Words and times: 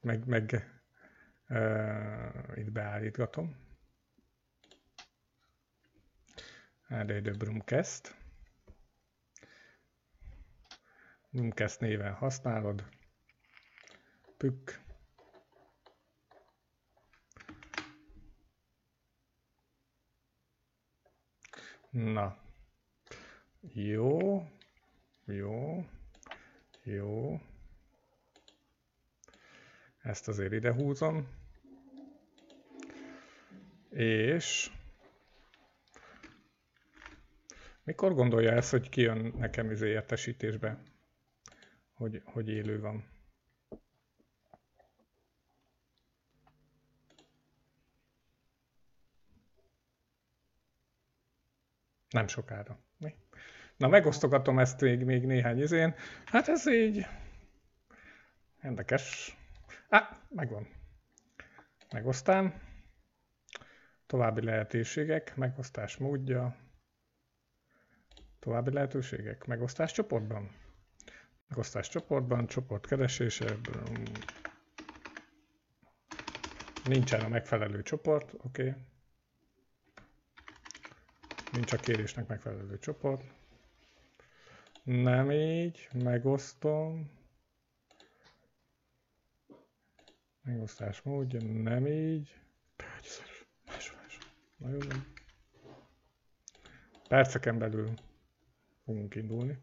meg, 0.00 0.26
meg 0.26 0.66
uh, 1.48 2.58
itt 2.58 2.72
beállítgatom. 2.72 3.56
De 6.88 7.20
Brumcast. 7.20 8.16
Brumcast 11.30 11.80
néven 11.80 12.12
használod. 12.12 12.88
Pük. 14.36 14.80
Na. 21.90 22.38
Jó. 23.60 24.42
Jó. 25.24 25.84
Jó. 26.82 27.40
Ezt 30.02 30.28
azért 30.28 30.52
ide 30.52 30.72
húzom. 30.72 31.28
És 33.90 34.70
mikor 37.82 38.14
gondolja 38.14 38.52
ezt, 38.52 38.70
hogy 38.70 38.88
kijön 38.88 39.34
nekem 39.38 39.70
izé 39.70 39.88
értesítésbe, 39.88 40.82
hogy, 41.92 42.22
hogy 42.24 42.48
élő 42.48 42.80
van? 42.80 43.04
Nem 52.10 52.26
sokára. 52.26 52.78
Mi? 52.96 53.14
Na, 53.76 53.88
megosztogatom 53.88 54.58
ezt 54.58 54.80
még, 54.80 55.04
még 55.04 55.26
néhány 55.26 55.58
izén. 55.60 55.94
Hát 56.24 56.48
ez 56.48 56.66
így 56.68 57.06
érdekes. 58.62 59.37
Á, 59.88 60.20
megvan. 60.28 60.68
Megosztám. 61.92 62.62
További 64.06 64.44
lehetőségek, 64.44 65.36
megosztás 65.36 65.96
módja. 65.96 66.56
További 68.38 68.72
lehetőségek, 68.72 69.44
megosztás 69.46 69.92
csoportban. 69.92 70.50
Megosztás 71.48 71.88
csoportban, 71.88 72.46
csoport 72.46 72.86
keresése. 72.86 73.56
Nincsen 76.84 77.20
a 77.20 77.28
megfelelő 77.28 77.82
csoport, 77.82 78.32
oké. 78.34 78.68
Okay. 78.68 78.80
Nincs 81.52 81.72
a 81.72 81.76
kérésnek 81.76 82.26
megfelelő 82.26 82.78
csoport. 82.78 83.22
Nem 84.82 85.30
így, 85.30 85.88
megosztom. 85.92 87.17
Megosztás 90.48 91.02
módja, 91.02 91.40
nem 91.42 91.86
így. 91.86 92.40
Más, 93.66 93.92
más. 93.92 94.18
Nagyon 94.56 94.82
jó. 94.82 94.98
Perceken 97.08 97.58
belül 97.58 97.94
fogunk 98.84 99.14
indulni. 99.14 99.58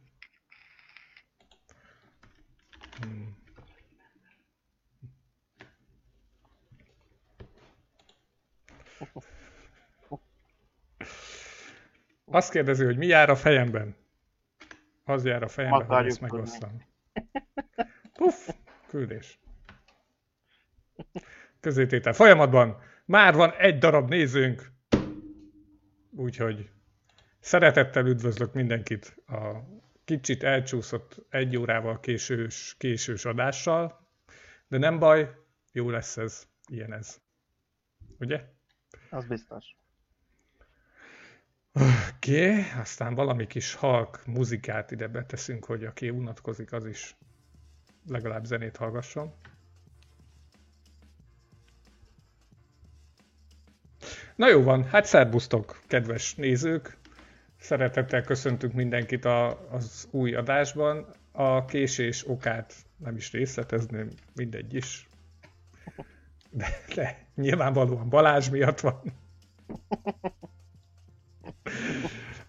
Hmm. 3.00 3.38
Azt 12.26 12.52
kérdezi, 12.52 12.84
hogy 12.86 12.98
mi 12.98 13.06
jár 13.06 13.30
a 13.30 13.36
fejemben. 13.36 13.96
Az 15.04 15.26
jár 15.26 15.44
a 15.44 15.48
fejemben, 15.48 15.88
hogy 15.88 16.06
ezt 16.06 16.22
megosztam. 16.22 16.86
Puff, 18.14 18.50
küldés. 18.88 19.40
Közététel 21.66 22.14
folyamatban. 22.14 22.78
Már 23.06 23.34
van 23.34 23.54
egy 23.58 23.78
darab 23.78 24.10
nézőnk. 24.10 24.72
Úgyhogy 26.12 26.70
szeretettel 27.40 28.06
üdvözlök 28.06 28.54
mindenkit 28.54 29.16
a 29.28 29.52
kicsit 30.04 30.44
elcsúszott 30.44 31.26
egy 31.30 31.58
órával 31.58 32.00
késős, 32.00 32.76
késős 32.78 33.26
adással. 33.26 34.08
De 34.68 34.78
nem 34.78 35.00
baj, 35.00 35.30
jó 35.72 35.90
lesz 35.90 36.18
ez, 36.18 36.48
ilyen 36.68 36.94
ez. 36.94 37.22
Ugye? 38.20 38.44
Az 39.10 39.26
biztos. 39.26 39.76
Oké, 41.74 42.50
okay, 42.50 42.64
aztán 42.80 43.16
valami 43.16 43.48
kis 43.48 43.74
halk 43.74 44.26
muzikát 44.26 44.92
ide 44.92 45.08
beteszünk, 45.08 45.66
hogy 45.66 45.84
aki 45.84 46.10
unatkozik, 46.10 46.72
az 46.72 46.86
is 46.86 47.16
legalább 48.08 48.46
zenét 48.46 48.78
hallgasson. 48.78 49.34
Na 54.36 54.50
jó 54.50 54.64
van, 54.64 54.84
hát 54.84 55.06
szerbusztok, 55.06 55.82
kedves 55.88 56.36
nézők! 56.36 56.98
Szeretettel 57.60 58.22
köszöntünk 58.22 58.74
mindenkit 58.74 59.26
a, 59.26 59.68
az 59.72 60.08
új 60.12 60.36
adásban. 60.36 61.06
A 61.32 61.66
késés 61.66 62.28
okát 62.28 62.74
nem 62.98 63.16
is 63.16 63.32
részletezném, 63.32 64.10
mindegy 64.36 64.74
is. 64.74 65.08
De, 66.50 66.68
de 66.96 67.26
nyilvánvalóan 67.36 68.10
Balázs 68.10 68.50
miatt 68.50 68.80
van. 68.80 69.02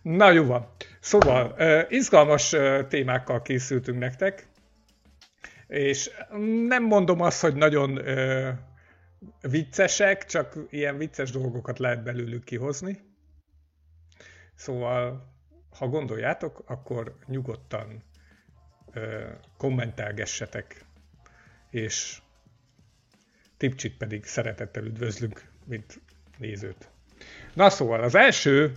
Na 0.03 0.30
jó 0.30 0.44
van. 0.44 0.68
Szóval, 1.00 1.56
izgalmas 1.88 2.56
témákkal 2.88 3.42
készültünk 3.42 3.98
nektek, 3.98 4.47
és 5.66 6.10
nem 6.68 6.84
mondom 6.84 7.20
azt, 7.20 7.41
hogy 7.41 7.54
nagyon 7.54 8.00
viccesek, 9.41 10.25
csak 10.25 10.56
ilyen 10.71 10.97
vicces 10.97 11.31
dolgokat 11.31 11.78
lehet 11.78 12.03
belőlük 12.03 12.44
kihozni. 12.44 13.00
Szóval, 14.54 15.32
ha 15.78 15.88
gondoljátok, 15.88 16.62
akkor 16.66 17.16
nyugodtan 17.27 18.03
uh, 18.94 19.31
kommentelgessetek, 19.56 20.84
és 21.71 22.21
Tipcsit 23.56 23.97
pedig 23.97 24.25
szeretettel 24.25 24.84
üdvözlünk, 24.84 25.44
mint 25.65 26.00
nézőt. 26.38 26.88
Na 27.54 27.71
szóval, 27.71 28.03
az 28.03 28.15
első 28.15 28.72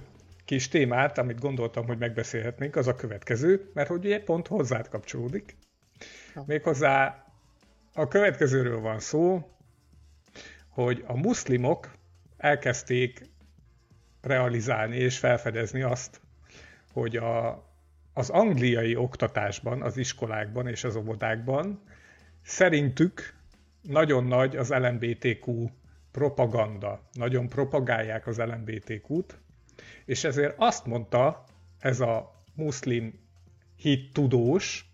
kis 0.46 0.68
témát, 0.68 1.18
amit 1.18 1.40
gondoltam, 1.40 1.86
hogy 1.86 1.98
megbeszélhetnénk, 1.98 2.76
az 2.76 2.88
a 2.88 2.96
következő, 2.96 3.70
mert 3.74 3.88
hogy 3.90 4.06
ugye 4.06 4.24
pont 4.24 4.48
hozzád 4.48 4.88
kapcsolódik. 4.90 5.56
Méghozzá 6.46 7.26
a 7.94 8.08
következőről 8.08 8.80
van 8.80 9.00
szó, 9.00 9.50
hogy 10.70 11.04
a 11.08 11.18
muszlimok 11.18 11.92
elkezdték 12.38 13.30
realizálni 14.22 14.96
és 14.96 15.18
felfedezni 15.18 15.82
azt, 15.82 16.22
hogy 16.94 17.16
a, 17.18 17.64
az 18.14 18.30
angliai 18.30 18.96
oktatásban, 18.96 19.82
az 19.82 19.98
iskolákban 19.98 20.68
és 20.68 20.84
az 20.84 20.96
óvodákban 20.96 21.82
szerintük 22.42 23.34
nagyon 23.82 24.24
nagy 24.24 24.56
az 24.56 24.70
LMBTQ 24.70 25.70
propaganda. 26.12 27.02
Nagyon 27.14 27.50
propagálják 27.50 28.28
az 28.28 28.38
LMBTQ-t, 28.38 29.38
és 30.06 30.24
ezért 30.24 30.56
azt 30.58 30.86
mondta 30.86 31.44
ez 31.80 32.00
a 32.00 32.36
muszlim 32.54 33.20
hit 33.76 34.14
tudós, 34.14 34.90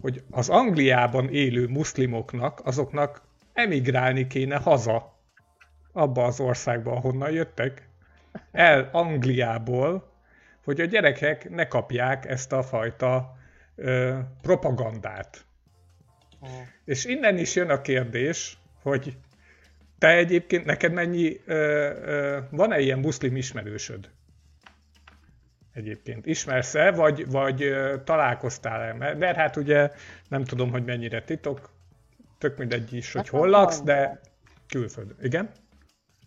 hogy 0.00 0.22
az 0.30 0.48
Angliában 0.48 1.28
élő 1.28 1.66
muszlimoknak, 1.66 2.60
azoknak 2.64 3.25
emigrálni 3.56 4.26
kéne 4.26 4.56
haza, 4.56 5.20
abba 5.92 6.24
az 6.24 6.40
országba, 6.40 6.92
ahonnan 6.92 7.30
jöttek, 7.30 7.88
el 8.52 8.88
Angliából, 8.92 10.12
hogy 10.64 10.80
a 10.80 10.84
gyerekek 10.84 11.50
ne 11.50 11.66
kapják 11.68 12.26
ezt 12.26 12.52
a 12.52 12.62
fajta 12.62 13.36
ö, 13.74 14.18
propagandát. 14.42 15.44
Oh. 16.40 16.50
És 16.84 17.04
innen 17.04 17.38
is 17.38 17.54
jön 17.54 17.70
a 17.70 17.80
kérdés, 17.80 18.58
hogy 18.82 19.16
te 19.98 20.08
egyébként, 20.08 20.64
neked 20.64 20.92
mennyi, 20.92 21.40
ö, 21.44 21.54
ö, 21.54 22.38
van-e 22.50 22.80
ilyen 22.80 22.98
muszlim 22.98 23.36
ismerősöd? 23.36 24.10
Egyébként 25.72 26.26
ismersz-e, 26.26 26.90
vagy, 26.90 27.30
vagy 27.30 27.62
ö, 27.62 27.96
találkoztál-e? 28.04 28.92
Mert, 28.92 29.18
mert 29.18 29.36
hát 29.36 29.56
ugye 29.56 29.90
nem 30.28 30.44
tudom, 30.44 30.70
hogy 30.70 30.84
mennyire 30.84 31.22
titok, 31.22 31.75
tök 32.38 32.58
mindegy 32.58 32.92
is, 32.92 33.12
hogy 33.12 33.28
hol 33.28 33.48
laksz, 33.48 33.82
de 33.82 34.20
külföld. 34.68 35.14
Igen? 35.20 35.50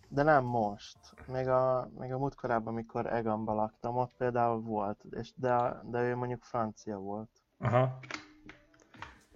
De 0.08 0.22
nem 0.22 0.44
most. 0.44 0.98
Még 1.26 1.48
a, 1.48 1.90
még 1.98 2.12
a 2.12 2.18
múltkorában, 2.18 2.72
amikor 2.72 3.06
Eganban 3.06 3.56
laktam, 3.56 3.96
ott 3.96 4.12
például 4.18 4.60
volt, 4.60 5.04
és 5.10 5.32
de, 5.36 5.80
de 5.84 6.02
ő 6.02 6.16
mondjuk 6.16 6.44
francia 6.44 6.96
volt. 6.96 7.30
Aha. 7.58 7.98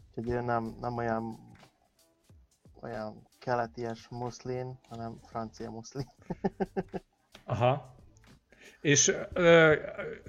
Úgyhogy 0.08 0.34
ő 0.34 0.40
nem, 0.40 0.76
nem 0.80 0.96
olyan 0.96 1.52
olyan 2.84 3.22
keleties 3.38 4.08
muszlin, 4.08 4.78
hanem 4.88 5.18
francia 5.22 5.70
muszlin. 5.70 6.06
Aha. 7.44 7.94
És 8.80 9.16
ö, 9.32 9.74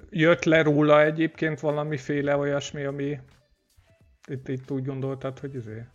jött 0.09 0.43
le 0.43 0.61
róla 0.61 1.01
egyébként 1.01 1.59
valamiféle 1.59 2.37
olyasmi, 2.37 2.83
ami 2.83 3.19
itt, 4.27 4.47
itt 4.47 4.71
úgy 4.71 4.85
gondoltad, 4.85 5.39
hogy 5.39 5.55
izé? 5.55 5.85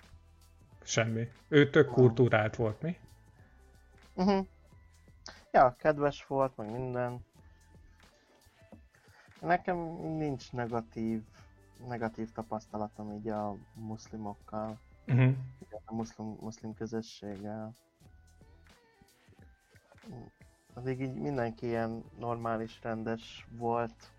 Semmi. 0.85 1.29
Ő 1.49 1.71
tök 1.71 1.89
kultúrált 1.91 2.57
volt, 2.57 2.83
mi? 2.83 2.97
Uh-huh. 4.15 4.47
Ja, 5.53 5.75
kedves 5.79 6.27
volt, 6.27 6.57
meg 6.57 6.71
minden. 6.71 7.25
Nekem 9.41 9.77
nincs 10.17 10.53
negatív, 10.53 11.23
negatív 11.87 12.33
tapasztalatom 12.33 13.13
így 13.13 13.29
a 13.29 13.57
muszlimokkal, 13.75 14.79
Uh-huh. 15.07 15.35
a 15.85 15.95
muszlim, 15.95 16.37
muszlim 16.41 16.75
közösséggel. 16.75 17.75
Addig 20.75 21.01
így 21.01 21.15
mindenki 21.15 21.67
ilyen 21.67 22.05
normális, 22.19 22.79
rendes 22.83 23.47
volt. 23.51 24.11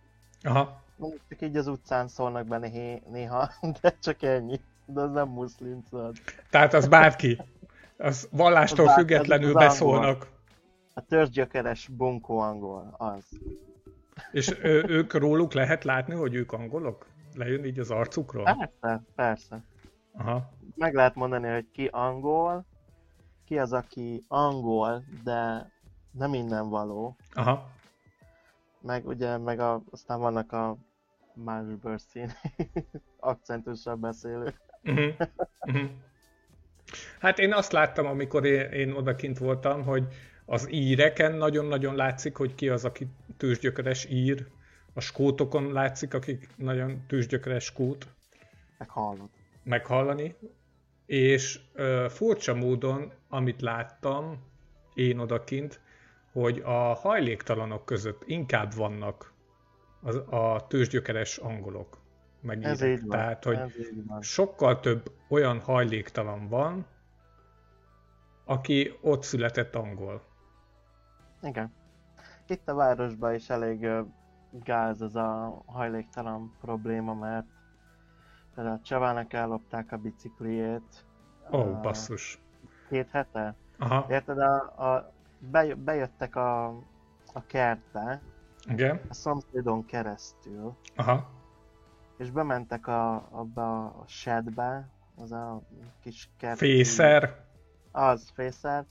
Aha. 0.41 0.81
Csak 1.29 1.41
így 1.41 1.57
az 1.57 1.67
utcán 1.67 2.07
szólnak 2.07 2.47
be 2.47 2.57
néha 3.09 3.49
de 3.81 3.97
csak 3.99 4.21
ennyi. 4.21 4.59
De 4.93 5.01
az 5.01 5.11
nem 5.11 5.27
muszlim, 5.27 5.81
szóval. 5.89 6.13
Tehát 6.49 6.73
az 6.73 6.87
bárki. 6.87 7.41
Az 7.97 8.27
vallástól 8.31 8.87
Az 8.87 8.93
függetlenül 8.93 9.57
az 9.57 9.63
beszólnak. 9.63 10.27
A 10.93 11.01
törzsgyökeres 11.05 11.87
bunkó 11.87 12.39
angol, 12.39 12.95
az. 12.97 13.23
És 14.31 14.57
ő, 14.61 14.83
ők 14.87 15.13
róluk 15.13 15.53
lehet 15.53 15.83
látni, 15.83 16.13
hogy 16.13 16.33
ők 16.33 16.51
angolok? 16.51 17.05
Lejön 17.35 17.65
így 17.65 17.79
az 17.79 17.91
arcukról? 17.91 18.43
Persze, 18.43 19.03
persze. 19.15 19.63
Aha. 20.13 20.49
Meg 20.75 20.93
lehet 20.93 21.15
mondani, 21.15 21.47
hogy 21.49 21.67
ki 21.71 21.85
angol, 21.85 22.65
ki 23.45 23.59
az, 23.59 23.73
aki 23.73 24.23
angol, 24.27 25.03
de 25.23 25.71
nem 26.11 26.33
innen 26.33 26.69
való. 26.69 27.15
Aha. 27.33 27.69
Meg 28.81 29.07
ugye, 29.07 29.37
meg 29.37 29.59
a, 29.59 29.81
aztán 29.91 30.19
vannak 30.19 30.51
a 30.51 30.77
más 31.33 31.63
bőrszín 31.81 32.31
akcentussal 33.19 33.95
beszélő. 33.95 34.53
Uh-huh. 34.83 35.13
Uh-huh. 35.59 35.89
Hát 37.19 37.39
én 37.39 37.53
azt 37.53 37.71
láttam, 37.71 38.05
amikor 38.05 38.45
én, 38.45 38.71
én 38.71 38.91
odakint 38.91 39.37
voltam, 39.37 39.83
hogy 39.83 40.03
az 40.45 40.67
íreken 40.71 41.33
nagyon-nagyon 41.33 41.95
látszik, 41.95 42.35
hogy 42.35 42.55
ki 42.55 42.69
az, 42.69 42.85
aki 42.85 43.07
tőzsgyökeres 43.37 44.05
ír. 44.05 44.47
A 44.93 44.99
skótokon 44.99 45.71
látszik, 45.71 46.13
akik 46.13 46.49
nagyon 46.55 47.05
tőzsgyökeres 47.07 47.63
skót 47.63 48.07
Meg 48.77 48.89
hallod. 48.89 49.29
meghallani. 49.63 50.35
És 51.05 51.59
ö, 51.73 52.05
furcsa 52.09 52.53
módon, 52.53 53.11
amit 53.29 53.61
láttam 53.61 54.43
én 54.93 55.19
odakint, 55.19 55.79
hogy 56.31 56.61
a 56.65 56.93
hajléktalanok 56.93 57.85
között 57.85 58.23
inkább 58.25 58.73
vannak 58.75 59.33
az, 60.01 60.15
a 60.15 60.65
tőzsgyökeres 60.67 61.37
angolok. 61.37 62.00
Meg 62.41 62.63
Ez 62.63 62.81
így 62.81 62.99
van. 62.99 63.09
Tehát, 63.09 63.43
hogy 63.43 63.55
Ez 63.55 63.77
így 63.79 64.05
van. 64.05 64.21
sokkal 64.21 64.79
több 64.79 65.11
olyan 65.29 65.59
hajléktalan 65.59 66.47
van, 66.47 66.85
aki 68.45 68.97
ott 69.01 69.23
született 69.23 69.75
angol. 69.75 70.21
Igen. 71.41 71.73
Itt 72.47 72.69
a 72.69 72.73
városban 72.73 73.33
is 73.33 73.49
elég 73.49 73.87
gáz 74.51 75.01
ez 75.01 75.15
a 75.15 75.61
hajléktalan 75.65 76.53
probléma, 76.61 77.13
mert 77.13 77.45
például 78.55 78.75
a 78.75 78.81
Csavának 78.83 79.33
ellopták 79.33 79.91
a 79.91 79.97
bicikliét. 79.97 81.05
Ó, 81.51 81.57
oh, 81.57 81.81
basszus. 81.81 82.39
Két 82.89 83.09
hete. 83.09 83.55
Aha, 83.77 84.05
Érted, 84.09 84.37
a, 84.37 84.53
a, 84.93 85.11
bej, 85.39 85.73
bejöttek 85.73 86.35
a, 86.35 86.65
a 87.33 87.45
kertbe, 87.47 88.21
igen, 88.69 89.01
a 89.09 89.13
szomszédon 89.13 89.85
keresztül, 89.85 90.75
aha, 90.95 91.29
és 92.21 92.31
bementek 92.31 92.87
a, 92.87 93.27
abba 93.31 93.85
a 93.85 94.03
shedbe, 94.07 94.89
az 95.15 95.31
a 95.31 95.61
kis 96.01 96.29
kert. 96.37 96.57
fészer, 96.57 97.45
Az, 97.91 98.31
fészer. 98.33 98.85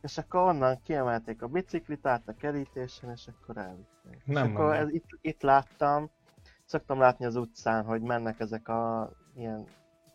És 0.00 0.18
akkor 0.18 0.40
onnan 0.40 0.80
kiemelték 0.82 1.42
a 1.42 1.46
biciklit 1.46 2.06
át 2.06 2.28
a 2.28 2.34
kerítésen, 2.34 3.10
és 3.10 3.28
akkor 3.28 3.56
elvitték. 3.56 4.22
Nem 4.24 4.46
és 4.46 4.52
akkor 4.52 4.64
mondom. 4.64 4.86
ez, 4.86 4.94
itt, 4.94 5.06
itt 5.20 5.42
láttam, 5.42 6.10
szoktam 6.64 6.98
látni 6.98 7.24
az 7.24 7.36
utcán, 7.36 7.84
hogy 7.84 8.00
mennek 8.00 8.40
ezek 8.40 8.68
a 8.68 9.12
ilyen 9.34 9.66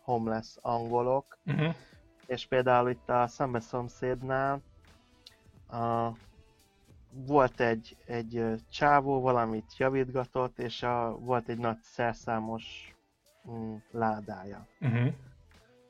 homeless 0.02 0.56
angolok, 0.60 1.38
uh-huh. 1.46 1.74
és 2.26 2.46
például 2.46 2.90
itt 2.90 3.08
a 3.08 3.26
szembe 3.26 3.60
szomszédnál 3.60 4.60
a, 5.66 6.10
volt 7.10 7.60
egy, 7.60 7.96
egy 8.06 8.54
csávó, 8.70 9.20
valamit 9.20 9.76
javítgatott, 9.76 10.58
és 10.58 10.82
a, 10.82 11.18
volt 11.18 11.48
egy 11.48 11.58
nagy 11.58 11.78
szerszámos 11.80 12.94
mm, 13.50 13.74
ládája. 13.90 14.66
Uh-huh. 14.80 15.12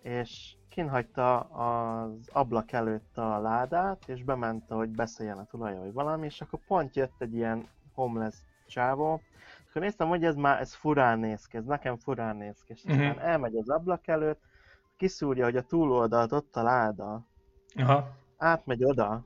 És 0.03 0.53
kinhagyta 0.69 1.39
az 1.41 2.29
ablak 2.33 2.73
előtt 2.73 3.19
a 3.19 3.39
ládát, 3.39 4.09
és 4.09 4.23
bement, 4.23 4.69
hogy 4.69 4.89
beszéljen 4.89 5.39
a 5.39 5.45
tulaja, 5.45 5.81
vagy 5.81 5.93
valami, 5.93 6.27
és 6.27 6.41
akkor 6.41 6.61
pont 6.67 6.97
jött 6.97 7.15
egy 7.19 7.35
ilyen 7.35 7.69
homeless 7.95 8.37
csávó, 8.67 9.21
és 9.65 9.71
akkor 9.71 9.83
néztem, 9.83 10.09
hogy 10.09 10.25
ez 10.25 10.35
már 10.35 10.61
ez 10.61 10.75
furán 10.75 11.19
néz 11.19 11.47
ki, 11.47 11.57
ez 11.57 11.65
nekem 11.65 11.97
furán 11.97 12.37
néz 12.37 12.63
ki, 12.63 12.73
és 12.73 12.85
aztán 12.85 13.21
elmegy 13.21 13.57
az 13.57 13.69
ablak 13.69 14.07
előtt, 14.07 14.41
kiszúrja, 14.97 15.45
hogy 15.45 15.57
a 15.57 15.63
túloldalt 15.63 16.33
ott 16.33 16.57
a 16.57 16.63
láda, 16.63 17.27
Aha, 17.75 18.17
átmegy 18.37 18.85
oda, 18.85 19.25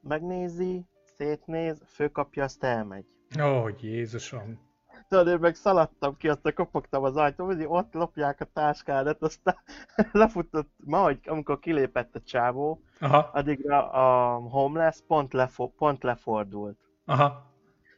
megnézi, 0.00 0.84
szétnéz, 1.24 1.82
főkapja, 1.86 2.44
azt 2.44 2.64
elmegy. 2.64 3.04
ó, 3.42 3.68
Jézusom. 3.80 4.68
Tudod, 5.08 5.26
én 5.26 5.38
meg 5.38 5.54
szaladtam 5.54 6.16
ki, 6.16 6.28
aztán 6.28 6.54
kopogtam 6.54 7.02
az 7.04 7.16
ajtón, 7.16 7.46
hogy 7.46 7.64
ott 7.68 7.92
lopják 7.92 8.40
a 8.40 8.44
táskádat, 8.44 9.22
aztán 9.22 9.56
lefutott, 10.12 10.70
ma, 10.84 11.02
hogy 11.02 11.18
amikor 11.26 11.58
kilépett 11.58 12.14
a 12.14 12.20
csávó, 12.20 12.82
Aha, 13.00 13.18
addigra 13.32 13.90
a 13.90 14.34
homeless 14.38 14.98
pont, 15.06 15.32
lefo- 15.32 15.74
pont 15.76 16.02
lefordult. 16.02 16.78
aha, 17.04 17.46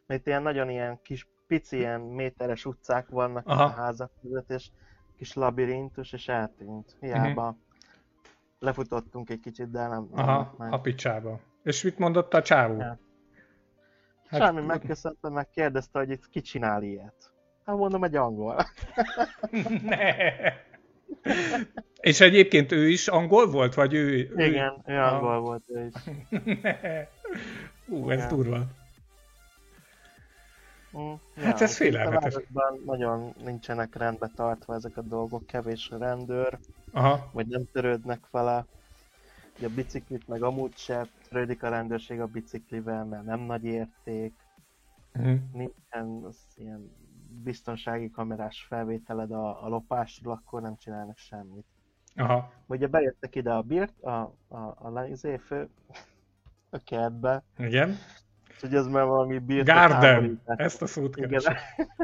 Mert 0.07 0.27
ilyen 0.27 0.43
nagyon 0.43 0.71
ilyen 0.71 0.99
kis, 1.03 1.29
pici 1.47 1.77
ilyen 1.77 2.01
méteres 2.01 2.65
utcák 2.65 3.09
vannak 3.09 3.47
Aha. 3.49 3.63
a 3.65 3.69
házak 3.69 4.11
között, 4.23 4.51
és 4.51 4.71
kis 5.17 5.35
labirintus, 5.35 6.13
és 6.13 6.29
eltűnt. 6.29 6.97
Hiába 7.01 7.57
lefutottunk 8.59 9.31
egy 9.31 9.41
kicsit, 9.41 9.71
de 9.71 9.87
nem, 9.87 10.09
nem 10.15 10.29
aha, 10.29 10.55
meg. 10.59 10.73
a 10.73 10.81
picsába. 10.81 11.41
És 11.63 11.83
mit 11.83 11.99
mondott 11.99 12.35
a 12.35 12.43
csávó? 12.43 12.77
Ja. 12.79 12.99
Hát- 14.33 14.41
Semmi, 14.41 14.61
megköszönte, 14.67 15.29
meg 15.29 15.49
kérdezte, 15.51 15.99
hogy 15.99 16.11
itt 16.11 16.29
ki 16.29 16.41
csinál 16.41 16.83
ilyet. 16.83 17.15
Hát 17.65 17.77
mondom, 17.77 18.05
egy 18.05 18.17
angol. 18.17 18.57
ne. 19.83 20.05
És 22.01 22.21
egyébként 22.21 22.73
ő 22.73 22.89
is 22.89 23.09
angol 23.09 23.47
volt, 23.51 23.75
vagy 23.75 23.95
ő... 23.95 24.17
Igen, 24.37 24.83
ő 24.87 24.93
ő 24.93 24.99
angol 24.99 25.41
volt 25.41 25.63
ő 25.67 25.87
is. 25.87 26.03
Ú, 27.89 28.11
ez 28.11 28.17
Igen. 28.17 28.29
durva. 28.29 28.65
Mm, 30.99 31.13
Hát 31.37 31.61
ez 31.61 31.71
úgyhogy 31.73 31.87
itt 31.87 31.95
a 31.95 31.99
félelmetes. 31.99 32.35
nagyon 32.85 33.35
nincsenek 33.45 33.97
rendbe 33.97 34.31
tartva 34.35 34.75
ezek 34.75 34.97
a 34.97 35.03
dolgok, 35.03 35.47
kevés 35.47 35.89
a 35.91 35.99
rendőr, 35.99 36.59
Aha, 36.93 37.31
vagy 37.33 37.47
nem 37.47 37.63
törődnek 37.73 38.21
vele. 38.31 38.67
A 39.61 39.69
biciklit 39.75 40.29
meg 40.29 40.43
amúgy 40.43 40.77
se 40.77 41.07
törődik 41.29 41.63
a 41.63 41.69
rendőrség 41.69 42.21
a 42.21 42.27
biciklivel, 42.27 43.05
mert 43.05 43.25
nem 43.25 43.41
nagy 43.41 43.65
érték, 43.65 44.35
Mhm. 45.13 45.35
nincsen 45.53 46.23
az 46.25 46.37
ilyen 46.57 46.91
biztonsági 47.43 48.11
kamerás 48.11 48.65
felvételed 48.69 49.31
a, 49.31 49.65
a 49.65 49.69
lopásról, 49.69 50.33
akkor 50.33 50.63
nem 50.63 50.77
csinálnak 50.77 51.17
semmit. 51.17 51.67
aha, 52.15 52.53
Ugye 52.67 52.87
bejöttek 52.87 53.35
ide 53.35 53.53
a 53.53 53.63
birt, 53.63 54.03
a, 54.03 54.35
a, 54.49 54.57
a, 54.57 55.13
a 55.13 55.39
fő, 55.39 55.69
a 56.71 56.79
kertbe, 56.79 57.43
igen. 57.59 57.97
úgyhogy 58.51 58.75
ez 58.75 58.87
már 58.87 59.05
valami 59.05 59.39
birtok 59.39 59.75
Garden, 59.75 60.41
ezt 60.45 60.83
a 60.83 60.87
szót 60.87 61.15
keresem. 61.15 61.55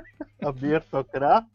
a 0.38 0.50
birtokra, 0.52 1.48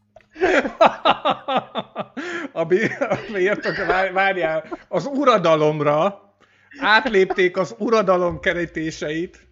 a 2.52 2.64
bi- 2.64 2.96
a 3.00 3.18
birtok, 3.32 3.76
vár- 3.86 4.12
várjál, 4.12 4.64
az 4.88 5.06
uradalomra 5.06 6.22
átlépték 6.80 7.56
az 7.56 7.74
uradalom 7.78 8.40
kerítéseit, 8.40 9.46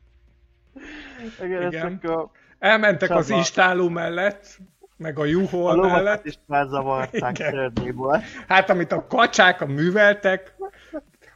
igen, 1.44 1.66
Igen. 1.66 2.00
akkor 2.02 2.30
elmentek 2.58 3.10
az 3.10 3.26
Csaba. 3.28 3.40
istáló 3.40 3.88
mellett, 3.88 4.58
meg 4.96 5.18
a 5.18 5.22
a 5.22 5.24
juhol 5.24 5.74
lovakat 5.74 6.02
mellett, 6.02 6.26
is 6.26 6.38
felzavarták 6.48 7.54
hát 8.48 8.70
amit 8.70 8.92
a 8.92 9.06
kacsák 9.06 9.66
műveltek, 9.66 10.54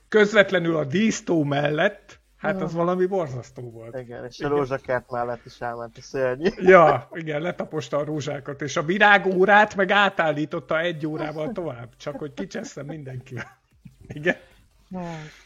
közvetlenül 0.09 0.77
a 0.77 0.85
dísztó 0.85 1.45
mellett, 1.45 2.21
hát 2.37 2.63
az 2.63 2.75
valami 2.75 3.07
borzasztó 3.07 3.71
volt. 3.71 3.99
Igen, 3.99 4.25
és 4.25 4.41
a 4.41 4.49
rózsakert 4.49 5.11
mellett 5.11 5.47
is 5.47 5.61
elment 5.61 5.97
a 5.97 6.01
szörny. 6.01 6.47
Ja, 6.73 7.09
igen, 7.13 7.41
letaposta 7.41 7.97
a 7.97 8.05
rózsákat, 8.05 8.63
és 8.63 8.77
a 8.77 8.83
virágórát 8.83 9.75
meg 9.75 9.91
átállította 9.91 10.81
egy 10.81 11.07
órával 11.07 11.53
tovább, 11.53 11.97
csak 11.97 12.19
hogy 12.19 12.35
kicseszem 12.35 12.87
mindenkivel. 12.87 13.59
Igen. 14.09 14.37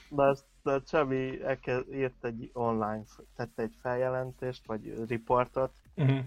De 0.09 0.23
azt 0.23 0.45
a 0.63 0.83
Csabi 0.83 1.43
írt 1.93 2.25
egy 2.25 2.51
online, 2.53 3.03
tette 3.37 3.63
egy 3.63 3.75
feljelentést, 3.83 4.67
vagy 4.67 4.95
riportot, 5.09 5.71
Uh-huh. 6.01 6.19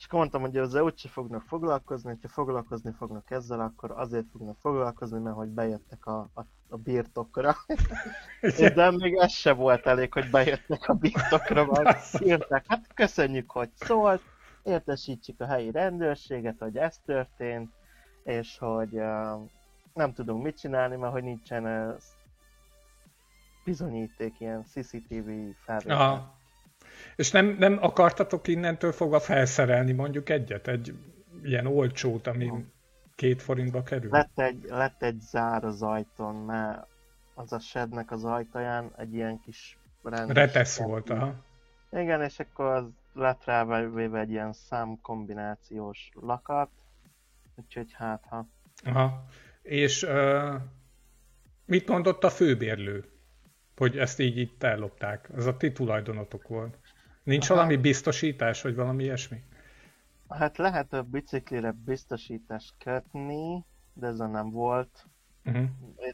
És 0.00 0.06
akkor 0.06 0.18
mondtam, 0.18 0.40
hogy 0.40 0.56
ezzel 0.56 0.82
úgyse 0.82 1.08
fognak 1.08 1.42
foglalkozni, 1.42 2.10
hogyha 2.10 2.28
foglalkozni 2.28 2.92
fognak 2.98 3.30
ezzel, 3.30 3.60
akkor 3.60 3.90
azért 3.90 4.24
fognak 4.32 4.56
foglalkozni, 4.60 5.18
mert 5.18 5.36
hogy 5.36 5.48
bejöttek 5.48 6.06
a, 6.06 6.30
a, 6.34 6.40
a 6.68 6.76
birtokra. 6.76 7.56
De 8.74 8.90
még 8.90 9.14
ez 9.14 9.32
se 9.32 9.52
volt 9.52 9.86
elég, 9.86 10.12
hogy 10.12 10.30
bejöttek 10.30 10.88
a 10.88 10.94
birtokra, 10.94 11.66
mert 11.66 12.20
írták, 12.20 12.64
hát 12.68 12.86
köszönjük, 12.94 13.50
hogy 13.50 13.70
szólt, 13.74 14.22
értesítsük 14.62 15.40
a 15.40 15.46
helyi 15.46 15.70
rendőrséget, 15.70 16.58
hogy 16.58 16.76
ez 16.76 16.98
történt, 17.04 17.70
és 18.24 18.58
hogy 18.58 18.94
uh, 18.94 19.48
nem 19.94 20.12
tudunk 20.12 20.42
mit 20.42 20.58
csinálni, 20.58 20.96
mert 20.96 21.12
hogy 21.12 21.22
nincsen 21.22 21.64
uh, 21.64 21.96
bizonyíték, 23.64 24.40
ilyen 24.40 24.64
CCTV 24.64 25.30
felvétel. 25.64 26.39
És 27.20 27.30
nem, 27.30 27.56
nem 27.58 27.78
akartatok 27.80 28.48
innentől 28.48 28.92
fogva 28.92 29.20
felszerelni 29.20 29.92
mondjuk 29.92 30.28
egyet, 30.28 30.68
egy 30.68 30.94
ilyen 31.42 31.66
olcsót, 31.66 32.26
ami 32.26 32.46
ha. 32.46 32.60
két 33.14 33.42
forintba 33.42 33.82
kerül? 33.82 34.10
Lett 34.10 34.38
egy, 34.38 34.64
lett 34.68 35.02
egy 35.02 35.20
zár 35.20 35.64
az 35.64 35.82
ajtón, 35.82 36.34
mert 36.34 36.86
az 37.34 37.52
a 37.52 37.58
sednek 37.58 38.10
az 38.10 38.24
ajtaján 38.24 38.92
egy 38.96 39.14
ilyen 39.14 39.40
kis 39.44 39.78
rendes... 40.02 40.36
Retesz 40.36 40.78
volt, 40.78 41.10
aha. 41.10 41.34
Igen, 41.90 42.22
és 42.22 42.38
akkor 42.38 42.66
az 42.66 42.84
lett 43.12 43.44
rá 43.44 43.84
véve 43.88 44.18
egy 44.18 44.30
ilyen 44.30 44.52
számkombinációs 44.52 46.10
lakat, 46.14 46.70
úgyhogy 47.56 47.92
hát 47.92 48.24
ha. 48.28 48.46
Aha. 48.84 49.24
És 49.62 50.02
uh, 50.02 50.54
mit 51.64 51.88
mondott 51.88 52.24
a 52.24 52.30
főbérlő? 52.30 53.04
Hogy 53.76 53.98
ezt 53.98 54.18
így 54.18 54.36
itt 54.36 54.62
ellopták. 54.62 55.28
Ez 55.36 55.46
a 55.46 55.56
ti 55.56 55.72
tulajdonotok 55.72 56.48
volt. 56.48 56.79
Nincs 57.22 57.50
Aha. 57.50 57.54
valami 57.54 57.76
biztosítás, 57.76 58.62
vagy 58.62 58.74
valami 58.74 59.02
ilyesmi? 59.02 59.42
Hát 60.28 60.56
lehet 60.56 60.92
a 60.92 61.02
biciklire 61.02 61.70
biztosítást 61.84 62.74
kötni, 62.78 63.64
de 63.92 64.06
ez 64.06 64.18
nem 64.18 64.50
volt. 64.50 65.06
Uh-huh. 65.44 65.68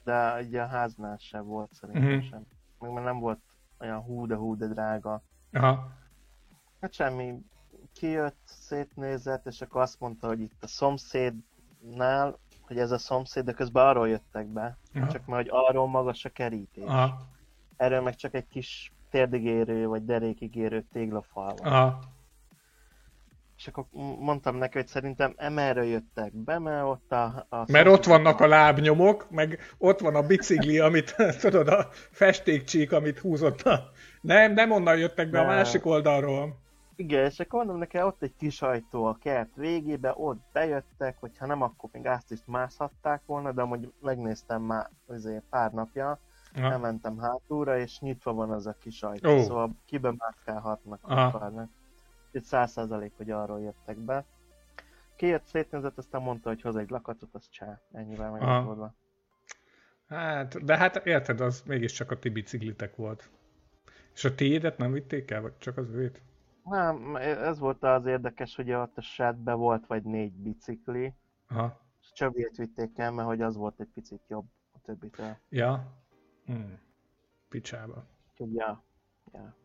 De 0.04 0.42
ugye 0.42 0.62
a 0.62 0.66
háznál 0.66 1.16
sem 1.16 1.44
volt 1.44 1.74
szerintem 1.74 2.04
uh-huh. 2.04 2.28
sem. 2.28 2.46
Meg 2.78 2.92
már 2.92 3.04
nem 3.04 3.18
volt 3.18 3.40
olyan 3.78 4.00
hú 4.00 4.26
de 4.26 4.34
hú 4.34 4.56
de 4.56 4.66
drága. 4.66 5.22
Aha. 5.52 5.92
Hát 6.80 6.92
semmi. 6.92 7.34
Kijött, 7.92 8.38
szétnézett, 8.44 9.46
és 9.46 9.60
akkor 9.60 9.80
azt 9.80 10.00
mondta, 10.00 10.26
hogy 10.26 10.40
itt 10.40 10.62
a 10.62 10.66
szomszédnál, 10.66 12.38
hogy 12.60 12.78
ez 12.78 12.90
a 12.90 12.98
szomszéd, 12.98 13.44
de 13.44 13.52
közben 13.52 13.86
arról 13.86 14.08
jöttek 14.08 14.46
be. 14.46 14.78
Aha. 14.94 15.08
Csak 15.08 15.26
mert 15.26 15.42
hogy 15.42 15.66
arról 15.66 15.88
magas 15.88 16.24
a 16.24 16.30
kerítés. 16.30 16.84
Aha. 16.84 17.26
Erről 17.76 18.00
meg 18.00 18.14
csak 18.14 18.34
egy 18.34 18.48
kis 18.48 18.92
térdigérő 19.16 19.86
vagy 19.86 20.04
derékig 20.04 20.56
érő 20.56 20.84
téglafal 20.92 21.54
van. 21.56 21.72
Aha. 21.72 21.98
És 23.56 23.66
akkor 23.66 23.84
mondtam 24.18 24.56
neki, 24.56 24.78
hogy 24.78 24.86
szerintem 24.86 25.34
emelre 25.36 25.84
jöttek 25.84 26.34
be, 26.34 26.58
mert 26.58 26.84
ott 26.84 27.12
a... 27.12 27.46
a 27.48 27.64
mert 27.66 27.86
ott 27.86 28.04
vannak 28.04 28.40
a 28.40 28.46
lábnyomok, 28.46 29.30
meg 29.30 29.58
ott 29.78 30.00
van 30.00 30.14
a 30.14 30.22
bicikli, 30.22 30.78
amit 30.78 31.14
tudod, 31.40 31.68
a 31.68 31.88
festékcsík, 32.10 32.92
amit 32.92 33.18
húzott 33.18 33.62
a... 33.62 33.90
Nem, 34.20 34.52
nem 34.52 34.70
onnan 34.70 34.98
jöttek 34.98 35.30
be, 35.30 35.38
De... 35.38 35.44
a 35.44 35.46
másik 35.46 35.86
oldalról. 35.86 36.56
Igen, 36.96 37.24
és 37.24 37.40
akkor 37.40 37.58
mondom 37.58 37.78
neki, 37.78 38.02
ott 38.02 38.22
egy 38.22 38.34
kis 38.38 38.62
ajtó 38.62 39.04
a 39.04 39.18
kert 39.20 39.54
végébe, 39.54 40.12
ott 40.16 40.40
bejöttek, 40.52 41.16
hogyha 41.20 41.46
nem, 41.46 41.62
akkor 41.62 41.90
még 41.92 42.06
azt 42.06 42.32
is 42.32 42.40
mászhatták 42.46 43.22
volna, 43.26 43.52
de 43.52 43.62
amúgy 43.62 43.92
megnéztem 44.00 44.62
már 44.62 44.90
azért 45.06 45.44
pár 45.50 45.72
napja, 45.72 46.20
Aha. 46.56 46.70
elmentem 46.70 47.18
hátulra, 47.18 47.78
és 47.78 48.00
nyitva 48.00 48.32
van 48.32 48.50
az 48.50 48.66
a 48.66 48.76
kis 48.80 49.02
ajtó, 49.02 49.30
oh. 49.30 49.40
szóval 49.40 49.76
kibemászkálhatnak, 49.84 51.00
akarnak. 51.02 51.70
Itt 52.30 52.44
száz 52.44 52.70
százalék, 52.70 53.12
hogy 53.16 53.30
arról 53.30 53.60
jöttek 53.60 53.98
be. 53.98 54.24
Kijött 55.16 55.44
szétnézett, 55.44 55.98
aztán 55.98 56.22
mondta, 56.22 56.48
hogy 56.48 56.60
hoz 56.60 56.76
egy 56.76 56.90
lakatot, 56.90 57.28
az 57.32 57.48
csá, 57.48 57.80
ennyivel 57.92 58.30
megoldva. 58.30 58.94
Hát, 60.08 60.64
de 60.64 60.76
hát 60.76 61.06
érted, 61.06 61.40
az 61.40 61.62
mégiscsak 61.66 62.10
a 62.10 62.18
ti 62.18 62.28
biciklitek 62.28 62.96
volt. 62.96 63.30
És 64.14 64.24
a 64.24 64.34
tiédet 64.34 64.78
nem 64.78 64.92
vitték 64.92 65.30
el, 65.30 65.40
vagy 65.40 65.58
csak 65.58 65.76
az 65.76 65.90
őt? 65.90 66.20
Nem, 66.64 67.16
ez 67.16 67.58
volt 67.58 67.82
az 67.82 68.06
érdekes, 68.06 68.56
hogy 68.56 68.72
ott 68.72 68.96
a 68.96 69.00
sátbe 69.00 69.52
volt 69.52 69.86
vagy 69.86 70.02
négy 70.02 70.32
bicikli. 70.32 71.14
Aha. 71.48 71.80
És 72.00 72.12
Csabiét 72.12 72.56
vitték 72.56 72.98
el, 72.98 73.12
mert 73.12 73.28
hogy 73.28 73.40
az 73.40 73.56
volt 73.56 73.80
egy 73.80 73.90
picit 73.94 74.22
jobb 74.28 74.46
a 74.72 74.78
többitől. 74.84 75.36
Ja, 75.48 75.92
Hmm. 76.46 76.78
Picsába. 77.48 78.06
Ja. 78.36 78.84
ja. 79.32 79.56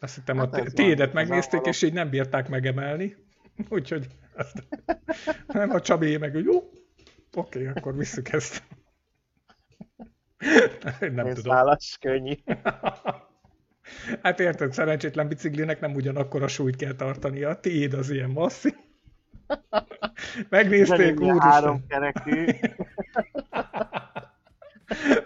Azt 0.00 0.14
hittem, 0.14 0.36
hát 0.36 0.54
a 0.54 0.70
tiédet 0.70 1.12
megnézték, 1.12 1.66
és 1.66 1.82
így 1.82 1.92
nem 1.92 2.10
bírták 2.10 2.48
megemelni. 2.48 3.16
Úgyhogy 3.68 4.06
azt... 4.34 4.66
nem 5.46 5.70
a 5.70 5.80
Csabi 5.80 6.16
meg, 6.16 6.32
hogy 6.32 6.44
jó, 6.44 6.56
oké, 6.56 7.60
okay, 7.60 7.66
akkor 7.66 7.96
visszük 7.96 8.28
ezt. 8.28 8.62
nem 11.00 11.26
Én 11.26 11.34
tudom. 11.34 11.54
Szálas, 11.54 11.98
könnyű. 12.00 12.34
hát 14.22 14.40
érted, 14.40 14.72
szerencsétlen 14.72 15.28
biciklinek 15.28 15.80
nem 15.80 15.94
ugyanakkor 15.94 16.42
a 16.42 16.48
súlyt 16.48 16.76
kell 16.76 16.94
tartania, 16.94 17.48
a 17.48 17.60
tiéd 17.60 17.92
az 17.92 18.10
ilyen 18.10 18.30
masszi. 18.30 18.74
Megnézték, 20.48 21.20
úristen. 21.20 21.40
Három 21.40 21.86
kerekű. 21.86 22.46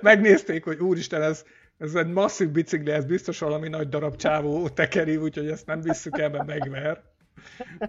Megnézték, 0.00 0.64
hogy 0.64 0.78
úristen, 0.78 1.22
ez, 1.22 1.44
ez 1.78 1.94
egy 1.94 2.12
masszív 2.12 2.50
bicikli, 2.50 2.90
ez 2.90 3.04
biztos 3.04 3.38
valami 3.38 3.68
nagy 3.68 3.88
darab 3.88 4.16
csávó 4.16 4.68
tekeri, 4.68 5.16
úgyhogy 5.16 5.48
ezt 5.48 5.66
nem 5.66 5.80
visszük 5.80 6.18
el, 6.18 6.30
mert 6.30 6.46
megver. 6.46 7.02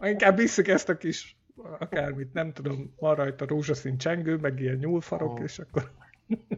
Inkább 0.01 0.37
visszük 0.37 0.67
ezt 0.67 0.89
a 0.89 0.97
kis 0.97 1.37
akármit, 1.79 2.33
nem 2.33 2.53
tudom, 2.53 2.93
van 2.99 3.15
rajta 3.15 3.45
rózsaszín 3.45 3.97
csengő, 3.97 4.35
meg 4.35 4.59
ilyen 4.59 4.75
nyúlfarok, 4.75 5.33
oh. 5.33 5.43
és 5.43 5.59
akkor... 5.59 5.91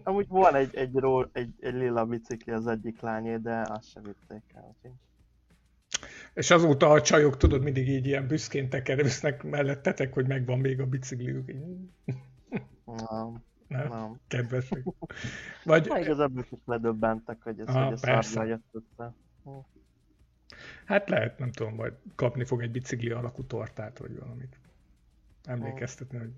Amúgy 0.04 0.28
van 0.28 0.56
egy, 0.56 0.76
egy, 0.76 0.94
ró, 0.94 1.26
egy, 1.32 1.50
egy 1.60 1.74
lila 1.74 2.06
bicikli 2.06 2.54
az 2.54 2.68
egyik 2.68 3.02
lányé, 3.02 3.36
de 3.36 3.66
azt 3.70 3.90
sem 3.90 4.04
vitték 4.04 4.44
el. 4.54 4.76
És 6.34 6.52
azóta 6.52 6.90
a 6.90 7.02
csajok, 7.02 7.38
tudod, 7.38 7.64
mindig 7.64 7.90
így 7.90 8.06
ilyen 8.06 8.28
büszkén 8.28 8.70
tekerőznek 8.70 9.44
mellettetek, 9.44 10.14
hogy 10.14 10.28
megvan 10.28 10.60
még 10.60 10.80
a 10.80 10.86
bicikliük. 10.86 11.52
Nem. 12.86 13.44
Nem? 13.68 13.88
nem. 13.88 14.20
Kedvesek. 14.28 14.84
Vagy... 15.64 15.88
Hát 15.90 16.00
igazából 16.00 16.42
is 16.52 16.60
ledöbbentek, 16.66 17.42
hogy 17.44 17.60
ez, 17.60 17.68
Aha, 17.68 17.84
hogy 17.84 17.94
a 17.94 18.22
szarra 18.22 18.48
jött 18.48 18.66
össze. 18.72 19.14
Hát 20.86 21.10
lehet, 21.10 21.40
nem 21.40 21.52
tudom, 21.52 21.76
majd 21.76 21.94
kapni 22.16 22.46
fog 22.46 22.62
egy 22.62 22.72
bicikli 22.72 23.12
alakú 23.12 23.44
tortát, 23.44 23.98
vagy 23.98 24.20
valamit. 24.20 24.60
Emlékeztetni, 25.44 26.18
hogy... 26.18 26.32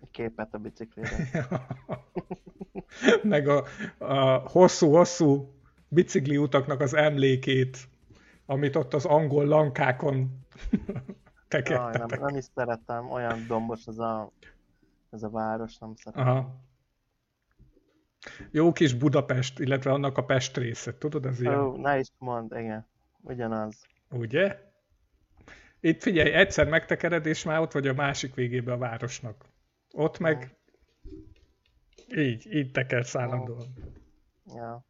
Egy 0.00 0.10
képet 0.10 0.54
a 0.54 0.58
biciklire. 0.58 1.28
Meg 3.22 3.48
a, 3.48 3.64
a 3.98 4.36
hosszú-hosszú 4.36 5.54
bicikli 5.88 6.36
utaknak 6.36 6.80
az 6.80 6.94
emlékét, 6.94 7.78
amit 8.46 8.76
ott 8.76 8.94
az 8.94 9.04
angol 9.04 9.46
lankákon 9.46 10.46
tekertetek. 11.48 12.10
nem, 12.10 12.20
nem 12.20 12.36
is 12.36 12.44
szeretem, 12.54 13.10
olyan 13.10 13.44
dombos 13.46 13.86
az 13.86 13.98
a 13.98 14.32
ez 15.10 15.22
a 15.22 15.30
város, 15.30 15.78
nem 15.78 15.94
szeretem. 15.94 16.28
Aha. 16.28 16.64
Jó 18.50 18.72
kis 18.72 18.94
Budapest, 18.94 19.58
illetve 19.58 19.92
annak 19.92 20.18
a 20.18 20.24
Pest 20.24 20.56
része, 20.56 20.98
tudod, 20.98 21.26
ez 21.26 21.40
ilyen? 21.40 21.58
Ó, 21.58 21.76
ne 21.76 21.98
is 21.98 22.08
mond, 22.18 22.52
igen, 22.52 22.86
ugyanaz. 23.20 23.86
Ugye? 24.10 24.58
Itt 25.80 26.02
figyelj, 26.02 26.32
egyszer 26.32 26.68
megtekered, 26.68 27.26
és 27.26 27.44
már 27.44 27.60
ott 27.60 27.72
vagy 27.72 27.88
a 27.88 27.94
másik 27.94 28.34
végébe 28.34 28.72
a 28.72 28.78
városnak. 28.78 29.44
Ott 29.92 30.18
meg 30.18 30.56
így, 32.16 32.54
így 32.54 32.70
tekersz 32.70 33.16
állandóan. 33.16 33.66
Ja. 34.46 34.84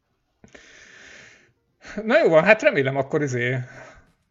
Na 2.03 2.19
jó 2.19 2.29
van, 2.29 2.45
hát 2.45 2.63
remélem 2.63 2.97
akkor 2.97 3.23
izé 3.23 3.59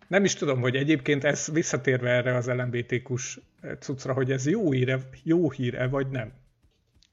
nem 0.07 0.23
is 0.23 0.33
tudom, 0.33 0.61
hogy 0.61 0.75
egyébként 0.75 1.23
ez 1.23 1.51
visszatérve 1.51 2.09
erre 2.09 2.35
az 2.35 2.47
LMBTQ-s 2.47 3.39
cuccra, 3.79 4.13
hogy 4.13 4.31
ez 4.31 4.47
jó 4.47 4.71
híre, 4.71 4.99
jó 5.23 5.51
híre, 5.51 5.87
vagy 5.87 6.07
nem. 6.07 6.33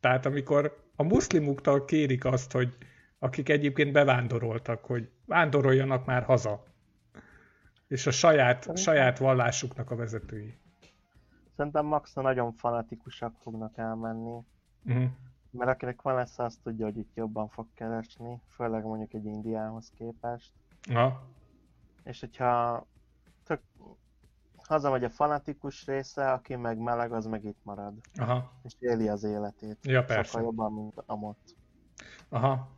Tehát 0.01 0.27
amikor 0.27 0.83
a 0.97 1.03
muszlimuktól 1.03 1.85
kérik 1.85 2.25
azt, 2.25 2.53
hogy 2.53 2.77
akik 3.19 3.49
egyébként 3.49 3.93
bevándoroltak, 3.93 4.85
hogy 4.85 5.11
vándoroljanak 5.27 6.07
már 6.07 6.23
haza. 6.23 6.65
És 7.89 8.07
a 8.07 8.11
saját, 8.11 8.79
saját 8.79 9.19
vallásuknak 9.19 9.91
a 9.91 9.97
vezetői. 9.97 10.55
Szerintem 11.57 11.87
max 11.87 12.15
nagyon 12.15 12.53
fanatikusak 12.53 13.35
fognak 13.43 13.79
elmenni. 13.79 14.41
Uh-huh. 14.85 15.05
Mert 15.51 15.71
akinek 15.71 16.03
van 16.03 16.15
lesz, 16.15 16.39
azt 16.39 16.59
tudja, 16.63 16.85
hogy 16.85 16.97
itt 16.97 17.15
jobban 17.15 17.49
fog 17.49 17.67
keresni, 17.75 18.41
főleg 18.49 18.83
mondjuk 18.83 19.15
egy 19.15 19.25
Indiához 19.25 19.93
képest. 19.99 20.51
Ja. 20.89 21.27
És 22.05 22.21
hogyha 22.21 22.87
tök 23.45 23.61
hazamegy 24.57 25.05
a 25.05 25.11
fanatikus 25.11 25.87
része, 25.87 26.33
aki 26.33 26.57
meg 26.57 26.79
meleg, 26.79 27.13
az 27.13 27.27
meg 27.27 27.45
itt 27.45 27.61
marad. 27.63 27.95
Aha. 28.15 28.53
És 28.63 28.73
éli 28.79 29.09
az 29.09 29.25
életét. 29.25 29.79
Ja, 29.83 30.05
persze. 30.05 30.23
Sokkal 30.23 30.43
jobban, 30.43 30.73
mint 30.73 31.03
amott. 31.07 31.55
Aha. 32.29 32.69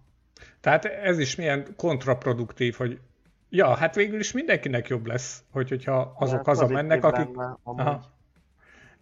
Tehát 0.61 0.85
ez 0.85 1.19
is 1.19 1.35
milyen 1.35 1.75
kontraproduktív, 1.77 2.75
hogy 2.75 3.01
Ja, 3.49 3.75
hát 3.75 3.95
végül 3.95 4.19
is 4.19 4.33
mindenkinek 4.33 4.89
jobb 4.89 5.07
lesz, 5.07 5.43
hogy, 5.51 5.69
hogyha 5.69 6.15
azok 6.19 6.45
haza 6.45 6.67
mennek, 6.67 7.05
akik... 7.05 7.37
Lenne, 7.37 7.59
Aha. 7.63 8.13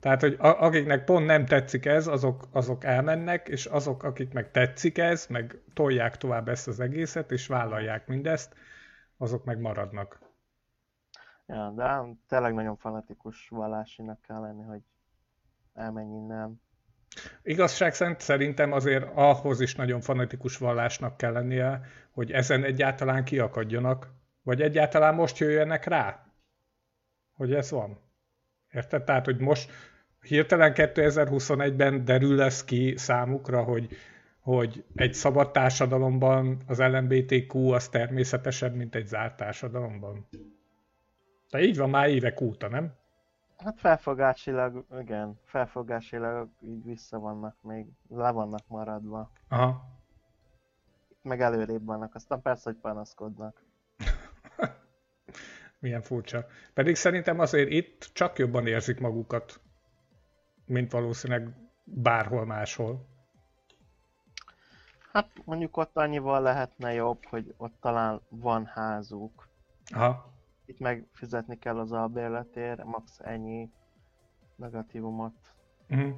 Tehát, 0.01 0.21
hogy 0.21 0.37
akiknek 0.39 1.05
pont 1.05 1.27
nem 1.27 1.47
tetszik 1.47 1.87
ez, 1.87 2.07
azok, 2.07 2.49
azok 2.53 2.85
elmennek, 2.85 3.49
és 3.49 3.67
azok, 3.67 4.03
akik 4.03 4.33
meg 4.33 4.51
tetszik 4.51 4.99
ez, 4.99 5.27
meg 5.27 5.59
tolják 5.75 6.17
tovább 6.17 6.49
ezt 6.49 6.69
az 6.69 6.81
egészet, 6.81 7.31
és 7.33 7.47
vállalják 7.47 8.07
mindezt, 8.07 8.55
azok 9.23 9.45
meg 9.45 9.59
maradnak. 9.59 10.21
Ja, 11.47 11.73
de 11.77 12.03
tényleg 12.29 12.55
nagyon 12.55 12.77
fanatikus 12.77 13.49
vallásinak 13.49 14.21
kell 14.21 14.41
lenni, 14.41 14.63
hogy 14.63 14.81
elmenj 15.75 16.15
innen. 16.15 16.61
Igazság 17.43 17.95
szerint 17.95 18.21
szerintem 18.21 18.73
azért 18.73 19.11
ahhoz 19.15 19.61
is 19.61 19.75
nagyon 19.75 20.01
fanatikus 20.01 20.57
vallásnak 20.57 21.17
kell 21.17 21.33
lennie, 21.33 21.81
hogy 22.11 22.33
ezen 22.33 22.65
egyáltalán 22.65 23.25
kiakadjanak, 23.25 24.11
vagy 24.43 24.63
egyáltalán 24.63 25.15
most 25.15 25.39
jöjjenek 25.39 25.85
rá, 25.85 26.27
hogy 27.33 27.55
ez 27.55 27.71
van. 27.71 27.99
Érted? 28.71 29.05
Tehát, 29.05 29.25
hogy 29.25 29.39
most 29.39 29.71
hirtelen 30.21 30.73
2021-ben 30.75 32.05
derül 32.05 32.35
lesz 32.35 32.65
ki 32.65 32.97
számukra, 32.97 33.63
hogy, 33.63 33.97
hogy 34.43 34.85
egy 34.95 35.15
szabad 35.15 35.51
társadalomban 35.53 36.63
az 36.67 36.79
LMBTQ 36.79 37.69
az 37.69 37.89
természetesebb, 37.89 38.75
mint 38.75 38.95
egy 38.95 39.07
zárt 39.07 39.37
társadalomban. 39.37 40.27
De 41.51 41.61
így 41.61 41.77
van 41.77 41.91
már 41.91 42.09
évek 42.09 42.41
óta, 42.41 42.69
nem? 42.69 42.95
Hát 43.57 43.79
felfogásilag, 43.79 44.85
igen, 45.01 45.39
felfogásilag 45.45 46.49
így 46.61 46.85
vissza 46.85 47.19
vannak 47.19 47.57
még, 47.61 47.87
le 48.09 48.31
vannak 48.31 48.69
maradva. 48.69 49.31
Aha. 49.49 49.85
Meg 51.23 51.41
előrébb 51.41 51.85
vannak, 51.85 52.15
aztán 52.15 52.43
persze, 52.43 52.71
hogy 52.71 52.79
panaszkodnak. 52.81 53.63
Milyen 55.79 56.03
furcsa. 56.03 56.47
Pedig 56.75 56.97
szerintem 56.97 57.39
azért 57.39 57.71
itt 57.71 58.11
csak 58.13 58.39
jobban 58.39 58.67
érzik 58.67 59.01
magukat, 59.01 59.61
mint 60.67 60.93
valószínűleg 60.93 61.49
bárhol 61.85 62.47
máshol. 62.47 63.07
Hát 65.13 65.29
mondjuk 65.45 65.77
ott 65.77 65.97
annyival 65.97 66.41
lehetne 66.41 66.93
jobb, 66.93 67.27
hogy 67.27 67.55
ott 67.57 67.75
talán 67.81 68.21
van 68.29 68.67
házuk. 68.67 69.49
Aha 69.95 70.33
itt 70.73 70.79
megfizetni 70.79 71.59
kell 71.59 71.79
az 71.79 71.93
albérletért, 71.93 72.85
max 72.85 73.19
ennyi 73.25 73.71
negatívumot. 74.57 75.35
Uh-huh. 75.91 76.15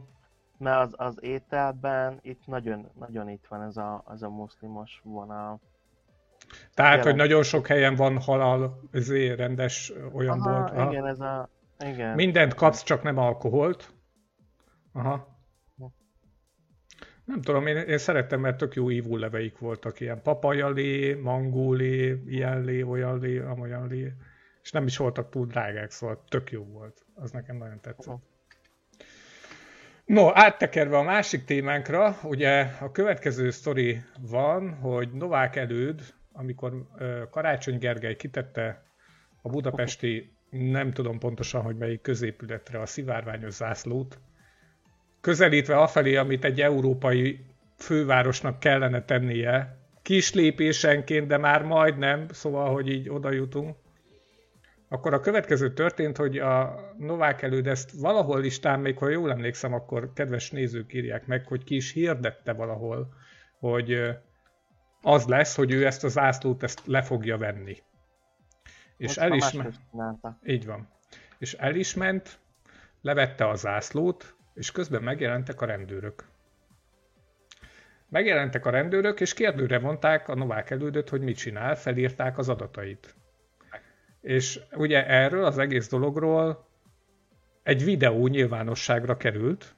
Mert 0.59 0.81
az, 0.81 0.95
az 0.97 1.19
ételben 1.21 2.19
itt 2.23 2.47
nagyon, 2.47 2.91
nagyon 2.99 3.29
itt 3.29 3.47
van 3.49 3.63
ez 3.63 3.77
a, 3.77 4.05
ez 4.11 4.23
a 4.23 4.29
muszlimos 4.29 5.01
vonal. 5.05 5.61
Tehát, 6.75 6.91
Jelen... 6.91 7.07
hogy 7.07 7.15
nagyon 7.15 7.43
sok 7.43 7.67
helyen 7.67 7.95
van 7.95 8.21
halal, 8.21 8.81
ezért 8.91 9.39
rendes 9.39 9.93
olyan 10.13 10.41
Aha, 10.41 10.51
volt. 10.51 10.71
Aha. 10.71 10.91
Igen, 10.91 11.07
ez 11.07 11.21
a... 11.21 11.49
Igen. 11.79 12.15
Mindent 12.15 12.55
kapsz, 12.55 12.83
csak 12.83 13.03
nem 13.03 13.19
alkoholt. 13.19 13.93
Aha. 14.93 15.34
Nem 17.25 17.43
tudom, 17.43 17.67
én, 17.67 17.77
én 17.77 17.99
szerettem, 17.99 18.41
mert 18.41 18.57
tök 18.57 18.75
jó 18.75 18.91
ívóleveik 18.91 19.59
voltak, 19.59 20.01
ilyen 20.01 20.23
papajalé, 20.23 21.15
mangólé, 21.15 22.23
ilyen 22.27 22.65
lé, 22.65 22.83
olyan 22.83 23.19
lé, 23.19 23.39
amolyan 23.39 23.89
lé 23.89 24.13
és 24.65 24.71
nem 24.71 24.87
is 24.87 24.97
voltak 24.97 25.31
túl 25.31 25.47
drágák, 25.47 25.91
szóval 25.91 26.25
tök 26.29 26.51
jó 26.51 26.65
volt. 26.65 27.05
Az 27.15 27.31
nekem 27.31 27.57
nagyon 27.57 27.81
tetszett. 27.81 28.19
No, 30.05 30.31
áttekerve 30.33 30.97
a 30.97 31.03
másik 31.03 31.45
témánkra, 31.45 32.19
ugye 32.23 32.61
a 32.81 32.91
következő 32.91 33.51
sztori 33.51 34.03
van, 34.21 34.75
hogy 34.75 35.13
Novák 35.13 35.57
előd, 35.57 36.15
amikor 36.33 36.89
Karácsony 37.31 37.79
Gergely 37.79 38.17
kitette 38.17 38.85
a 39.43 39.49
budapesti, 39.49 40.33
nem 40.51 40.93
tudom 40.93 41.19
pontosan, 41.19 41.63
hogy 41.63 41.77
melyik 41.77 42.01
középületre 42.01 42.81
a 42.81 42.87
szivárványos 42.87 43.53
zászlót, 43.53 44.19
közelítve 45.25 45.77
afelé, 45.77 46.17
amit 46.17 46.45
egy 46.45 46.61
európai 46.61 47.45
fővárosnak 47.77 48.59
kellene 48.59 49.05
tennie, 49.05 49.77
kis 50.03 50.35
lépésenként, 50.35 51.27
de 51.27 51.37
már 51.37 51.63
majdnem, 51.63 52.27
szóval, 52.31 52.73
hogy 52.73 52.89
így 52.89 53.09
oda 53.09 53.31
jutunk 53.31 53.77
akkor 54.95 55.15
a 55.15 55.21
következő 55.21 55.73
történt, 55.73 56.17
hogy 56.17 56.39
a 56.39 56.81
Novák 56.99 57.43
előd 57.43 57.67
ezt 57.67 57.91
valahol 57.91 58.41
listán, 58.41 58.81
még 58.81 58.99
ha 58.99 59.09
jól 59.09 59.31
emlékszem, 59.31 59.73
akkor 59.73 60.13
kedves 60.13 60.51
nézők 60.51 60.95
írják 60.95 61.27
meg, 61.27 61.47
hogy 61.47 61.65
ki 61.65 61.75
is 61.75 61.93
hirdette 61.93 62.53
valahol, 62.53 63.15
hogy 63.59 64.03
az 65.03 65.27
lesz, 65.27 65.57
hogy 65.57 65.73
ő 65.73 65.87
ezt 65.87 66.05
az 66.05 66.13
zászlót 66.13 66.63
ezt 66.63 66.83
le 66.85 67.03
fogja 67.03 67.39
venni. 67.39 67.77
És 68.97 69.17
el 69.17 69.33
is 69.33 69.53
ment. 69.53 69.81
Így 70.47 70.67
van. 70.67 70.89
És 71.39 71.55
el 71.55 71.75
is 71.75 71.95
ment, 71.95 72.39
levette 73.01 73.49
a 73.49 73.55
zászlót, 73.55 74.37
és 74.55 74.71
közben 74.71 75.03
megjelentek 75.03 75.61
a 75.61 75.67
rendőrök. 75.67 76.25
Megjelentek 78.09 78.67
a 78.67 78.71
rendőrök, 78.71 79.21
és 79.21 79.35
kérdőre 79.35 79.79
vonták 79.79 80.29
a 80.29 80.35
Novák 80.35 80.71
elődöt, 80.71 81.09
hogy 81.09 81.21
mit 81.21 81.37
csinál, 81.37 81.77
felírták 81.77 82.39
az 82.39 82.49
adatait. 82.49 83.15
És 84.21 84.61
ugye 84.73 85.07
erről 85.07 85.45
az 85.45 85.59
egész 85.59 85.89
dologról 85.89 86.67
egy 87.63 87.85
videó 87.85 88.27
nyilvánosságra 88.27 89.17
került, 89.17 89.75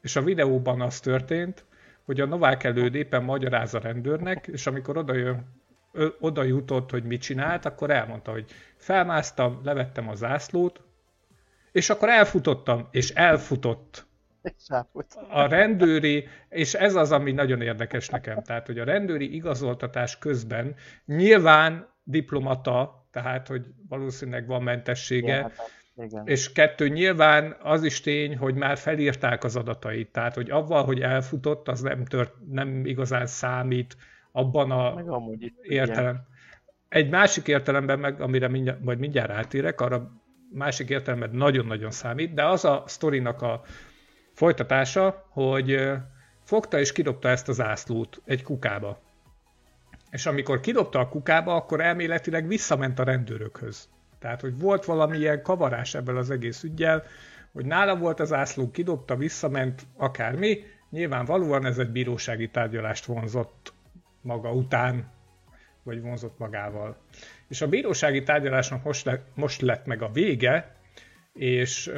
és 0.00 0.16
a 0.16 0.22
videóban 0.22 0.80
az 0.80 1.00
történt, 1.00 1.64
hogy 2.04 2.20
a 2.20 2.26
Novák 2.26 2.64
előd 2.64 2.94
éppen 2.94 3.22
magyaráz 3.22 3.74
a 3.74 3.78
rendőrnek, 3.78 4.46
és 4.46 4.66
amikor 4.66 4.96
oda, 4.96 5.14
jön, 5.14 5.46
oda 6.20 6.42
jutott, 6.42 6.90
hogy 6.90 7.04
mit 7.04 7.20
csinált, 7.20 7.64
akkor 7.64 7.90
elmondta, 7.90 8.30
hogy 8.30 8.50
felmásztam, 8.76 9.60
levettem 9.64 10.08
a 10.08 10.14
zászlót, 10.14 10.80
és 11.72 11.90
akkor 11.90 12.08
elfutottam, 12.08 12.88
és 12.90 13.10
elfutott. 13.10 14.06
A 15.28 15.46
rendőri, 15.46 16.28
és 16.48 16.74
ez 16.74 16.94
az, 16.94 17.12
ami 17.12 17.32
nagyon 17.32 17.60
érdekes 17.60 18.08
nekem, 18.08 18.42
tehát, 18.42 18.66
hogy 18.66 18.78
a 18.78 18.84
rendőri 18.84 19.34
igazoltatás 19.34 20.18
közben 20.18 20.74
nyilván 21.04 21.88
diplomata 22.04 23.02
tehát 23.12 23.48
hogy 23.48 23.62
valószínűleg 23.88 24.46
van 24.46 24.62
mentessége. 24.62 25.52
Igen. 25.96 26.26
És 26.26 26.52
kettő, 26.52 26.88
nyilván 26.88 27.56
az 27.62 27.84
is 27.84 28.00
tény, 28.00 28.36
hogy 28.36 28.54
már 28.54 28.76
felírták 28.76 29.44
az 29.44 29.56
adatait, 29.56 30.12
tehát 30.12 30.34
hogy 30.34 30.50
avval, 30.50 30.84
hogy 30.84 31.00
elfutott, 31.00 31.68
az 31.68 31.80
nem, 31.80 32.04
tört, 32.04 32.34
nem 32.50 32.86
igazán 32.86 33.26
számít 33.26 33.96
abban 34.32 34.70
a 34.70 34.94
meg 34.94 35.08
amúgy 35.08 35.52
értelem. 35.62 36.14
Igen. 36.14 36.26
Egy 36.88 37.10
másik 37.10 37.48
értelemben 37.48 37.98
meg, 37.98 38.20
amire 38.20 38.48
mindjárt, 38.48 38.80
majd 38.80 38.98
mindjárt 38.98 39.30
átérek, 39.30 39.80
arra 39.80 40.10
másik 40.52 40.88
értelemben 40.88 41.30
nagyon-nagyon 41.32 41.90
számít, 41.90 42.34
de 42.34 42.44
az 42.44 42.64
a 42.64 42.82
sztorinak 42.86 43.42
a 43.42 43.62
folytatása, 44.32 45.26
hogy 45.28 45.90
fogta 46.44 46.78
és 46.78 46.92
kidobta 46.92 47.28
ezt 47.28 47.48
az 47.48 47.60
ászlót 47.60 48.20
egy 48.24 48.42
kukába 48.42 49.00
és 50.12 50.26
amikor 50.26 50.60
kidobta 50.60 50.98
a 50.98 51.08
kukába, 51.08 51.54
akkor 51.54 51.80
elméletileg 51.80 52.46
visszament 52.46 52.98
a 52.98 53.04
rendőrökhöz. 53.04 53.88
Tehát, 54.18 54.40
hogy 54.40 54.58
volt 54.58 54.84
valamilyen 54.84 55.42
kavarás 55.42 55.94
ebből 55.94 56.16
az 56.16 56.30
egész 56.30 56.62
ügyel, 56.62 57.04
hogy 57.52 57.64
nála 57.64 57.96
volt 57.96 58.20
az 58.20 58.32
ászló, 58.32 58.70
kidobta, 58.70 59.16
visszament, 59.16 59.82
akármi. 59.96 60.64
Nyilvánvalóan 60.90 61.66
ez 61.66 61.78
egy 61.78 61.90
bírósági 61.90 62.48
tárgyalást 62.48 63.04
vonzott 63.04 63.72
maga 64.20 64.52
után, 64.52 65.10
vagy 65.82 66.00
vonzott 66.00 66.38
magával. 66.38 66.96
És 67.48 67.60
a 67.60 67.68
bírósági 67.68 68.22
tárgyalásnak 68.22 68.84
most, 68.84 69.04
le, 69.04 69.22
most 69.34 69.60
lett 69.60 69.86
meg 69.86 70.02
a 70.02 70.10
vége, 70.12 70.76
és 71.32 71.90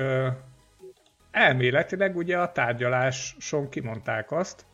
elméletileg 1.34 2.16
ugye 2.16 2.38
a 2.38 2.52
tárgyaláson 2.52 3.68
kimondták 3.68 4.32
azt, 4.32 4.64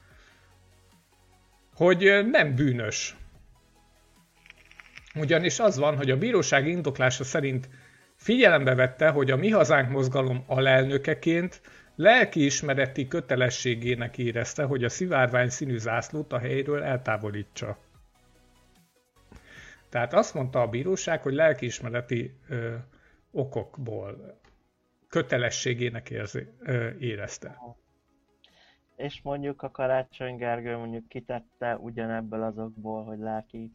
hogy 1.75 2.27
nem 2.31 2.55
bűnös 2.55 3.17
ugyanis 5.15 5.59
az 5.59 5.77
van, 5.77 5.97
hogy 5.97 6.11
a 6.11 6.19
bíróság 6.19 6.67
indoklása 6.67 7.25
szerint 7.25 7.69
figyelembe 8.17 8.75
vette, 8.75 9.09
hogy 9.09 9.31
a 9.31 9.37
Mi 9.37 9.51
Hazánk 9.51 9.91
mozgalom 9.91 10.45
alelnökeként 10.47 11.61
lelkiismereti 11.97 13.09
kötelességének 13.09 14.19
érezte, 14.19 14.65
hogy 14.65 14.85
a 14.85 14.89
szivárvány 14.89 15.49
színű 15.49 15.79
zászlót 15.79 16.33
a 16.33 16.39
helyről 16.39 16.83
eltávolítsa. 16.83 17.79
Tehát 19.89 20.15
azt 20.15 20.35
mondta 20.35 20.61
a 20.61 20.67
bíróság, 20.67 21.23
hogy 21.23 21.35
lelkiismereti 21.35 22.35
ö, 22.49 22.75
okokból 23.31 24.40
kötelességének 25.11 26.11
érzi, 26.11 26.47
érezte. 26.99 27.59
És 28.97 29.21
mondjuk 29.23 29.63
a 29.63 29.71
Karácsony 29.71 30.37
Gergő 30.37 30.77
mondjuk 30.77 31.09
kitette 31.09 31.77
ugyanebből 31.77 32.43
azokból, 32.43 33.05
hogy 33.05 33.19
lelki 33.19 33.73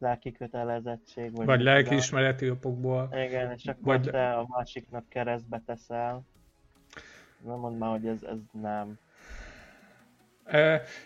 lelki 0.00 0.32
kötelezettség. 0.32 1.36
Vagy, 1.36 1.46
vagy 1.46 1.60
lelkiismereti 1.60 2.50
okokból. 2.50 3.08
Igen, 3.12 3.52
és 3.56 3.64
akkor 3.64 4.00
vagy... 4.00 4.10
te 4.10 4.32
a 4.32 4.46
másiknak 4.48 5.08
keresztbe 5.08 5.62
teszel. 5.66 6.22
Nem 7.44 7.58
mondd 7.58 7.76
már, 7.76 7.90
hogy 7.90 8.06
ez, 8.06 8.22
ez 8.22 8.38
nem. 8.60 8.98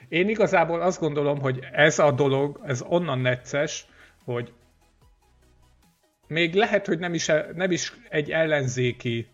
Én 0.09 0.29
igazából 0.29 0.81
azt 0.81 1.01
gondolom, 1.01 1.41
hogy 1.41 1.59
ez 1.73 1.99
a 1.99 2.13
dolog, 2.13 2.61
ez 2.67 2.83
onnan 2.83 3.19
necces, 3.19 3.87
hogy 4.25 4.53
még 6.27 6.55
lehet, 6.55 6.87
hogy 6.87 6.99
nem 6.99 7.15
is, 7.15 7.27
nem 7.55 7.71
is 7.71 7.93
egy 8.09 8.31
ellenzéki 8.31 9.34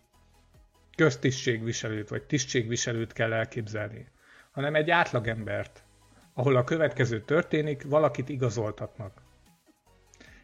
köztisztségviselőt 1.00 2.08
vagy 2.08 2.22
tisztségviselőt 2.22 3.12
kell 3.12 3.32
elképzelni, 3.32 4.06
hanem 4.50 4.74
egy 4.74 4.90
átlagembert, 4.90 5.82
ahol 6.34 6.56
a 6.56 6.64
következő 6.64 7.20
történik, 7.20 7.84
valakit 7.88 8.28
igazoltatnak. 8.28 9.22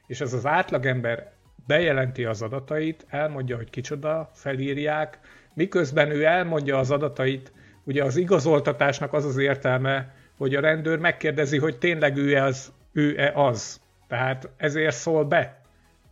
És 0.07 0.21
ez 0.21 0.33
az 0.33 0.47
átlagember 0.47 1.33
bejelenti 1.66 2.25
az 2.25 2.42
adatait, 2.42 3.07
elmondja, 3.09 3.57
hogy 3.57 3.71
kicsoda, 3.71 4.31
felírják, 4.35 5.19
miközben 5.55 6.11
ő 6.11 6.25
elmondja 6.25 6.79
az 6.79 6.90
adatait, 6.90 7.53
ugye 7.85 8.05
az 8.05 8.16
igazoltatásnak 8.16 9.12
az 9.12 9.25
az 9.25 9.37
értelme, 9.37 10.14
hogy 10.37 10.55
a 10.55 10.61
rendőr 10.61 10.99
megkérdezi, 10.99 11.59
hogy 11.59 11.79
tényleg 11.79 12.16
ő 12.16 12.37
az, 12.37 12.73
ő-e 12.92 13.33
az. 13.35 13.81
Tehát 14.09 14.49
ezért 14.57 14.97
szól 14.97 15.25
be 15.25 15.61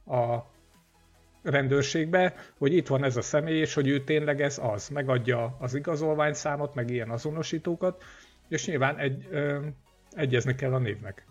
a 0.07 0.53
rendőrségbe, 1.45 2.35
hogy 2.59 2.75
itt 2.75 2.87
van 2.87 3.05
ez 3.05 3.17
a 3.17 3.23
személy, 3.23 3.59
és 3.59 3.75
hogy 3.75 3.89
ő 3.89 4.05
tényleg 4.05 4.41
ez 4.41 4.61
az. 4.63 4.89
Megadja 4.89 5.57
az 5.61 5.75
igazolványszámot, 5.75 6.75
meg 6.75 6.91
ilyen 6.91 7.11
azonosítókat, 7.11 8.03
és 8.49 8.67
nyilván 8.67 8.99
egy, 8.99 9.29
ö, 9.31 9.67
egyezni 10.11 10.55
kell 10.55 10.73
a 10.73 10.79
névnek. 10.79 11.27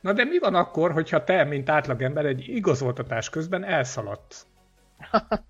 Na 0.00 0.12
de 0.12 0.24
mi 0.24 0.38
van 0.38 0.54
akkor, 0.54 0.92
hogyha 0.92 1.24
te, 1.24 1.44
mint 1.44 1.68
átlagember 1.68 2.24
egy 2.24 2.48
igazoltatás 2.48 3.30
közben 3.30 3.64
elszaladsz? 3.64 4.46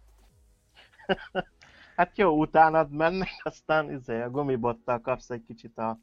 hát 1.97 2.19
jó, 2.19 2.39
utánad 2.39 2.91
mennek, 2.91 3.41
aztán 3.43 3.91
izé, 3.91 4.21
a 4.21 4.31
gumibottal 4.31 5.01
kapsz 5.01 5.31
egy 5.31 5.43
kicsit 5.47 5.79
a 5.79 5.99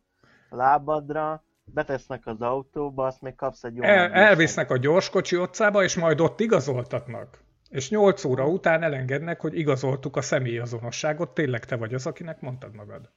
lábadra, 0.49 1.43
betesznek 1.65 2.25
az 2.25 2.41
autóba, 2.41 3.05
azt 3.05 3.21
még 3.21 3.35
kapsz 3.35 3.63
egy 3.63 3.75
jó... 3.75 3.83
El, 3.83 4.11
elvisznek 4.11 4.69
a 4.69 4.77
gyorskocsi 4.77 5.37
otcába, 5.37 5.83
és 5.83 5.95
majd 5.95 6.19
ott 6.19 6.39
igazoltatnak. 6.39 7.42
És 7.73 7.89
8 7.89 8.23
óra 8.23 8.47
után 8.47 8.83
elengednek, 8.83 9.41
hogy 9.41 9.57
igazoltuk 9.57 10.15
a 10.15 10.21
személyazonosságot, 10.21 11.33
tényleg 11.33 11.65
te 11.65 11.75
vagy 11.75 11.93
az, 11.93 12.05
akinek 12.05 12.41
mondtad 12.41 12.75
magad. 12.75 13.09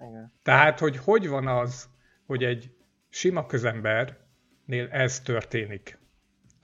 Igen. 0.00 0.32
Tehát, 0.42 0.78
hogy 0.78 0.96
hogy 0.96 1.28
van 1.28 1.46
az, 1.46 1.88
hogy 2.26 2.44
egy 2.44 2.74
sima 3.08 3.46
közembernél 3.46 4.88
ez 4.90 5.20
történik. 5.20 5.98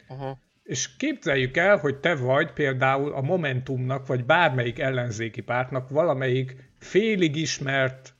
Uh-huh. 0.08 0.38
És 0.62 0.96
képzeljük 0.96 1.56
el, 1.56 1.76
hogy 1.76 1.96
te 1.96 2.14
vagy 2.14 2.52
például 2.52 3.12
a 3.12 3.20
Momentumnak, 3.20 4.06
vagy 4.06 4.24
bármelyik 4.24 4.78
ellenzéki 4.78 5.40
pártnak 5.40 5.88
valamelyik 5.88 6.72
félig 6.78 7.36
ismert 7.36 8.14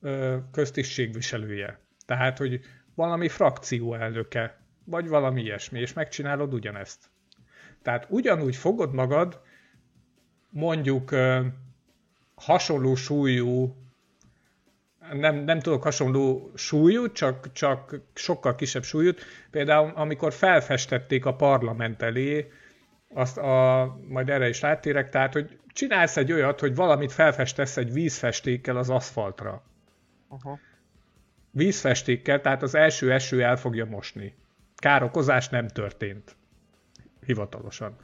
ö, 0.00 0.36
köztisztségviselője. 0.52 1.80
Tehát, 2.06 2.38
hogy 2.38 2.60
valami 2.94 3.28
frakció 3.28 3.94
elnöke, 3.94 4.60
vagy 4.84 5.08
valami 5.08 5.42
ilyesmi, 5.42 5.80
és 5.80 5.92
megcsinálod 5.92 6.54
ugyanezt. 6.54 7.10
Tehát 7.86 8.06
ugyanúgy 8.08 8.56
fogod 8.56 8.94
magad, 8.94 9.40
mondjuk 10.50 11.14
hasonló 12.34 12.94
súlyú, 12.94 13.76
nem, 15.12 15.36
nem 15.36 15.60
tudok 15.60 15.82
hasonló 15.82 16.50
súlyú, 16.54 17.12
csak, 17.12 17.52
csak 17.52 18.00
sokkal 18.14 18.54
kisebb 18.54 18.82
súlyút. 18.82 19.20
Például 19.50 19.92
amikor 19.94 20.32
felfestették 20.32 21.24
a 21.24 21.36
parlament 21.36 22.02
elé, 22.02 22.52
azt 23.14 23.38
a, 23.38 23.98
majd 24.08 24.28
erre 24.28 24.48
is 24.48 24.60
rátérek, 24.60 25.10
tehát 25.10 25.32
hogy 25.32 25.58
csinálsz 25.68 26.16
egy 26.16 26.32
olyat, 26.32 26.60
hogy 26.60 26.74
valamit 26.74 27.12
felfestesz 27.12 27.76
egy 27.76 27.92
vízfestékkel 27.92 28.76
az 28.76 28.90
aszfaltra. 28.90 29.62
Uh-huh. 30.28 30.58
Vízfestékkel, 31.50 32.40
tehát 32.40 32.62
az 32.62 32.74
első 32.74 33.12
eső 33.12 33.42
el 33.42 33.56
fogja 33.56 33.84
mosni. 33.84 34.34
Károkozás 34.76 35.48
nem 35.48 35.68
történt. 35.68 36.35
Hivatalosan. 37.26 37.96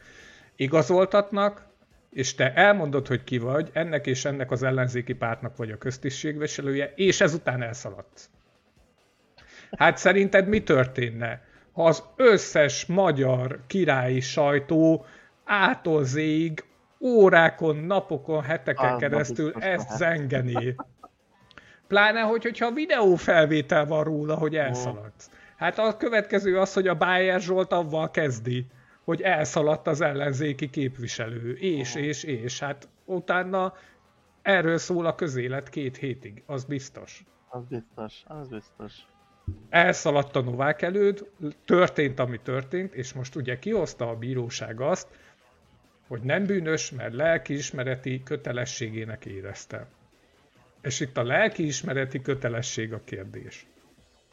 Igazoltatnak, 0.57 1.67
és 2.11 2.35
te 2.35 2.55
elmondod, 2.55 3.07
hogy 3.07 3.25
ki 3.25 3.39
vagy, 3.39 3.71
ennek 3.73 4.07
és 4.07 4.25
ennek 4.25 4.51
az 4.51 4.63
ellenzéki 4.63 5.15
pártnak 5.15 5.57
vagy 5.57 5.71
a 5.71 5.79
köztisztségviselője, 5.79 6.93
és 6.97 7.21
ezután 7.21 7.63
elszaladsz. 7.63 8.31
Hát 9.71 9.97
szerinted 9.97 10.49
mi 10.49 10.63
történne, 10.63 11.43
ha 11.73 11.85
az 11.85 12.03
összes 12.17 12.87
magyar 12.87 13.61
királyi 13.67 14.21
sajtó 14.21 15.07
ától 15.45 16.05
órákon, 17.01 17.77
napokon, 17.77 18.43
heteken 18.43 18.99
keresztül 18.99 19.53
ezt 19.59 19.91
zengeni? 19.91 20.75
Pláne, 21.89 22.21
hogy, 22.21 22.43
hogyha 22.43 22.71
videófelvétel 22.71 23.87
van 23.87 24.05
róla, 24.05 24.35
hogy 24.35 24.57
elszaladsz. 24.57 25.31
Hát 25.57 25.79
a 25.79 25.97
következő 25.97 26.59
az, 26.59 26.73
hogy 26.73 26.89
a 26.89 26.95
Bayer 26.95 27.41
Zsolt 27.41 27.73
avval 27.73 28.11
kezdi, 28.11 28.67
hogy 29.05 29.23
elszaladt 29.23 29.87
az 29.87 30.01
ellenzéki 30.01 30.71
képviselő, 30.71 31.53
és, 31.53 31.95
és, 31.95 32.23
és. 32.23 32.59
Hát 32.59 32.89
utána 33.05 33.75
erről 34.43 34.79
szól 34.79 35.07
a 35.07 35.15
közélet 35.15 35.69
két 35.69 35.97
hétig, 35.97 36.43
az 36.47 36.65
biztos. 36.65 37.25
Az 37.49 37.65
biztos, 37.65 38.23
az 38.27 38.49
biztos. 38.49 38.93
Elszaladt 39.69 40.37
a 40.37 40.41
Novák 40.41 40.83
előd, 40.83 41.31
történt, 41.65 42.19
ami 42.19 42.41
történt, 42.41 42.95
és 42.95 43.13
most 43.13 43.37
ugye 43.37 43.59
kihozta 43.59 44.09
a 44.09 44.17
bíróság 44.17 44.81
azt, 44.81 45.09
hogy 46.09 46.21
nem 46.21 46.47
bűnös, 46.47 46.91
mert 46.91 47.15
lelkiismereti 47.15 48.23
kötelességének 48.23 49.25
érezte. 49.25 49.87
És 50.83 51.01
itt 51.01 51.17
a 51.17 51.23
lelkiismereti 51.23 52.23
kötelesség 52.23 52.93
a 52.93 53.01
kérdés. 53.05 53.67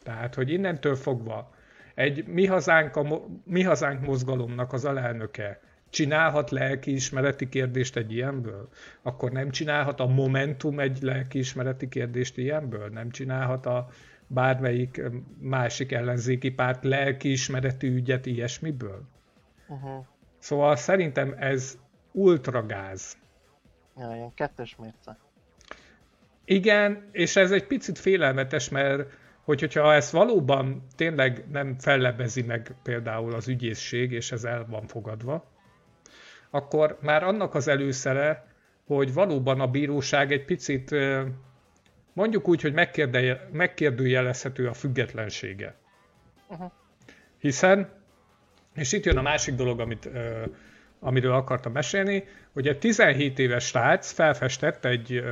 Tehát, 0.04 0.36
hogy 0.36 0.50
innentől 0.50 0.96
fogva 0.96 1.52
egy 2.00 2.28
mi 2.28 2.46
hazánk, 2.46 2.96
a, 2.96 3.26
mi 3.44 3.64
hazánk 3.64 4.06
mozgalomnak 4.06 4.74
az 4.74 4.86
alelnöke 4.86 5.60
csinálhat 5.90 6.50
lelkiismereti 6.50 7.50
kérdést 7.50 7.96
egy 7.96 8.14
ilyenből? 8.14 8.70
Akkor 9.02 9.32
nem 9.32 9.50
csinálhat 9.50 10.00
a 10.00 10.06
Momentum 10.08 10.80
egy 10.80 11.02
lelkiismereti 11.02 11.90
kérdést 11.90 12.38
ilyenből? 12.38 12.90
Nem 12.90 13.10
csinálhat 13.10 13.66
a 13.66 13.90
bármelyik 14.28 15.02
másik 15.40 15.92
ellenzéki 15.92 16.52
párt 16.52 16.84
lelkiismereti 16.84 17.88
ügyet 17.88 18.26
ilyesmiből? 18.26 19.02
Uh-huh. 19.68 20.06
Szóval 20.38 20.76
szerintem 20.76 21.36
ez 21.38 21.78
ultragáz. 22.12 23.18
Ja, 23.98 24.16
ilyen 24.16 24.34
kettős 24.34 24.76
mérce. 24.76 25.18
Igen, 26.46 27.10
és 27.12 27.36
ez 27.36 27.52
egy 27.52 27.68
picit 27.68 27.98
félelmetes, 27.98 28.70
mert 28.70 29.12
hogy, 29.50 29.60
hogyha 29.60 29.94
ezt 29.94 30.12
valóban 30.12 30.86
tényleg 30.96 31.44
nem 31.52 31.76
fellebezi 31.80 32.42
meg 32.42 32.76
például 32.84 33.34
az 33.34 33.48
ügyészség, 33.48 34.12
és 34.12 34.32
ez 34.32 34.44
el 34.44 34.66
van 34.70 34.88
fogadva, 34.88 35.52
akkor 36.50 36.98
már 37.02 37.24
annak 37.24 37.56
az 37.56 37.68
előszere, 37.68 38.48
hogy 38.86 39.14
valóban 39.14 39.60
a 39.60 39.68
bíróság 39.68 40.32
egy 40.32 40.46
picit, 40.46 40.96
mondjuk 42.14 42.48
úgy, 42.48 42.62
hogy 42.62 42.74
megkérdőjelezhető 43.52 44.68
a 44.68 44.74
függetlensége. 44.74 45.76
Uh-huh. 46.48 46.72
Hiszen, 47.40 47.90
és 48.76 48.92
itt 48.92 49.06
jön 49.06 49.18
a 49.18 49.22
másik 49.22 49.56
dolog, 49.56 49.80
amit, 49.80 50.10
amiről 51.00 51.34
akartam 51.34 51.72
mesélni, 51.72 52.24
hogy 52.54 52.68
egy 52.68 52.80
17 52.80 53.40
éves 53.40 53.66
srác 53.66 54.12
felfestett 54.12 54.86
egy 54.86 55.24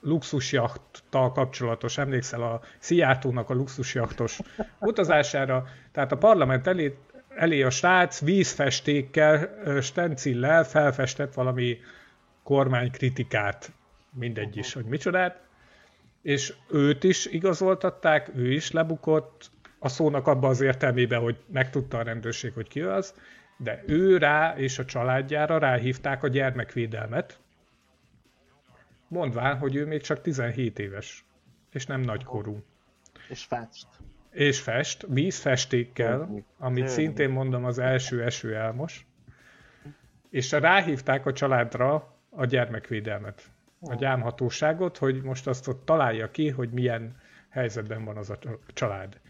luxusjachttal 0.00 1.32
kapcsolatos, 1.32 1.98
emlékszel 1.98 2.42
a 2.42 2.60
Szijjártónak 2.78 3.50
a 3.50 3.54
luxusjachtos 3.54 4.38
utazására, 4.80 5.66
tehát 5.92 6.12
a 6.12 6.16
parlament 6.16 6.66
elé, 6.66 6.96
elé 7.36 7.62
a 7.62 7.70
srác 7.70 8.20
vízfestékkel, 8.20 9.50
stencillel 9.80 10.64
felfestett 10.64 11.34
valami 11.34 11.78
kormánykritikát, 12.42 13.72
mindegy 14.10 14.56
is, 14.56 14.72
hogy 14.72 14.84
micsodát, 14.84 15.40
és 16.22 16.54
őt 16.70 17.04
is 17.04 17.26
igazoltatták, 17.26 18.30
ő 18.34 18.52
is 18.52 18.70
lebukott, 18.70 19.50
a 19.78 19.88
szónak 19.88 20.26
abban 20.26 20.50
az 20.50 20.60
értelmében, 20.60 21.20
hogy 21.20 21.36
megtudta 21.46 21.98
a 21.98 22.02
rendőrség, 22.02 22.52
hogy 22.52 22.68
ki 22.68 22.80
az, 22.80 23.14
de 23.56 23.82
ő 23.86 24.16
rá 24.16 24.54
és 24.56 24.78
a 24.78 24.84
családjára 24.84 25.58
ráhívták 25.58 26.22
a 26.22 26.28
gyermekvédelmet, 26.28 27.39
mondván, 29.10 29.58
hogy 29.58 29.74
ő 29.74 29.86
még 29.86 30.00
csak 30.00 30.20
17 30.20 30.78
éves, 30.78 31.24
és 31.72 31.86
nem 31.86 32.00
nagykorú. 32.00 32.64
És 33.28 33.44
fest. 33.44 33.86
És 34.30 34.60
fest, 34.60 35.06
vízfestékkel, 35.08 36.44
amit 36.58 36.88
szintén 36.88 37.30
mondom 37.30 37.64
az 37.64 37.78
első 37.78 38.22
eső 38.24 38.56
elmos, 38.56 39.06
és 40.30 40.52
ráhívták 40.52 41.26
a 41.26 41.32
családra 41.32 42.16
a 42.30 42.44
gyermekvédelmet, 42.44 43.50
a 43.80 43.94
gyámhatóságot, 43.94 44.98
hogy 44.98 45.22
most 45.22 45.46
azt 45.46 45.68
ott 45.68 45.84
találja 45.84 46.30
ki, 46.30 46.48
hogy 46.48 46.70
milyen 46.70 47.16
helyzetben 47.48 48.04
van 48.04 48.16
az 48.16 48.30
a 48.30 48.38
család. 48.72 49.20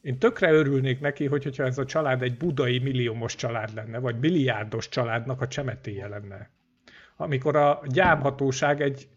Én 0.00 0.18
tökre 0.18 0.50
örülnék 0.52 1.00
neki, 1.00 1.26
hogy, 1.26 1.44
hogyha 1.44 1.64
ez 1.64 1.78
a 1.78 1.84
család 1.84 2.22
egy 2.22 2.36
budai 2.36 2.78
milliómos 2.78 3.34
család 3.34 3.74
lenne, 3.74 3.98
vagy 3.98 4.18
milliárdos 4.18 4.88
családnak 4.88 5.40
a 5.40 5.48
csemetéje 5.48 6.08
lenne. 6.08 6.50
Amikor 7.16 7.56
a 7.56 7.82
gyámhatóság 7.86 8.80
egy 8.80 9.08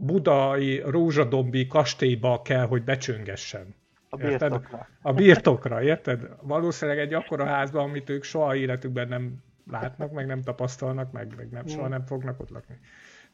budai 0.00 0.82
rózsadombi 0.86 1.66
kastélyba 1.66 2.42
kell, 2.42 2.66
hogy 2.66 2.82
becsöngessen. 2.82 3.74
A 4.08 4.20
Érted? 4.20 4.50
birtokra. 4.50 4.88
A 5.02 5.12
birtokra, 5.12 5.82
érted? 5.82 6.28
Valószínűleg 6.42 7.00
egy 7.00 7.14
akkora 7.14 7.44
házban, 7.44 7.88
amit 7.88 8.10
ők 8.10 8.22
soha 8.22 8.56
életükben 8.56 9.08
nem 9.08 9.42
látnak, 9.70 10.12
meg 10.12 10.26
nem 10.26 10.42
tapasztalnak, 10.42 11.12
meg, 11.12 11.34
meg 11.36 11.50
nem, 11.50 11.66
soha 11.66 11.88
nem 11.88 12.04
fognak 12.06 12.40
ott 12.40 12.50
lakni. 12.50 12.78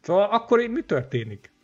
Szóval 0.00 0.28
akkor 0.30 0.58
mi 0.68 0.82
történik? 0.82 1.54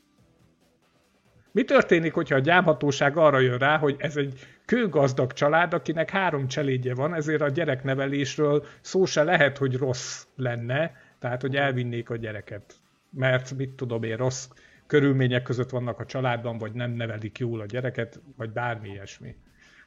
Mi 1.52 1.64
történik, 1.64 2.12
hogyha 2.14 2.34
a 2.34 2.38
gyámhatóság 2.38 3.16
arra 3.16 3.38
jön 3.38 3.58
rá, 3.58 3.78
hogy 3.78 3.96
ez 3.98 4.16
egy 4.16 4.40
kőgazdag 4.64 5.32
család, 5.32 5.74
akinek 5.74 6.10
három 6.10 6.46
cselédje 6.46 6.94
van, 6.94 7.14
ezért 7.14 7.40
a 7.40 7.48
gyereknevelésről 7.48 8.64
szó 8.80 9.04
se 9.04 9.22
lehet, 9.22 9.58
hogy 9.58 9.76
rossz 9.76 10.26
lenne, 10.36 10.96
tehát 11.18 11.40
hogy 11.40 11.56
elvinnék 11.56 12.10
a 12.10 12.16
gyereket. 12.16 12.74
Mert 13.10 13.56
mit 13.56 13.70
tudom 13.70 14.02
én, 14.02 14.16
rossz 14.16 14.48
körülmények 14.92 15.42
között 15.42 15.70
vannak 15.70 15.98
a 15.98 16.04
családban, 16.04 16.58
vagy 16.58 16.72
nem 16.72 16.90
nevelik 16.90 17.38
jól 17.38 17.60
a 17.60 17.66
gyereket, 17.66 18.20
vagy 18.36 18.50
bármi 18.50 18.88
ilyesmi. 18.88 19.36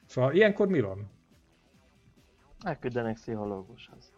Szóval 0.05 0.33
ilyenkor 0.33 0.67
mi 0.67 0.81
van? 0.81 1.11
Elküldenek 2.63 3.13
pszichológushoz. 3.13 4.13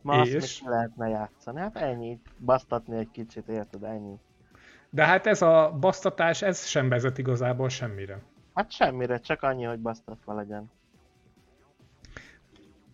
Ma 0.00 0.20
azt 0.20 0.32
És? 0.32 0.60
még 0.60 0.70
lehetne 0.70 1.08
játszani. 1.08 1.60
Hát 1.60 1.76
ennyi. 1.76 2.20
Basztatni 2.38 2.96
egy 2.96 3.10
kicsit, 3.10 3.48
érted? 3.48 3.82
Ennyi. 3.82 4.14
De 4.90 5.06
hát 5.06 5.26
ez 5.26 5.42
a 5.42 5.76
basztatás, 5.80 6.42
ez 6.42 6.66
sem 6.66 6.88
vezet 6.88 7.18
igazából 7.18 7.68
semmire. 7.68 8.22
Hát 8.54 8.70
semmire, 8.70 9.18
csak 9.18 9.42
annyi, 9.42 9.64
hogy 9.64 9.80
basztatva 9.80 10.34
legyen. 10.34 10.70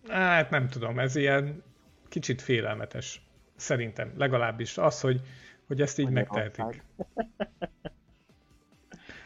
Hát 0.07 0.49
nem 0.49 0.67
tudom, 0.67 0.99
ez 0.99 1.15
ilyen 1.15 1.63
kicsit 2.09 2.41
félelmetes. 2.41 3.27
Szerintem, 3.55 4.13
legalábbis 4.17 4.77
az, 4.77 5.01
hogy, 5.01 5.21
hogy 5.69 5.81
ezt 5.81 5.99
így 5.99 6.09
megtehetik. 6.09 6.63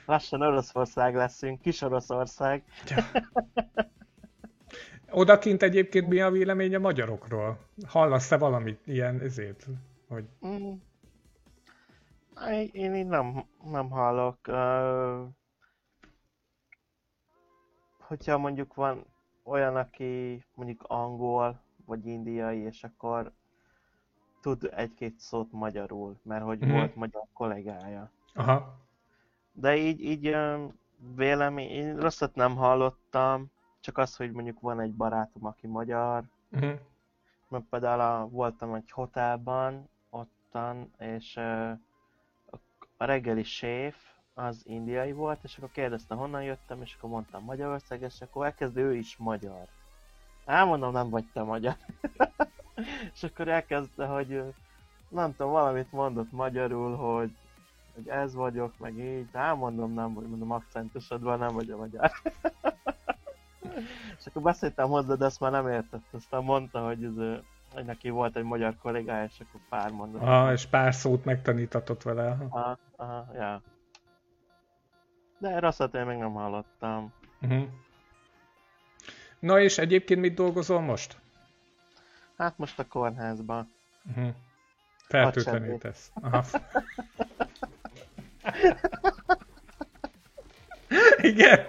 Lassan 0.06 0.41
Oroszország 0.41 1.15
leszünk, 1.15 1.62
kis 1.62 1.82
Oroszország. 1.82 2.63
Odakint 5.12 5.62
egyébként 5.63 6.08
mi 6.08 6.19
a 6.21 6.32
vélemény 6.32 6.75
a 6.75 6.79
magyarokról? 6.79 7.60
Hallasz-e 7.88 8.38
valamit 8.38 8.88
ilyen 8.88 9.19
ezért? 9.19 9.65
Hogy... 10.08 10.25
Mm. 10.47 10.71
Én, 12.51 12.69
én 12.71 12.95
így 12.95 13.08
nem, 13.08 13.45
nem 13.71 13.89
hallok. 13.89 14.38
Uh, 14.47 15.27
hogyha 17.97 18.38
mondjuk 18.38 18.73
van 18.73 19.06
olyan, 19.43 19.75
aki 19.75 20.43
mondjuk 20.56 20.84
angol, 20.88 21.62
vagy 21.86 22.06
indiai, 22.06 22.60
és 22.60 22.84
akkor 22.84 23.34
tud 24.43 24.69
egy-két 24.75 25.19
szót 25.19 25.51
magyarul, 25.51 26.19
mert 26.21 26.43
hogy 26.43 26.60
Mhm. 26.60 26.71
volt 26.71 26.95
magyar 26.95 27.23
kollégája. 27.34 28.10
Aha. 28.34 28.75
De 29.51 29.75
így, 29.75 30.01
így 30.03 30.36
vélemény, 31.15 31.69
én 31.69 31.97
rosszat 31.99 32.36
nem 32.36 32.56
hallottam, 32.56 33.45
csak 33.79 33.97
az, 33.97 34.15
hogy 34.15 34.32
mondjuk 34.32 34.60
van 34.60 34.79
egy 34.79 34.93
barátom, 34.93 35.45
aki 35.45 35.67
magyar, 35.67 36.23
Uh-huh. 36.51 36.79
mert 37.47 37.63
például 37.69 37.99
a, 38.01 38.27
voltam 38.27 38.73
egy 38.73 38.91
hotelban, 38.91 39.89
ottan, 40.10 40.91
és 40.97 41.38
a, 41.38 41.77
reggeli 42.97 43.43
séf 43.43 43.95
az 44.34 44.62
indiai 44.65 45.12
volt, 45.12 45.43
és 45.43 45.58
akkor 45.58 45.71
kérdezte, 45.71 46.15
honnan 46.15 46.43
jöttem, 46.43 46.82
és 46.82 46.95
akkor 46.97 47.10
mondtam 47.10 47.43
Magyarország, 47.43 48.01
és 48.01 48.21
akkor 48.21 48.45
elkezdő 48.45 48.82
ő 48.82 48.95
is 48.95 49.17
magyar. 49.17 49.67
Elmondom, 50.45 50.91
nem 50.91 51.10
vagy 51.10 51.25
te 51.34 51.43
magyar. 51.43 51.75
és 53.13 53.23
akkor 53.23 53.47
elkezdte, 53.47 54.05
hogy 54.05 54.43
nem 55.09 55.36
tudom, 55.36 55.51
valamit 55.51 55.91
mondott 55.91 56.31
magyarul, 56.31 56.95
hogy, 56.95 57.31
hogy 57.93 58.07
ez 58.07 58.33
vagyok, 58.33 58.73
meg 58.79 58.97
így. 58.97 59.27
Elmondom, 59.31 59.93
nem 59.93 60.13
vagy, 60.13 60.27
mondom, 60.27 60.51
akcentusodban 60.51 61.39
nem 61.39 61.53
vagy 61.53 61.69
a 61.69 61.77
magyar. 61.77 62.12
és 64.19 64.25
akkor 64.25 64.41
beszéltem 64.41 64.89
hozzá, 64.89 65.13
de 65.13 65.25
ezt 65.25 65.39
már 65.39 65.51
nem 65.51 65.67
értett. 65.67 66.03
Aztán 66.12 66.43
mondta, 66.43 66.86
hogy, 66.86 67.03
ez, 67.03 67.15
hogy 67.73 67.86
neki 67.86 68.09
volt 68.09 68.36
egy 68.36 68.43
magyar 68.43 68.75
kollégája, 68.81 69.23
és 69.23 69.39
akkor 69.39 69.62
pár 69.69 69.91
mondat. 69.91 70.21
Ah, 70.21 70.51
és 70.51 70.65
pár 70.65 70.93
szót 70.93 71.25
megtanítatott 71.25 72.03
vele. 72.03 72.38
Aha. 72.49 72.77
Aha, 72.95 73.27
ja. 73.33 73.62
De 75.38 75.59
rosszat 75.59 75.95
én 75.95 76.05
még 76.05 76.17
nem 76.17 76.33
hallottam. 76.33 77.13
Uh-huh. 77.41 77.63
Na 79.39 79.59
és 79.59 79.77
egyébként 79.77 80.19
mit 80.19 80.33
dolgozol 80.33 80.81
most? 80.81 81.21
Hát 82.38 82.58
most 82.58 82.80
a 82.80 82.88
kórházban. 82.88 83.74
Uh-huh. 84.10 84.34
Fertőtlenítesz. 85.08 86.12
Aha. 86.13 86.46
Igen. 91.22 91.65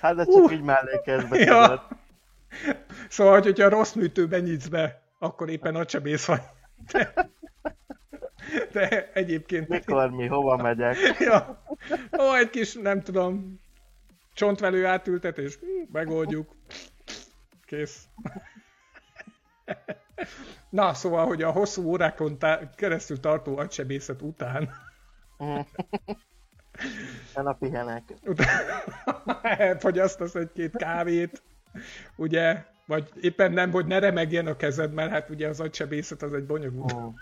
Hát 0.00 0.14
de 0.14 0.24
csak 0.24 0.34
Uh. 0.34 0.52
így 0.52 0.62
mellékezbe 0.62 1.38
Ja. 1.38 1.88
Szóval, 3.08 3.40
hogyha 3.40 3.68
rossz 3.68 3.92
műtőben 3.92 4.42
nyitsz 4.42 4.66
be, 4.66 5.02
akkor 5.18 5.48
éppen 5.48 5.74
a 5.74 5.84
csebész 5.84 6.24
vagy. 6.24 6.40
De, 6.92 7.12
de 8.72 9.10
egyébként... 9.12 9.68
Mikor 9.68 10.10
mi, 10.10 10.26
hova 10.26 10.56
megyek? 10.56 10.96
Ja. 11.18 11.62
Ó, 12.18 12.34
egy 12.34 12.50
kis, 12.50 12.74
nem 12.74 13.00
tudom, 13.02 13.60
csontvelő 14.34 14.86
átültetés, 14.86 15.58
megoldjuk. 15.92 16.54
Kész. 17.66 18.08
Na, 20.74 20.94
szóval, 20.94 21.26
hogy 21.26 21.42
a 21.42 21.50
hosszú 21.50 21.84
órákon 21.84 22.38
tá- 22.38 22.74
keresztül 22.74 23.20
tartó 23.20 23.58
agysebészet 23.58 24.22
után, 24.22 24.70
Én 27.36 27.46
a 27.46 27.52
pihenek. 27.52 28.02
után 28.24 29.78
fogyasztasz 29.78 30.34
egy-két 30.34 30.76
kávét, 30.76 31.42
ugye, 32.16 32.64
vagy 32.86 33.08
éppen 33.20 33.52
nem, 33.52 33.70
hogy 33.70 33.86
ne 33.86 33.98
remegjen 33.98 34.46
a 34.46 34.56
kezed, 34.56 34.92
mert 34.92 35.10
hát 35.10 35.30
ugye 35.30 35.48
az 35.48 35.60
agysebészet 35.60 36.22
az 36.22 36.32
egy 36.32 36.46
bonyolult 36.46 36.90
Hú, 36.92 37.14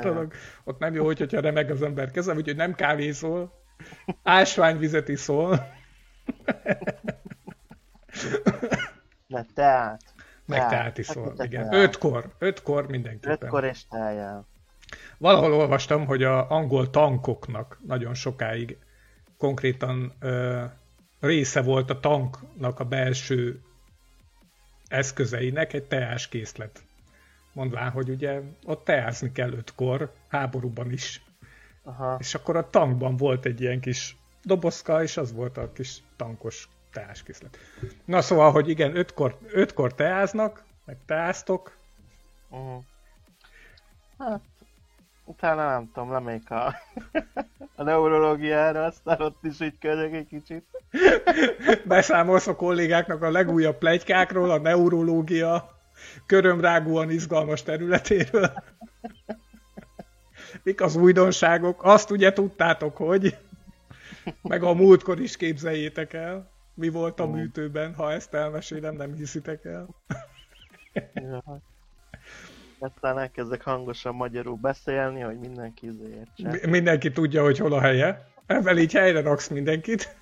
dolog. 0.00 0.32
Ott 0.64 0.78
nem 0.78 0.94
jó, 0.94 1.04
hogyha 1.04 1.40
remeg 1.40 1.70
az 1.70 1.82
ember 1.82 2.10
keze, 2.10 2.34
úgyhogy 2.34 2.56
nem 2.56 2.74
kávézol, 2.74 3.52
ásványvizet 4.22 5.08
iszol, 5.08 5.66
De 9.26 9.46
teát. 9.54 10.14
Meg 10.46 10.68
Teát. 10.68 10.98
iszol. 10.98 11.24
Fekete 11.24 11.44
Igen. 11.44 11.70
teát. 11.70 11.82
Ötkor, 11.82 12.34
ötkor 12.38 12.88
mindenképpen. 12.88 13.38
Ötkor 13.40 13.64
és 13.64 13.86
teljel. 13.88 14.46
Valahol 15.18 15.52
olvastam, 15.52 16.06
hogy 16.06 16.22
a 16.22 16.50
angol 16.50 16.90
tankoknak 16.90 17.78
nagyon 17.86 18.14
sokáig 18.14 18.78
konkrétan 19.38 20.12
ö, 20.18 20.64
része 21.20 21.62
volt 21.62 21.90
a 21.90 22.00
tanknak 22.00 22.80
a 22.80 22.84
belső 22.84 23.60
eszközeinek 24.88 25.72
egy 25.72 25.84
teáskészlet. 25.84 26.82
Mondván, 27.52 27.90
hogy 27.90 28.08
ugye 28.08 28.40
ott 28.64 28.84
teázni 28.84 29.32
kell 29.32 29.52
ötkor, 29.52 30.12
háborúban 30.28 30.92
is. 30.92 31.22
Aha. 31.82 32.16
És 32.20 32.34
akkor 32.34 32.56
a 32.56 32.70
tankban 32.70 33.16
volt 33.16 33.44
egy 33.44 33.60
ilyen 33.60 33.80
kis 33.80 34.16
dobozka, 34.42 35.02
és 35.02 35.16
az 35.16 35.32
volt 35.32 35.56
a 35.56 35.72
kis 35.72 36.02
tankos 36.16 36.68
teáskészlet. 37.00 37.58
Na 38.04 38.20
szóval, 38.20 38.50
hogy 38.50 38.68
igen, 38.68 38.96
ötkor, 38.96 39.38
ötkor 39.52 39.94
teáznak, 39.94 40.64
meg 40.84 40.96
teáztok, 41.06 41.76
Uh-huh. 42.50 42.82
Hát, 44.18 44.40
utána 45.24 45.68
nem 45.68 45.90
tudom, 45.94 46.12
lemék 46.12 46.50
a, 46.50 46.74
a 47.76 47.82
neurológiára, 47.82 48.84
aztán 48.84 49.20
ott 49.20 49.44
is 49.44 49.60
így 49.60 49.78
könyök 49.78 50.12
egy 50.14 50.26
kicsit. 50.26 50.64
beszámolsz 51.84 52.46
a 52.46 52.56
kollégáknak 52.56 53.22
a 53.22 53.30
legújabb 53.30 53.78
plegykákról, 53.78 54.50
a 54.50 54.58
neurológia 54.58 55.78
körömrágóan 56.26 57.10
izgalmas 57.10 57.62
területéről. 57.62 58.52
Mik 60.62 60.80
az 60.80 60.96
újdonságok? 60.96 61.82
Azt 61.84 62.10
ugye 62.10 62.32
tudtátok, 62.32 62.96
hogy 62.96 63.36
meg 64.42 64.62
a 64.62 64.74
múltkor 64.74 65.20
is 65.20 65.36
képzeljétek 65.36 66.12
el, 66.12 66.50
mi 66.76 66.88
volt 66.88 67.20
a 67.20 67.26
műtőben, 67.26 67.94
ha 67.94 68.12
ezt 68.12 68.34
elmesélem, 68.34 68.94
nem 68.94 69.14
hiszitek 69.14 69.64
el. 69.64 69.88
Ja. 71.14 71.62
Aztán 72.78 73.18
elkezdek 73.18 73.62
hangosan 73.62 74.14
magyarul 74.14 74.56
beszélni, 74.56 75.20
hogy 75.20 75.38
mindenki 75.38 75.86
izé 75.86 76.08
értse. 76.08 76.48
Mi- 76.50 76.70
Mindenki 76.70 77.12
tudja, 77.12 77.42
hogy 77.42 77.58
hol 77.58 77.72
a 77.72 77.80
helye. 77.80 78.32
Ezzel 78.46 78.78
így 78.78 78.92
helyre 78.92 79.20
raksz 79.20 79.48
mindenkit. 79.48 80.16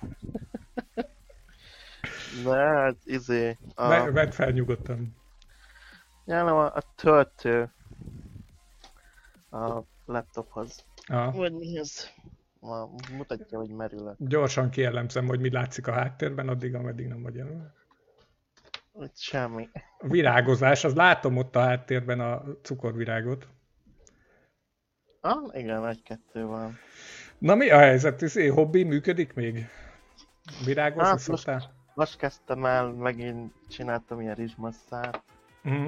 De 2.43 2.55
hát 2.57 2.95
izé, 3.03 3.57
a, 3.73 3.87
Ve- 3.87 4.11
Vedd 4.11 4.29
fel 4.29 4.49
nyugodtan. 4.51 5.15
ja, 6.25 6.43
nem, 6.43 6.55
a, 6.55 6.65
a 6.65 6.81
töltő 6.95 7.73
a 9.49 9.81
laptophoz. 10.05 10.85
Aha. 11.07 11.31
Vagy 11.31 11.53
mi 11.53 11.77
ez? 11.77 12.09
Ma, 12.23 12.34
mutatja, 13.17 13.57
hogy 13.57 13.69
merül. 13.69 14.15
Gyorsan 14.17 14.69
kielemzem, 14.69 15.27
hogy 15.27 15.39
mi 15.39 15.51
látszik 15.51 15.87
a 15.87 15.91
háttérben, 15.91 16.47
addig, 16.47 16.75
ameddig 16.75 17.07
nem 17.07 17.21
vagy. 17.21 17.43
Itt 18.99 19.17
semmi. 19.17 19.69
A 19.97 20.07
virágozás, 20.07 20.83
az 20.83 20.95
látom 20.95 21.37
ott 21.37 21.55
a 21.55 21.59
háttérben 21.59 22.19
a 22.19 22.43
cukorvirágot. 22.61 23.47
Ah, 25.21 25.57
igen, 25.59 25.87
egy-kettő 25.87 26.45
van. 26.45 26.77
Na 27.37 27.55
mi 27.55 27.69
a 27.69 27.77
helyzet? 27.77 28.21
Ez 28.21 28.47
hobbi 28.49 28.83
működik 28.83 29.33
még? 29.33 29.67
Virágozni 30.65 31.07
Hát, 31.07 31.19
szoktál? 31.19 31.55
most, 31.55 31.69
most 31.93 32.17
kezdtem 32.17 32.65
el, 32.65 32.91
megint 32.91 33.53
csináltam 33.69 34.21
ilyen 34.21 34.35
rizsmasszát. 34.35 35.23
Mhm. 35.61 35.85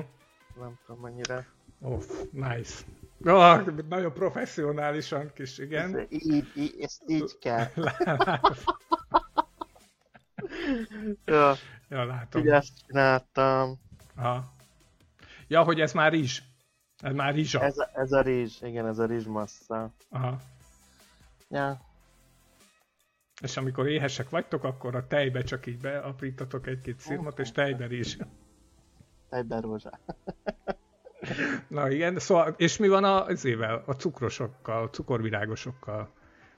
Nem 0.59 0.79
tudom 0.85 1.01
mennyire. 1.01 1.47
Oh, 1.81 2.03
nice. 2.31 2.83
Oh, 3.25 3.65
nagyon 3.89 4.13
professzionálisan 4.13 5.31
kis, 5.33 5.57
igen. 5.57 5.97
Ez 5.97 6.05
így, 6.09 6.51
így, 6.55 6.75
ezt 6.81 7.01
így 7.07 7.37
kell. 7.39 7.65
ja, 11.25 11.55
ja, 11.89 12.05
látom. 12.05 12.41
ugye 12.41 12.53
ezt 12.53 12.85
csináltam. 12.87 13.79
Aha. 14.15 14.51
Ja, 15.47 15.63
hogy 15.63 15.79
ez 15.81 15.93
már 15.93 16.11
rizs. 16.11 16.41
Ez 16.97 17.13
már 17.13 17.33
rizsa. 17.33 17.61
Ez, 17.61 17.77
a- 17.77 17.89
ez 17.93 18.11
a 18.11 18.21
rizs, 18.21 18.61
igen, 18.61 18.87
ez 18.87 18.99
a 18.99 19.05
rizsmassa. 19.05 19.91
Aha. 20.09 20.41
Ja, 21.49 21.81
És 23.41 23.57
amikor 23.57 23.87
éhesek 23.87 24.29
vagytok, 24.29 24.63
akkor 24.63 24.95
a 24.95 25.07
tejbe 25.07 25.41
csak 25.43 25.65
így 25.65 25.77
beaprítatok 25.79 26.67
egy-két 26.67 26.99
szirmot, 26.99 27.39
és 27.39 27.51
tejbe 27.51 27.85
rizs. 27.87 28.17
tejben 29.29 29.61
rózsá. 29.61 29.99
Na 31.67 31.89
igen, 31.89 32.19
szóval, 32.19 32.53
és 32.57 32.77
mi 32.77 32.87
van 32.87 33.03
a, 33.03 33.29
ezével, 33.29 33.83
a 33.85 33.93
cukrosokkal, 33.93 34.83
a 34.83 34.89
cukorvirágosokkal? 34.89 36.09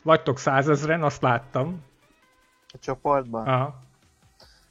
Vagytok 0.02 0.38
százezren, 0.38 1.04
azt 1.04 1.22
láttam. 1.22 1.84
A 2.74 2.78
csoportban? 2.80 3.48
Aha. 3.48 3.80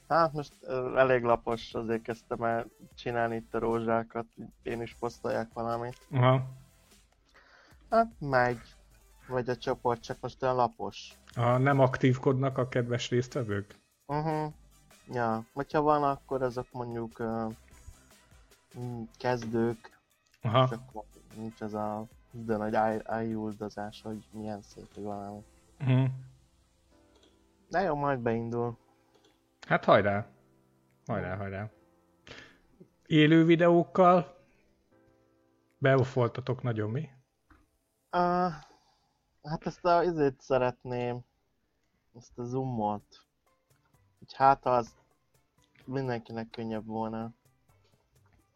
Hát 0.08 0.32
most 0.32 0.52
elég 0.96 1.22
lapos, 1.22 1.74
azért 1.74 2.02
kezdtem 2.02 2.42
el 2.42 2.66
csinálni 2.96 3.36
itt 3.36 3.54
a 3.54 3.58
rózsákat, 3.58 4.26
én 4.62 4.82
is 4.82 4.96
posztolják 4.98 5.48
valamit. 5.52 6.06
Aha. 6.12 6.42
Hát 7.90 8.08
megy, 8.18 8.60
vagy 9.28 9.48
a 9.48 9.56
csoport 9.56 10.02
csak 10.02 10.16
most 10.20 10.42
olyan 10.42 10.54
lapos. 10.54 11.12
Aha. 11.34 11.58
Nem 11.58 11.80
aktívkodnak 11.80 12.58
a 12.58 12.68
kedves 12.68 13.10
résztvevők? 13.10 13.74
Uh-huh. 14.06 14.52
Ja, 15.12 15.44
hogyha 15.52 15.80
van, 15.80 16.02
akkor 16.02 16.42
azok 16.42 16.66
mondjuk 16.72 17.18
uh, 17.18 17.52
kezdők, 19.16 19.98
és 20.30 20.48
Aha. 20.48 20.58
akkor 20.58 21.04
nincs 21.36 21.62
ez 21.62 21.74
a 21.74 22.06
de 22.30 22.56
nagy 22.56 22.74
áj- 22.74 23.08
ájúldozás, 23.08 24.02
hogy 24.02 24.24
milyen 24.30 24.62
szép, 24.62 24.94
hogy 24.94 25.02
valami. 25.02 25.44
Mhm. 25.78 26.04
De 27.68 27.80
jó, 27.80 27.94
majd 27.94 28.18
beindul. 28.20 28.76
Hát 29.66 29.84
hajrá. 29.84 30.26
Hajrá, 31.06 31.36
hajrá. 31.36 31.70
Élő 33.06 33.44
videókkal 33.44 34.36
beofoltatok 35.78 36.62
nagyon 36.62 36.90
mi? 36.90 37.08
Uh, 38.12 38.52
hát 39.42 39.66
ezt 39.66 39.84
a 39.84 40.02
izét 40.02 40.40
szeretném, 40.40 41.20
ezt 42.14 42.38
a 42.38 42.44
zoomot. 42.44 43.26
Hogy 44.18 44.32
hát 44.34 44.66
az 44.66 44.94
mindenkinek 45.84 46.50
könnyebb 46.50 46.86
volna. 46.86 47.32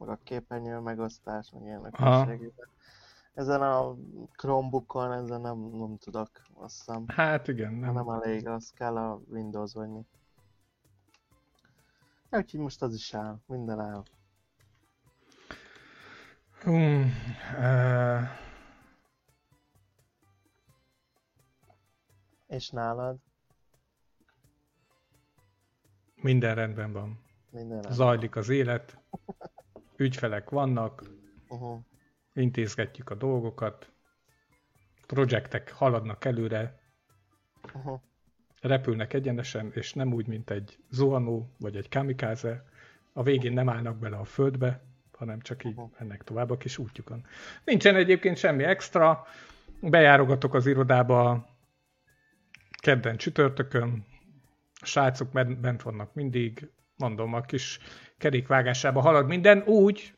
Meg 0.03 0.11
a 0.11 0.19
képernyő 0.25 0.79
megosztás, 0.79 1.51
meg 1.51 1.62
ilyenek. 1.62 1.99
Ezen 3.35 3.62
a 3.62 3.97
Chromebookon 4.37 5.12
ezen 5.12 5.41
nem, 5.41 5.59
nem 5.59 5.97
tudok, 5.99 6.31
azt 6.55 6.77
hiszem. 6.77 7.05
Hát 7.09 7.49
igen, 7.49 7.73
Nem. 7.75 7.95
nem. 7.95 8.09
elég, 8.09 8.47
az 8.49 8.71
kell 8.71 8.97
a 8.97 9.21
Windows 9.29 9.73
vagy 9.73 9.88
mi. 9.88 10.07
Úgyhogy 12.31 12.61
most 12.61 12.83
az 12.83 12.95
is 12.95 13.15
áll, 13.15 13.38
minden 13.47 13.81
áll. 13.81 14.03
Hmm, 16.62 17.12
uh, 17.59 18.23
És 22.47 22.71
nálad 22.71 23.17
minden 26.15 26.55
rendben 26.55 26.93
van. 26.93 27.25
minden 27.51 27.87
áll. 27.87 27.93
Zajlik 27.93 28.37
az 28.37 28.49
élet, 28.49 28.99
ügyfelek 29.96 30.50
vannak, 30.50 31.02
Uh-huh. 31.48 31.81
intézgetjük 32.35 33.11
a 33.11 33.14
dolgokat, 33.14 33.92
projektek 35.07 35.72
haladnak 35.72 36.24
előre, 36.24 36.81
Uh-huh. 37.74 38.00
repülnek 38.61 39.12
egyenesen, 39.12 39.70
és 39.74 39.92
nem 39.92 40.12
úgy, 40.12 40.26
mint 40.26 40.50
egy 40.50 40.78
zuhanó 40.90 41.55
vagy 41.59 41.76
egy 41.76 41.88
kamikáze. 41.88 42.64
A 43.12 43.22
végén 43.22 43.52
nem 43.52 43.68
állnak 43.68 43.98
bele 43.98 44.16
a 44.16 44.24
földbe, 44.24 44.83
hanem 45.12 45.40
csak 45.40 45.64
így 45.64 45.76
Aha. 45.76 45.90
mennek 45.98 46.22
tovább 46.24 46.50
a 46.50 46.57
kis 46.57 46.78
útjukon. 46.78 47.26
Nincsen 47.64 47.96
egyébként 47.96 48.37
semmi 48.37 48.64
extra, 48.64 49.26
bejárogatok 49.81 50.55
az 50.55 50.66
irodába 50.66 51.48
kedden 52.81 53.16
csütörtökön, 53.16 54.05
a 54.81 54.87
srácok 54.87 55.28
ben- 55.33 55.61
bent 55.61 55.83
vannak 55.83 56.14
mindig, 56.14 56.70
mondom, 56.96 57.35
a 57.35 57.40
kis 57.40 57.78
kerékvágásába 58.22 59.00
halad 59.00 59.26
minden 59.26 59.62
úgy, 59.66 60.14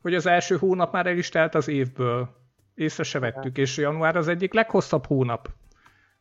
hogy 0.00 0.14
az 0.14 0.26
első 0.26 0.56
hónap 0.56 0.92
már 0.92 1.06
el 1.06 1.16
is 1.16 1.28
telt 1.28 1.54
az 1.54 1.68
évből. 1.68 2.28
Észre 2.74 3.02
se 3.02 3.18
vettük, 3.18 3.58
és 3.58 3.76
január 3.76 4.16
az 4.16 4.28
egyik 4.28 4.52
leghosszabb 4.52 5.06
hónap. 5.06 5.48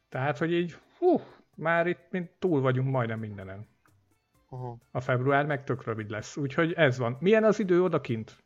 Tehát, 0.09 0.37
hogy 0.37 0.51
így, 0.51 0.75
hú, 0.97 1.21
már 1.55 1.87
itt 1.87 2.07
mint 2.09 2.31
túl 2.39 2.61
vagyunk 2.61 2.89
majdnem 2.89 3.19
mindenen. 3.19 3.67
Uh-huh. 4.49 4.77
A 4.91 4.99
február 4.99 5.45
meg 5.45 5.63
tök 5.63 5.83
rövid 5.83 6.09
lesz, 6.09 6.37
úgyhogy 6.37 6.73
ez 6.73 6.97
van. 6.97 7.17
Milyen 7.19 7.43
az 7.43 7.59
idő 7.59 7.83
odakint? 7.83 8.43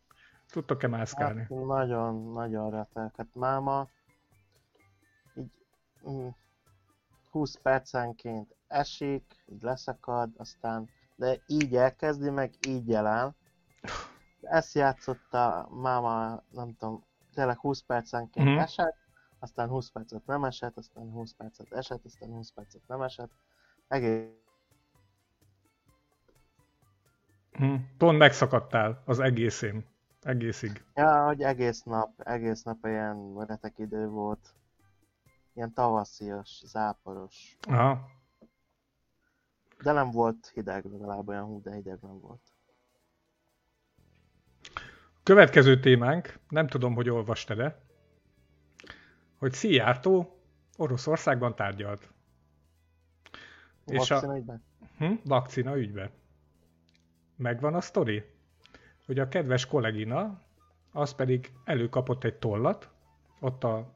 Tudtok-e 0.51 0.87
mászkálni? 0.87 1.39
Hát, 1.39 1.49
nagyon, 1.49 2.31
nagyon 2.33 2.69
retelket. 2.71 3.27
Máma 3.33 3.87
így 5.35 5.51
mm, 6.09 6.27
20 7.31 7.59
percenként 7.61 8.55
esik, 8.67 9.23
így 9.45 9.61
leszakad, 9.61 10.29
aztán 10.37 10.89
de 11.19 11.41
így 11.47 11.75
elkezdi, 11.75 12.29
meg 12.29 12.53
így 12.67 12.93
eláll. 12.93 13.33
Ezt 14.41 14.73
játszotta 14.73 15.69
máma, 15.71 16.43
nem 16.51 16.75
tudom, 16.77 17.03
tényleg 17.33 17.57
20 17.57 17.81
percenként 17.81 18.45
Mhm. 18.45 18.47
uh-huh. 18.47 18.63
esett, 18.63 18.97
aztán 19.39 19.69
20 19.69 19.89
percet 19.89 20.25
nem 20.25 20.43
esett, 20.43 20.77
aztán 20.77 21.11
20 21.11 21.33
percet 21.33 21.71
esett, 21.73 22.05
aztán 22.05 22.29
20 22.29 22.51
percet 22.51 22.81
nem 22.87 23.01
esett. 23.01 23.31
Egész 23.87 24.27
Hm. 27.51 27.75
Pont 27.97 28.17
megszakadtál 28.17 29.01
az 29.05 29.19
egészén. 29.19 29.85
Egészig. 30.21 30.83
Ja, 30.93 31.25
hogy 31.25 31.41
egész 31.41 31.81
nap, 31.83 32.21
egész 32.21 32.63
nap 32.63 32.85
ilyen 32.85 33.45
retek 33.47 33.77
idő 33.77 34.07
volt. 34.07 34.53
Ilyen 35.53 35.73
tavaszias, 35.73 36.61
záporos. 36.65 37.57
Aha. 37.67 38.09
De 39.83 39.91
nem 39.91 40.11
volt 40.11 40.51
hideg, 40.53 40.85
legalább 40.85 41.27
olyan 41.27 41.43
hú, 41.43 41.61
de 41.61 41.73
hideg 41.73 41.99
nem 42.01 42.19
volt. 42.19 42.41
Következő 45.23 45.79
témánk, 45.79 46.39
nem 46.49 46.67
tudom, 46.67 46.95
hogy 46.95 47.09
olvastad-e, 47.09 47.79
hogy 49.37 49.53
Szijjártó 49.53 50.39
Oroszországban 50.77 51.55
tárgyalt. 51.55 52.09
És 53.85 54.11
a- 54.11 54.35
ügyben? 54.35 54.63
Hm? 54.97 55.13
Vakcina 55.23 55.77
ügybe. 55.77 56.11
Megvan 57.35 57.73
a 57.73 57.81
sztori, 57.81 58.23
hogy 59.05 59.19
a 59.19 59.27
kedves 59.27 59.65
kollégina, 59.65 60.41
az 60.91 61.13
pedig 61.13 61.53
előkapott 61.63 62.23
egy 62.23 62.35
tollat, 62.35 62.89
ott 63.39 63.63
a 63.63 63.93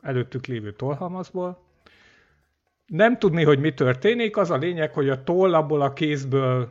előttük 0.00 0.46
lévő 0.46 0.72
tollhalmazból. 0.72 1.69
Nem 2.90 3.18
tudni, 3.18 3.44
hogy 3.44 3.58
mi 3.58 3.74
történik, 3.74 4.36
az 4.36 4.50
a 4.50 4.56
lényeg, 4.56 4.92
hogy 4.92 5.08
a 5.08 5.22
toll 5.22 5.54
abból 5.54 5.82
a 5.82 5.92
kézből 5.92 6.70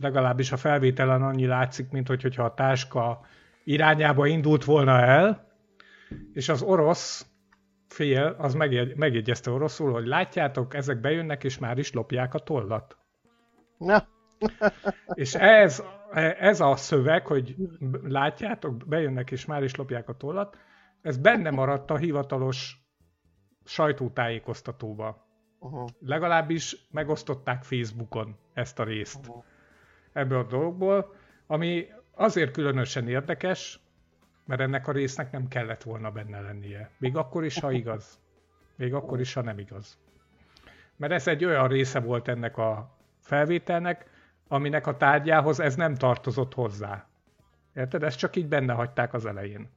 legalábbis 0.00 0.52
a 0.52 0.56
felvételen 0.56 1.22
annyi 1.22 1.46
látszik, 1.46 1.90
mint 1.90 2.08
hogy, 2.08 2.22
hogyha 2.22 2.44
a 2.44 2.54
táska 2.54 3.20
irányába 3.64 4.26
indult 4.26 4.64
volna 4.64 5.00
el, 5.00 5.46
és 6.32 6.48
az 6.48 6.62
orosz 6.62 7.26
fél 7.88 8.34
az 8.38 8.54
megjegy, 8.54 8.96
megjegyezte 8.96 9.50
oroszul, 9.50 9.92
hogy 9.92 10.06
látjátok, 10.06 10.74
ezek 10.74 11.00
bejönnek, 11.00 11.44
és 11.44 11.58
már 11.58 11.78
is 11.78 11.92
lopják 11.92 12.34
a 12.34 12.38
tollat. 12.38 12.96
Ja, 13.78 14.08
És 15.14 15.34
ez, 15.34 15.82
ez 16.38 16.60
a 16.60 16.76
szöveg, 16.76 17.26
hogy 17.26 17.56
látjátok, 18.02 18.86
bejönnek 18.86 19.30
és 19.30 19.44
már 19.44 19.62
is 19.62 19.74
lopják 19.74 20.08
a 20.08 20.16
tollat, 20.16 20.56
ez 21.02 21.16
benne 21.16 21.50
maradt 21.50 21.90
a 21.90 21.96
hivatalos 21.96 22.76
sajtótájékoztatóba. 23.64 25.27
Uh-huh. 25.58 25.88
Legalábbis 26.00 26.86
megosztották 26.90 27.62
Facebookon 27.62 28.36
ezt 28.52 28.78
a 28.78 28.84
részt 28.84 29.26
Uh-huh. 29.26 29.44
ebből 30.12 30.38
a 30.38 30.46
dologból, 30.46 31.14
ami 31.46 31.86
azért 32.14 32.52
különösen 32.52 33.08
érdekes, 33.08 33.80
mert 34.44 34.60
ennek 34.60 34.88
a 34.88 34.92
résznek 34.92 35.32
nem 35.32 35.48
kellett 35.48 35.82
volna 35.82 36.10
benne 36.10 36.40
lennie. 36.40 36.90
Még 36.98 37.16
akkor 37.16 37.44
is, 37.44 37.60
ha 37.60 37.70
igaz. 37.70 38.18
Még 38.76 38.94
akkor 38.94 39.20
is, 39.20 39.32
ha 39.34 39.42
nem 39.42 39.58
igaz. 39.58 39.98
Mert 40.96 41.12
ez 41.12 41.26
egy 41.26 41.44
olyan 41.44 41.68
része 41.68 42.00
volt 42.00 42.28
ennek 42.28 42.56
a 42.56 42.96
felvételnek, 43.20 44.10
aminek 44.48 44.86
a 44.86 44.96
tárgyához 44.96 45.60
ez 45.60 45.74
nem 45.74 45.94
tartozott 45.94 46.54
hozzá. 46.54 47.06
Érted? 47.74 48.02
Ezt 48.02 48.18
csak 48.18 48.36
így 48.36 48.48
benne 48.48 48.72
hagyták 48.72 49.14
az 49.14 49.26
elején. 49.26 49.68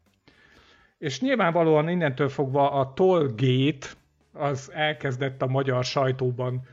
És 0.98 1.22
nyilvánvalóan 1.22 1.90
innentől 1.90 2.30
fogva 2.30 2.72
a 2.72 2.94
Tollgate 2.94 3.88
az 4.34 4.72
elkezdett 4.74 5.42
a 5.42 5.48
magyar 5.48 5.84
sajtóban 5.84 6.68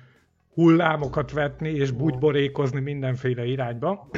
hullámokat 0.55 1.33
vetni 1.33 1.69
és 1.69 1.91
bugyborékozni 1.91 2.81
mindenféle 2.81 3.45
irányba. 3.45 4.09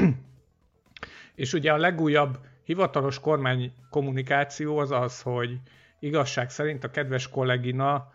és 1.35 1.53
ugye 1.53 1.73
a 1.73 1.77
legújabb 1.77 2.39
hivatalos 2.65 3.21
kormány 3.21 3.73
kommunikáció 3.91 4.79
az 4.79 4.91
az, 4.91 5.23
hogy 5.23 5.59
igazság 5.99 6.51
szerint 6.51 6.85
a 6.85 6.91
kedves 6.91 7.29
kollégina 7.29 8.13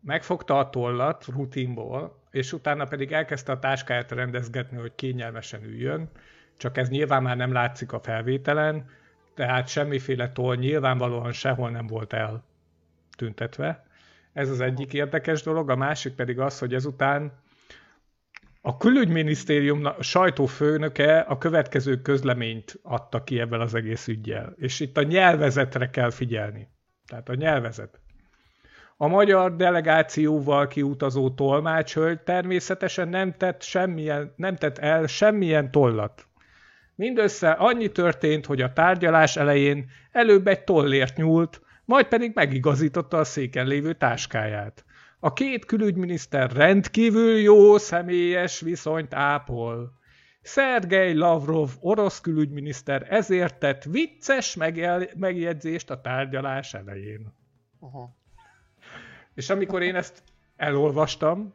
megfogta 0.00 0.58
a 0.58 0.70
tollat 0.70 1.26
rutinból, 1.26 2.20
és 2.30 2.52
utána 2.52 2.84
pedig 2.84 3.12
elkezdte 3.12 3.52
a 3.52 3.58
táskáját 3.58 4.12
rendezgetni, 4.12 4.78
hogy 4.78 4.94
kényelmesen 4.94 5.64
üljön, 5.64 6.10
csak 6.56 6.76
ez 6.76 6.88
nyilván 6.88 7.22
már 7.22 7.36
nem 7.36 7.52
látszik 7.52 7.92
a 7.92 8.00
felvételen, 8.00 8.88
tehát 9.34 9.68
semmiféle 9.68 10.32
toll 10.32 10.56
nyilvánvalóan 10.56 11.32
sehol 11.32 11.70
nem 11.70 11.86
volt 11.86 12.12
eltüntetve. 12.12 13.86
Ez 14.32 14.50
az 14.50 14.60
egyik 14.60 14.92
érdekes 14.92 15.42
dolog, 15.42 15.70
a 15.70 15.76
másik 15.76 16.14
pedig 16.14 16.38
az, 16.38 16.58
hogy 16.58 16.74
ezután 16.74 17.32
a 18.60 18.76
külügyminisztérium 18.76 19.88
sajtófőnöke 20.00 21.18
a 21.18 21.38
következő 21.38 22.00
közleményt 22.00 22.78
adta 22.82 23.24
ki 23.24 23.40
ebben 23.40 23.60
az 23.60 23.74
egész 23.74 24.08
ügyjel, 24.08 24.54
és 24.56 24.80
itt 24.80 24.96
a 24.96 25.02
nyelvezetre 25.02 25.90
kell 25.90 26.10
figyelni. 26.10 26.68
Tehát 27.06 27.28
a 27.28 27.34
nyelvezet. 27.34 28.00
A 28.96 29.06
magyar 29.06 29.56
delegációval 29.56 30.66
kiutazó 30.66 31.30
tolmácshölgy 31.30 32.20
természetesen 32.20 33.08
nem 33.08 33.32
tett, 33.32 33.62
semmilyen, 33.62 34.32
nem 34.36 34.56
tett 34.56 34.78
el 34.78 35.06
semmilyen 35.06 35.70
tollat. 35.70 36.26
Mindössze 36.94 37.50
annyi 37.50 37.88
történt, 37.88 38.46
hogy 38.46 38.60
a 38.60 38.72
tárgyalás 38.72 39.36
elején 39.36 39.90
előbb 40.12 40.46
egy 40.46 40.64
tollért 40.64 41.16
nyúlt, 41.16 41.60
majd 41.92 42.06
pedig 42.06 42.30
megigazította 42.34 43.18
a 43.18 43.24
széken 43.24 43.66
lévő 43.66 43.92
táskáját. 43.92 44.84
A 45.20 45.32
két 45.32 45.64
külügyminiszter 45.64 46.52
rendkívül 46.52 47.38
jó 47.38 47.78
személyes 47.78 48.60
viszonyt 48.60 49.14
ápol. 49.14 49.92
Szergej 50.42 51.14
Lavrov, 51.14 51.70
orosz 51.80 52.20
külügyminiszter 52.20 53.06
ezért 53.08 53.58
tett 53.58 53.82
vicces 53.82 54.56
megjegyzést 55.16 55.90
a 55.90 56.00
tárgyalás 56.00 56.74
elején. 56.74 57.34
Uh-huh. 57.78 58.08
És 59.34 59.50
amikor 59.50 59.82
én 59.82 59.94
ezt 59.94 60.22
elolvastam, 60.56 61.54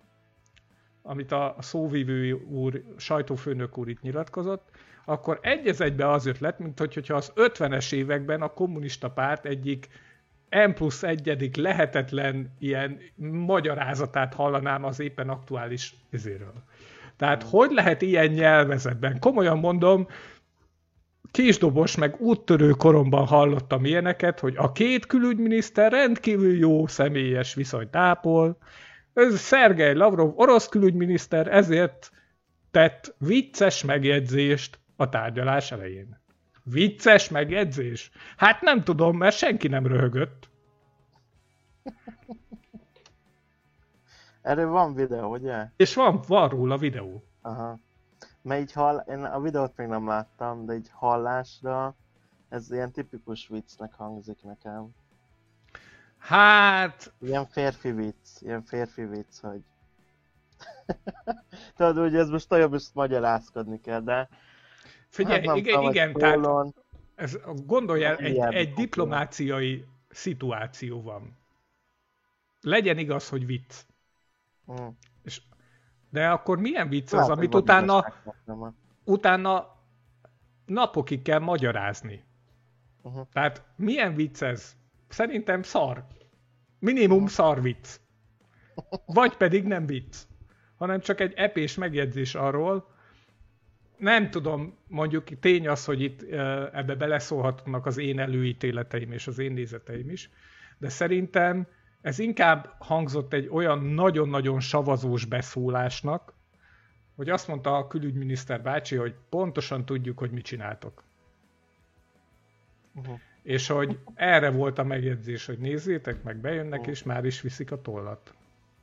amit 1.02 1.32
a 1.32 1.56
szóvívő 1.60 2.34
úr, 2.34 2.84
sajtófőnök 2.98 3.78
úr 3.78 3.90
itt 3.90 4.02
nyilatkozott, 4.02 4.70
akkor 5.06 5.40
egy 5.42 5.68
egybe 5.82 6.12
az 6.12 6.26
ötlet, 6.26 6.60
mint 6.60 6.80
hogyha 6.80 7.16
az 7.16 7.32
50-es 7.36 7.94
években 7.94 8.42
a 8.42 8.54
kommunista 8.54 9.12
párt 9.12 9.46
egyik 9.46 9.88
M 10.50 10.72
plusz 10.74 11.04
egyedik 11.04 11.56
lehetetlen 11.56 12.54
ilyen 12.60 13.00
magyarázatát 13.46 14.34
hallanám 14.34 14.84
az 14.84 15.00
éppen 15.00 15.30
aktuális 15.30 15.96
izéről. 16.12 16.64
Tehát 17.18 17.42
hmm. 17.42 17.52
hogy 17.52 17.72
lehet 17.72 18.02
ilyen 18.02 18.28
nyelvezetben? 18.28 19.20
Komolyan 19.20 19.60
mondom, 19.60 20.08
kisdobos 21.32 21.96
meg 21.96 22.22
úttörő 22.22 22.70
koromban 22.70 23.26
hallottam 23.26 23.86
ilyeneket, 23.86 24.40
hogy 24.40 24.56
a 24.58 24.72
két 24.72 25.06
külügyminiszter 25.06 25.92
rendkívül 25.92 26.58
jó 26.58 26.88
személyes 26.88 27.54
viszonyt 27.54 27.96
ápol, 27.96 28.58
ez 29.14 29.40
Szergej 29.40 29.94
Lavrov, 29.94 30.32
orosz 30.36 30.68
külügyminiszter, 30.68 31.48
ezért 31.48 32.12
tett 32.72 33.16
vicces 33.18 33.84
megjegyzést 33.84 34.80
a 34.96 35.10
tárgyalás 35.10 35.72
elején. 35.72 36.20
Vicces 36.70 37.30
megjegyzés? 37.30 38.12
Hát 38.38 38.62
nem 38.62 38.84
tudom, 38.84 39.18
mert 39.18 39.36
senki 39.36 39.68
nem 39.68 39.88
röhögött. 39.88 40.50
Erről 44.42 44.70
van 44.70 44.94
videó, 44.94 45.32
ugye? 45.32 45.70
És 45.76 45.94
van, 45.94 46.22
van 46.28 46.50
róla 46.50 46.78
videó. 46.78 47.24
Aha. 47.42 47.80
Mert 48.42 48.62
így 48.62 48.72
hall, 48.72 49.04
én 49.08 49.24
a 49.24 49.42
videót 49.42 49.78
még 49.78 49.88
nem 49.88 50.08
láttam, 50.08 50.66
de 50.66 50.74
így 50.74 50.90
hallásra 50.94 51.96
ez 52.50 52.72
ilyen 52.72 52.92
tipikus 52.92 53.48
viccnek 53.48 53.94
hangzik 53.94 54.44
nekem. 54.44 54.90
Hát... 56.18 57.14
Ilyen 57.20 57.46
férfi 57.46 57.92
vicc, 57.92 58.42
ilyen 58.42 58.64
férfi 58.64 59.06
vicc, 59.06 59.40
hogy... 59.40 59.62
Tudod, 61.76 61.98
hogy 61.98 62.16
ez 62.16 62.30
most 62.30 62.52
olyan, 62.52 62.70
most 62.70 62.96
magyarázkodni 62.96 63.80
kell, 63.80 64.00
de 64.02 64.30
Figyelj, 65.10 65.48
hát 65.48 65.56
igen, 65.56 65.82
igen 65.82 66.14
tehát 66.14 66.74
ez, 67.16 67.38
gondolj 67.66 68.04
el, 68.04 68.16
egy, 68.16 68.38
egy 68.38 68.74
diplomáciai 68.74 69.86
szituáció 70.10 71.02
van. 71.02 71.38
Legyen 72.62 72.98
igaz, 72.98 73.30
hogy 73.30 73.46
vicc. 73.46 73.74
Mm. 74.72 74.88
És, 75.24 75.42
de 76.10 76.30
akkor 76.30 76.60
milyen 76.60 76.90
vicc 76.90 77.14
az, 77.14 77.30
amit 77.30 77.56
utána, 77.56 78.14
utána 79.04 79.76
napokig 80.66 81.22
kell 81.22 81.40
magyarázni? 81.40 82.24
Uh-huh. 83.02 83.28
Tehát 83.34 83.64
milyen 83.76 84.16
vicc 84.16 84.42
ez? 84.42 84.76
Szerintem 85.08 85.64
szar. 85.64 86.06
Minimum 86.80 87.18
uh-huh. 87.18 87.30
szar 87.30 87.62
vicc. 87.62 88.00
Vagy 89.06 89.38
pedig 89.38 89.64
nem 89.64 89.86
vicc, 89.86 90.18
hanem 90.78 91.00
csak 91.00 91.20
egy 91.20 91.34
epés 91.34 91.76
megjegyzés 91.76 92.36
arról, 92.36 92.96
nem 93.98 94.30
tudom, 94.30 94.78
mondjuk 94.88 95.40
tény 95.40 95.68
az, 95.68 95.86
hogy 95.86 96.02
itt 96.02 96.22
ebbe 96.74 96.96
beleszólhatnak 96.96 97.86
az 97.86 97.98
én 97.98 98.20
előítéleteim 98.20 99.12
és 99.12 99.28
az 99.28 99.40
én 99.40 99.54
nézeteim 99.54 100.10
is, 100.10 100.30
de 100.78 100.90
szerintem 100.90 101.68
ez 102.02 102.20
inkább 102.20 102.76
hangzott 102.80 103.34
egy 103.34 103.48
olyan 103.48 103.84
nagyon-nagyon 103.84 104.60
savazós 104.60 105.26
beszólásnak, 105.26 106.34
hogy 107.16 107.30
azt 107.30 107.48
mondta 107.48 107.78
a 107.78 107.88
külügyminiszter 107.88 108.62
bácsi, 108.62 108.96
hogy 108.96 109.16
pontosan 109.30 109.86
tudjuk, 109.86 110.20
hogy 110.20 110.32
mit 110.32 110.46
csináltok. 110.46 111.04
Uh-huh. 112.96 113.20
És 113.42 113.68
hogy 113.68 114.00
erre 114.14 114.50
volt 114.50 114.78
a 114.78 114.84
megjegyzés, 114.84 115.46
hogy 115.46 115.58
nézzétek 115.58 116.24
meg, 116.24 116.38
bejönnek, 116.38 116.80
uh-huh. 116.80 116.94
és 116.94 117.04
már 117.04 117.26
is 117.26 117.42
viszik 117.42 117.72
a 117.72 117.82
tollat. 117.82 118.34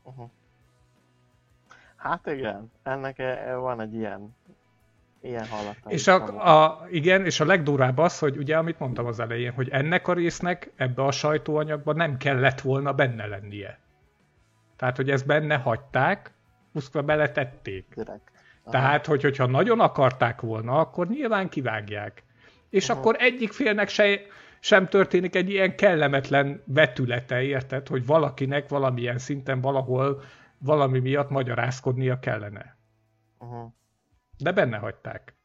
Uh-huh. 0.02 0.30
Hát 1.96 2.26
igen, 2.26 2.70
ennek 2.82 3.18
e, 3.18 3.48
e, 3.48 3.54
van 3.54 3.80
egy 3.80 3.94
ilyen 3.94 4.34
Ilyen 5.24 5.46
És 5.86 6.06
a, 6.06 6.14
a, 6.62 6.86
igen, 6.90 7.24
és 7.24 7.40
a 7.40 7.44
legdurább 7.44 7.98
az, 7.98 8.18
hogy 8.18 8.36
ugye, 8.36 8.56
amit 8.56 8.78
mondtam 8.78 9.06
az 9.06 9.20
elején, 9.20 9.52
hogy 9.52 9.68
ennek 9.68 10.08
a 10.08 10.12
résznek 10.12 10.70
ebbe 10.76 11.04
a 11.04 11.10
sajtóanyagban 11.10 11.96
nem 11.96 12.16
kellett 12.16 12.60
volna 12.60 12.92
benne 12.92 13.26
lennie. 13.26 13.78
Tehát, 14.76 14.96
hogy 14.96 15.10
ezt 15.10 15.26
benne 15.26 15.56
hagyták, 15.56 16.32
pusztva 16.72 17.02
beletették. 17.02 17.86
Direkt. 17.94 18.30
Tehát, 18.70 19.06
hogy, 19.06 19.22
hogyha 19.22 19.46
nagyon 19.46 19.80
akarták 19.80 20.40
volna, 20.40 20.78
akkor 20.78 21.08
nyilván 21.08 21.48
kivágják. 21.48 22.22
És 22.70 22.88
uh-huh. 22.88 22.98
akkor 22.98 23.16
egyik 23.18 23.52
félnek 23.52 23.88
se, 23.88 24.20
sem 24.60 24.88
történik 24.88 25.34
egy 25.34 25.50
ilyen 25.50 25.76
kellemetlen 25.76 26.62
vetülete, 26.66 27.42
érted? 27.42 27.88
Hogy 27.88 28.06
valakinek 28.06 28.68
valamilyen 28.68 29.18
szinten 29.18 29.60
valahol 29.60 30.22
valami 30.58 30.98
miatt 30.98 31.30
magyarázkodnia 31.30 32.18
kellene. 32.18 32.76
Uh-huh 33.38 33.72
de 34.44 34.52
benne 34.52 34.76
hagyták. 34.76 35.36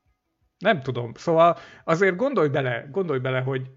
Nem 0.58 0.82
tudom. 0.82 1.14
Szóval 1.14 1.58
azért 1.84 2.16
gondolj 2.16 2.47
bele, 2.47 2.88
gondolj 2.91 3.20
bele, 3.20 3.39
hogy 3.39 3.72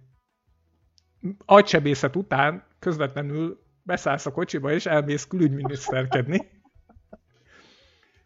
agysebészet 1.45 2.17
után 2.17 2.65
közvetlenül 2.79 3.63
beszállsz 3.83 4.27
a 4.27 4.33
kocsiba, 4.33 4.73
és 4.73 4.87
elmész 4.87 5.27
külügyminiszterkedni. 5.27 6.51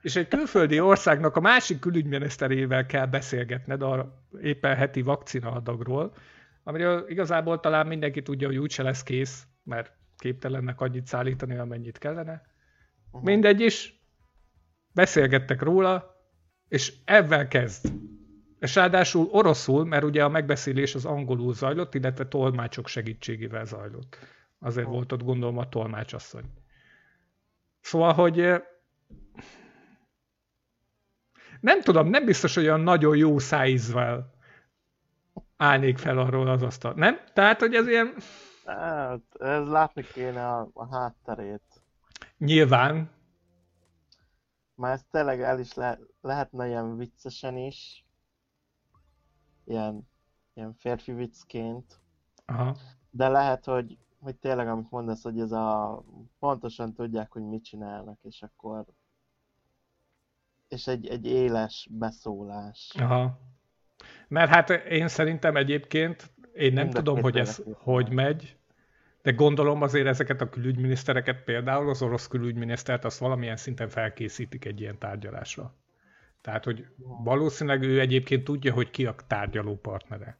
És 0.01 0.17
egy 0.17 0.29
külföldi 0.29 0.81
országnak 0.81 1.37
a 1.37 1.41
másik 1.41 1.79
külügyminiszterével 1.79 2.87
kell 2.87 3.07
beszélgetned 3.07 3.83
a 3.83 4.23
éppen 4.43 4.77
heti 4.77 5.03
vakcinaadagról, 5.03 6.15
amiről 6.63 7.05
igazából 7.09 7.61
talán 7.61 7.87
mindenki 7.87 8.23
tudja, 8.23 8.47
hogy 8.47 8.57
úgyse 8.57 8.83
lesz 8.83 9.03
kész, 9.03 9.47
mert 9.63 9.93
képtelennek 10.17 10.81
annyit 10.81 11.07
szállítani, 11.07 11.57
amennyit 11.57 11.99
kellene. 11.99 12.43
Mindegy 13.21 13.61
is, 13.61 14.05
beszélgettek 14.95 15.63
róla, 15.63 16.16
és 16.69 16.93
ebben 17.05 17.49
kezd. 17.49 17.93
És 18.59 18.75
ráadásul 18.75 19.29
oroszul, 19.31 19.85
mert 19.85 20.05
ugye 20.05 20.25
a 20.25 20.29
megbeszélés 20.29 20.95
az 20.95 21.05
angolul 21.05 21.55
zajlott, 21.55 21.95
illetve 21.95 22.29
tolmácsok 22.29 22.87
segítségével 22.87 23.65
zajlott. 23.65 24.19
Azért 24.59 24.87
volt 24.87 25.13
ott 25.13 25.23
gondolom 25.23 25.59
a 25.59 25.69
tolmácsasszony. 25.69 26.45
Szóval, 27.81 28.13
hogy 28.13 28.41
eh, 28.41 28.63
nem 31.61 31.81
tudom, 31.81 32.09
nem 32.09 32.25
biztos, 32.25 32.55
hogy 32.55 32.65
olyan 32.65 32.81
nagyon 32.81 33.17
jó 33.17 33.39
szájízvel 33.39 34.35
állnék 35.57 35.99
fel 35.99 36.19
arról 36.19 36.49
az 36.49 36.63
asztal. 36.63 36.93
Nem? 36.97 37.21
Tehát, 37.33 37.61
hogy 37.61 37.75
ez 37.75 37.89
ilyen... 37.89 38.15
Hát, 38.65 39.21
ez 39.39 39.69
látni 39.69 40.03
kéne 40.13 40.49
a, 40.49 40.69
a 40.73 40.97
hátterét. 40.97 41.63
Nyilván, 42.39 43.11
már 44.77 44.93
ez 44.93 45.05
tényleg 45.11 45.41
el 45.41 45.61
is 45.61 45.75
le, 45.75 45.99
lehetne 46.21 46.67
ilyen 46.67 46.97
viccesen 46.97 47.57
is. 47.57 48.05
Ilyen, 49.65 50.09
ilyen 50.55 50.75
férfi 50.75 51.13
viccként. 51.13 52.01
Aha. 52.45 52.77
De 53.11 53.29
lehet, 53.29 53.65
hogy, 53.65 53.99
hogy 54.19 54.37
tényleg 54.37 54.69
amit 54.69 54.91
mondasz, 54.91 55.23
hogy 55.23 55.41
ez 55.41 55.53
a 55.53 56.03
pontosan 56.39 56.95
tudják, 56.95 57.33
hogy 57.33 57.43
mit 57.43 57.65
csinálnak, 57.65 58.19
és 58.23 58.43
akkor 58.43 58.85
és 60.69 60.87
egy, 60.87 61.07
egy 61.07 61.27
éles 61.27 61.89
beszólás. 61.91 62.93
Aha. 62.99 63.41
Mert 64.29 64.51
hát 64.51 64.71
én 64.71 65.09
szerintem 65.09 65.57
egyébként, 65.57 66.35
én 66.53 66.73
nem 66.73 66.83
Mind 66.83 66.97
tudom, 66.97 67.23
hogy 67.23 67.37
ez 67.37 67.63
hogy 67.75 68.13
megy, 68.13 68.57
de 69.27 69.33
gondolom 69.33 69.83
azért 69.83 70.07
ezeket 70.07 70.41
a 70.41 70.49
külügyminisztereket, 70.49 71.43
például 71.45 71.89
az 71.89 72.03
orosz 72.03 72.29
külügyminisztert, 72.29 73.05
azt 73.05 73.19
valamilyen 73.19 73.57
szinten 73.57 73.89
felkészítik 73.89 74.65
egy 74.65 74.81
ilyen 74.81 74.99
tárgyalásra. 74.99 75.75
Tehát, 76.43 76.65
hogy 76.65 76.87
valószínűleg 77.25 77.83
ő 77.83 78.01
egyébként 78.01 78.45
tudja, 78.45 78.73
hogy 78.73 78.91
ki 78.91 79.07
a 79.07 79.15
tárgyaló 79.27 79.77
partnere. 79.77 80.39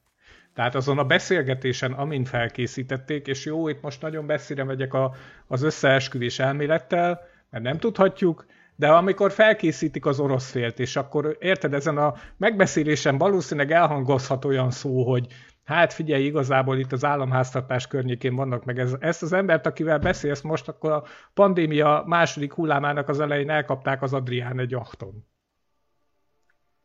Tehát 0.55 0.75
azon 0.75 0.99
a 0.99 1.05
beszélgetésen, 1.05 1.93
amin 1.93 2.25
felkészítették, 2.25 3.27
és 3.27 3.45
jó, 3.45 3.69
itt 3.69 3.83
most 3.83 4.03
nagyon 4.03 4.25
messzire 4.25 4.65
megyek 4.65 4.95
a, 4.95 5.15
az 5.47 5.63
összeesküvés 5.63 6.39
elmélettel, 6.39 7.21
mert 7.51 7.65
nem 7.65 7.79
tudhatjuk, 7.79 8.47
de 8.77 8.89
amikor 8.89 9.33
felkészítik 9.33 10.07
az 10.07 10.21
orosz 10.21 10.51
félt, 10.51 10.79
és 10.79 10.97
akkor 10.97 11.37
érted, 11.41 11.75
ezen 11.75 11.97
a 11.99 12.15
megbeszélésen 12.37 13.19
valószínűleg 13.19 13.73
elhangozhat 13.73 14.45
olyan 14.45 14.71
szó, 14.71 15.11
hogy 15.11 15.27
hát 15.67 15.93
figyelj, 15.93 16.25
igazából 16.25 16.79
itt 16.79 16.93
az 16.93 17.05
államháztartás 17.05 17.87
környékén 17.87 18.35
vannak 18.35 18.65
meg 18.65 18.79
ez, 18.79 18.97
ezt 19.01 19.23
az 19.23 19.33
embert, 19.33 19.67
akivel 19.67 19.99
beszélsz 19.99 20.41
most, 20.41 20.69
akkor 20.69 20.93
a 20.93 21.05
pandémia 21.35 22.05
második 22.07 22.53
hullámának 22.53 23.09
az 23.09 23.21
elején 23.21 23.51
elkapták 23.51 24.03
az 24.03 24.13
Adrián 24.13 24.59
egy 24.59 24.75
achton. 24.75 25.27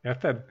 Érted? 0.01 0.43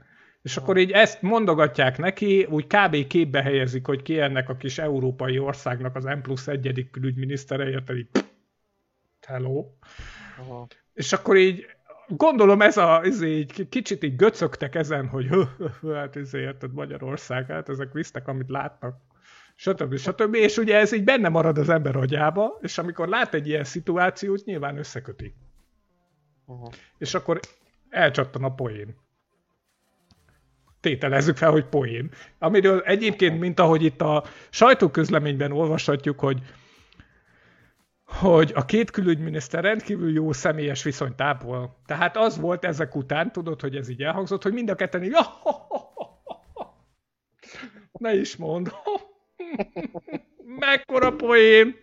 És 0.42 0.56
akkor 0.56 0.76
így 0.76 0.90
ezt 0.90 1.22
mondogatják 1.22 1.98
neki, 1.98 2.44
úgy 2.44 2.66
kb. 2.66 3.06
képbe 3.06 3.42
helyezik, 3.42 3.86
hogy 3.86 4.02
ki 4.02 4.20
ennek 4.20 4.48
a 4.48 4.56
kis 4.56 4.78
európai 4.78 5.38
országnak 5.38 5.96
az 5.96 6.04
M 6.04 6.20
plusz 6.22 6.46
egyedik 6.46 6.90
külügyminisztere, 6.90 7.68
érted? 7.68 8.06
Hello. 9.26 9.66
Aha. 10.38 10.66
És 10.92 11.12
akkor 11.12 11.36
így 11.36 11.66
gondolom 12.16 12.62
ez 12.62 12.76
a, 12.76 13.02
ez 13.02 13.22
így, 13.22 13.68
kicsit 13.68 14.04
így 14.04 14.16
göcögtek 14.16 14.74
ezen, 14.74 15.08
hogy 15.08 15.26
hö, 15.26 15.42
hö, 15.80 15.94
hát 15.94 16.16
ez 16.16 16.34
érted 16.34 16.72
Magyarország, 16.72 17.46
hát 17.46 17.68
ezek 17.68 17.92
visztek, 17.92 18.28
amit 18.28 18.48
látnak, 18.48 18.96
stb. 19.54 19.96
stb. 19.96 20.34
És 20.34 20.56
ugye 20.56 20.76
ez 20.76 20.92
így 20.92 21.04
benne 21.04 21.28
marad 21.28 21.58
az 21.58 21.68
ember 21.68 21.96
agyába, 21.96 22.58
és 22.60 22.78
amikor 22.78 23.08
lát 23.08 23.34
egy 23.34 23.48
ilyen 23.48 23.64
szituációt, 23.64 24.44
nyilván 24.44 24.78
összeköti. 24.78 25.34
Uh-huh. 26.46 26.72
És 26.98 27.14
akkor 27.14 27.40
elcsattan 27.88 28.44
a 28.44 28.54
poén. 28.54 28.96
Tételezzük 30.80 31.36
fel, 31.36 31.50
hogy 31.50 31.64
poén. 31.64 32.10
Amiről 32.38 32.80
egyébként, 32.80 33.40
mint 33.40 33.60
ahogy 33.60 33.82
itt 33.82 34.00
a 34.00 34.24
sajtóközleményben 34.50 35.52
olvashatjuk, 35.52 36.18
hogy 36.18 36.42
hogy 38.10 38.52
a 38.54 38.64
két 38.64 38.90
külügyminiszter 38.90 39.62
rendkívül 39.62 40.12
jó 40.12 40.32
személyes 40.32 40.82
viszonyt 40.82 41.20
ápol. 41.20 41.76
Tehát 41.86 42.16
az 42.16 42.38
volt 42.38 42.64
ezek 42.64 42.94
után, 42.94 43.32
tudod, 43.32 43.60
hogy 43.60 43.76
ez 43.76 43.88
így 43.88 44.02
elhangzott, 44.02 44.42
hogy 44.42 44.52
mind 44.52 44.70
a 44.70 44.74
ketten 44.74 45.04
így, 45.04 45.16
ne 47.92 48.14
is 48.14 48.36
mond, 48.36 48.72
mekkora 50.60 51.16
poén. 51.16 51.76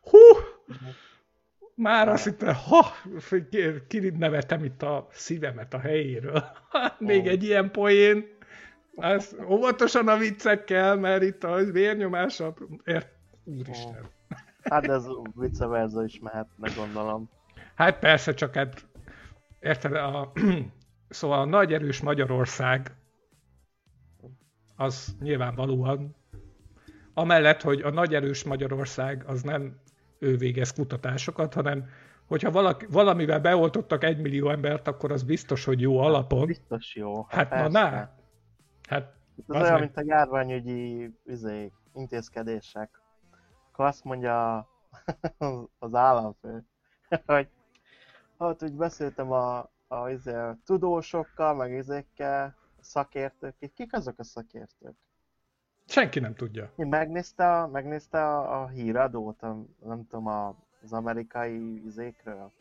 Hú, 0.00 0.18
már 1.74 2.08
azt 2.08 2.24
hittem, 2.24 2.54
ha, 2.54 2.86
kinevetem 3.88 4.64
itt 4.64 4.82
a 4.82 5.08
szívemet 5.12 5.74
a 5.74 5.78
helyéről. 5.78 6.44
Még 6.98 7.26
egy 7.26 7.42
ilyen 7.42 7.70
poén. 7.70 8.38
Ez 8.96 9.36
óvatosan 9.48 10.08
a 10.08 10.16
viccekkel, 10.16 10.96
mert 10.96 11.22
itt 11.22 11.44
a 11.44 11.64
vérnyomása... 11.64 12.54
Ért... 12.84 13.08
Úristen. 13.44 14.08
Hát 14.62 14.88
ez 14.88 15.04
vicce 15.34 15.66
verza 15.66 16.04
is 16.04 16.18
mehetne, 16.18 16.68
gondolom. 16.76 17.30
Hát 17.74 17.98
persze, 17.98 18.34
csak 18.34 18.54
hát 18.54 18.86
érted, 19.60 19.92
a, 19.92 20.32
szóval 21.08 21.40
a 21.40 21.44
nagy 21.44 21.72
erős 21.72 22.00
Magyarország 22.00 22.94
az 24.76 25.16
nyilvánvalóan 25.20 26.16
amellett, 27.14 27.62
hogy 27.62 27.80
a 27.80 27.90
nagy 27.90 28.14
erős 28.14 28.44
Magyarország 28.44 29.24
az 29.26 29.42
nem 29.42 29.80
ő 30.18 30.36
végez 30.36 30.72
kutatásokat, 30.72 31.54
hanem 31.54 31.88
hogyha 32.26 32.50
valaki, 32.50 32.86
valamivel 32.90 33.40
beoltottak 33.40 34.04
egy 34.04 34.18
millió 34.18 34.50
embert, 34.50 34.88
akkor 34.88 35.12
az 35.12 35.22
biztos, 35.22 35.64
hogy 35.64 35.80
jó 35.80 35.98
alapon. 35.98 36.46
Biztos 36.46 36.96
jó. 36.96 37.26
Hát, 37.28 37.52
hát 37.52 37.70
na, 37.70 37.90
na, 37.90 38.10
Hát, 38.90 39.14
Ez 39.36 39.44
az 39.46 39.56
olyan, 39.56 39.72
meg... 39.72 39.80
mint 39.80 39.96
a 39.96 40.02
járványügyi 40.04 41.14
üzék, 41.24 41.72
intézkedések. 41.94 43.00
Akkor 43.72 43.84
azt 43.84 44.04
mondja 44.04 44.68
az 45.78 45.94
államfő, 45.94 46.64
hogy 47.26 47.48
hát 48.38 48.62
úgy 48.62 48.72
beszéltem 48.72 49.32
a, 49.32 49.70
a, 49.88 50.08
izé, 50.08 50.34
a 50.34 50.56
tudósokkal, 50.64 51.54
meg 51.54 51.72
izékkel, 51.72 52.56
szakértők. 52.80 53.54
Kik 53.74 53.92
azok 53.94 54.18
a 54.18 54.24
szakértők? 54.24 54.96
Senki 55.86 56.20
nem 56.20 56.34
tudja. 56.34 56.72
Megnézte, 56.76 57.66
megnézte 57.66 58.26
a, 58.26 58.62
a 58.62 58.68
híradót, 58.68 59.42
a, 59.42 59.56
nem 59.84 60.06
tudom, 60.06 60.26
a, 60.26 60.56
az 60.82 60.92
amerikai 60.92 61.84
izékről. 61.84 62.52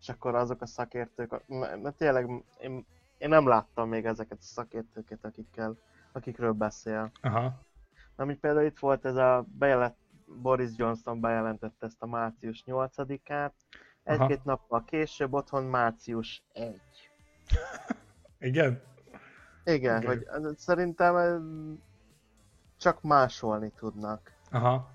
És 0.00 0.08
akkor 0.08 0.34
azok 0.34 0.62
a 0.62 0.66
szakértők, 0.66 1.46
mert 1.46 1.96
tényleg 1.96 2.44
én 2.60 2.86
én 3.20 3.28
nem 3.28 3.48
láttam 3.48 3.88
még 3.88 4.04
ezeket 4.04 4.38
a 4.38 4.42
szakértőket, 4.42 5.24
akikkel, 5.24 5.76
akikről 6.12 6.52
beszél. 6.52 7.10
Aha. 7.20 7.60
Na, 8.16 8.24
mint 8.24 8.40
például 8.40 8.66
itt 8.66 8.78
volt 8.78 9.04
ez 9.04 9.16
a 9.16 9.44
bejelent, 9.58 9.96
Boris 10.26 10.70
Johnson 10.76 11.20
bejelentette 11.20 11.86
ezt 11.86 12.02
a 12.02 12.06
március 12.06 12.64
8-át, 12.66 13.54
egy-két 14.02 14.44
nappal 14.44 14.84
később 14.84 15.32
otthon 15.32 15.64
március 15.64 16.42
1. 16.52 16.80
Igen? 18.38 18.82
Igen, 19.64 20.04
okay. 20.04 20.24
hogy 20.24 20.56
szerintem 20.56 21.14
csak 22.76 23.02
másolni 23.02 23.72
tudnak. 23.76 24.32
Aha. 24.50 24.90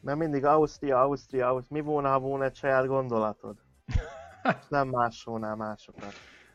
Mert 0.00 0.18
mindig 0.18 0.44
Ausztria, 0.44 1.00
Ausztria, 1.00 1.48
Ausztria, 1.48 1.82
mi 1.82 1.88
volna, 1.88 2.10
ha 2.10 2.18
volna 2.18 2.44
egy 2.44 2.56
saját 2.56 2.86
gondolatod? 2.86 3.56
nem 4.68 4.88
másolnál 4.88 5.56
másokat. 5.56 6.12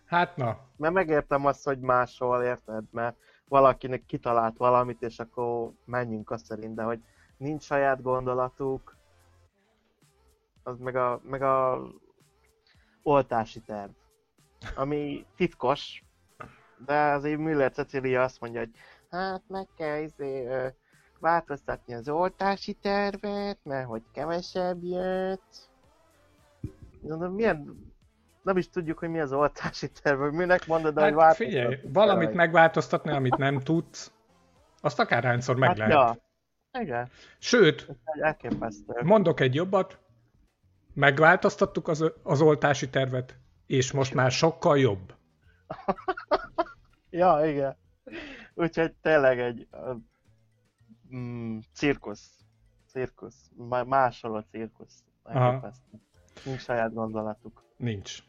Hát 0.09 0.35
na. 0.35 0.57
Mert 0.77 0.93
megértem 0.93 1.45
azt, 1.45 1.63
hogy 1.63 1.79
máshol, 1.79 2.43
érted? 2.43 2.83
Mert 2.91 3.17
valakinek 3.47 4.05
kitalált 4.05 4.57
valamit, 4.57 5.01
és 5.01 5.19
akkor 5.19 5.71
menjünk 5.85 6.31
azt 6.31 6.45
szerint, 6.45 6.75
de 6.75 6.83
hogy 6.83 6.99
nincs 7.37 7.63
saját 7.63 8.01
gondolatuk, 8.01 8.97
az 10.63 10.79
meg 10.79 10.95
a, 10.95 11.21
meg 11.23 11.41
a 11.41 11.81
oltási 13.03 13.59
terv, 13.59 13.91
ami 14.75 15.25
titkos, 15.35 16.03
de 16.85 16.93
azért 16.93 17.39
Müller 17.39 17.71
Cecilia 17.71 18.23
azt 18.23 18.41
mondja, 18.41 18.59
hogy 18.59 18.71
hát 19.09 19.43
meg 19.47 19.67
kell 19.75 20.01
izé, 20.01 20.47
változtatni 21.19 21.93
az 21.93 22.09
oltási 22.09 22.73
tervet, 22.73 23.59
mert 23.63 23.87
hogy 23.87 24.03
kevesebb 24.11 24.83
jött. 24.83 25.69
Mondom, 27.01 27.33
milyen 27.33 27.88
nem 28.49 28.57
is 28.57 28.69
tudjuk, 28.69 28.99
hogy 28.99 29.09
mi 29.09 29.19
az 29.19 29.33
oltási 29.33 29.91
terv, 29.91 30.19
hogy 30.19 30.31
minek 30.31 30.67
mondod, 30.67 30.95
hát, 30.95 31.03
hogy 31.03 31.13
változtatni. 31.13 31.53
Figyelj, 31.53 31.79
valamit 31.93 32.33
megváltoztatni, 32.33 33.11
amit 33.11 33.37
nem 33.37 33.59
tudsz, 33.59 34.11
azt 34.81 34.99
akárhányszor 34.99 35.55
meg 35.55 35.69
hát, 35.69 35.77
lehet. 35.77 35.93
Ja. 35.93 36.17
Igen. 36.81 37.09
Sőt, 37.37 37.87
mondok 39.03 39.39
egy 39.39 39.55
jobbat, 39.55 39.99
megváltoztattuk 40.93 41.87
az, 41.87 42.11
az 42.23 42.41
oltási 42.41 42.89
tervet, 42.89 43.37
és 43.65 43.91
most 43.91 44.13
már 44.13 44.31
sokkal 44.31 44.79
jobb. 44.79 45.15
ja, 47.09 47.45
igen. 47.45 47.77
Úgyhogy 48.53 48.93
tényleg 48.93 49.39
egy 49.39 49.67
mm, 51.15 51.57
cirkusz. 51.73 52.37
Cirkusz. 52.87 53.51
Máshol 53.85 54.35
a 54.35 54.43
cirkusz. 54.51 55.03
Nincs 56.45 56.61
saját 56.61 56.93
gondolatuk. 56.93 57.63
Nincs. 57.77 58.28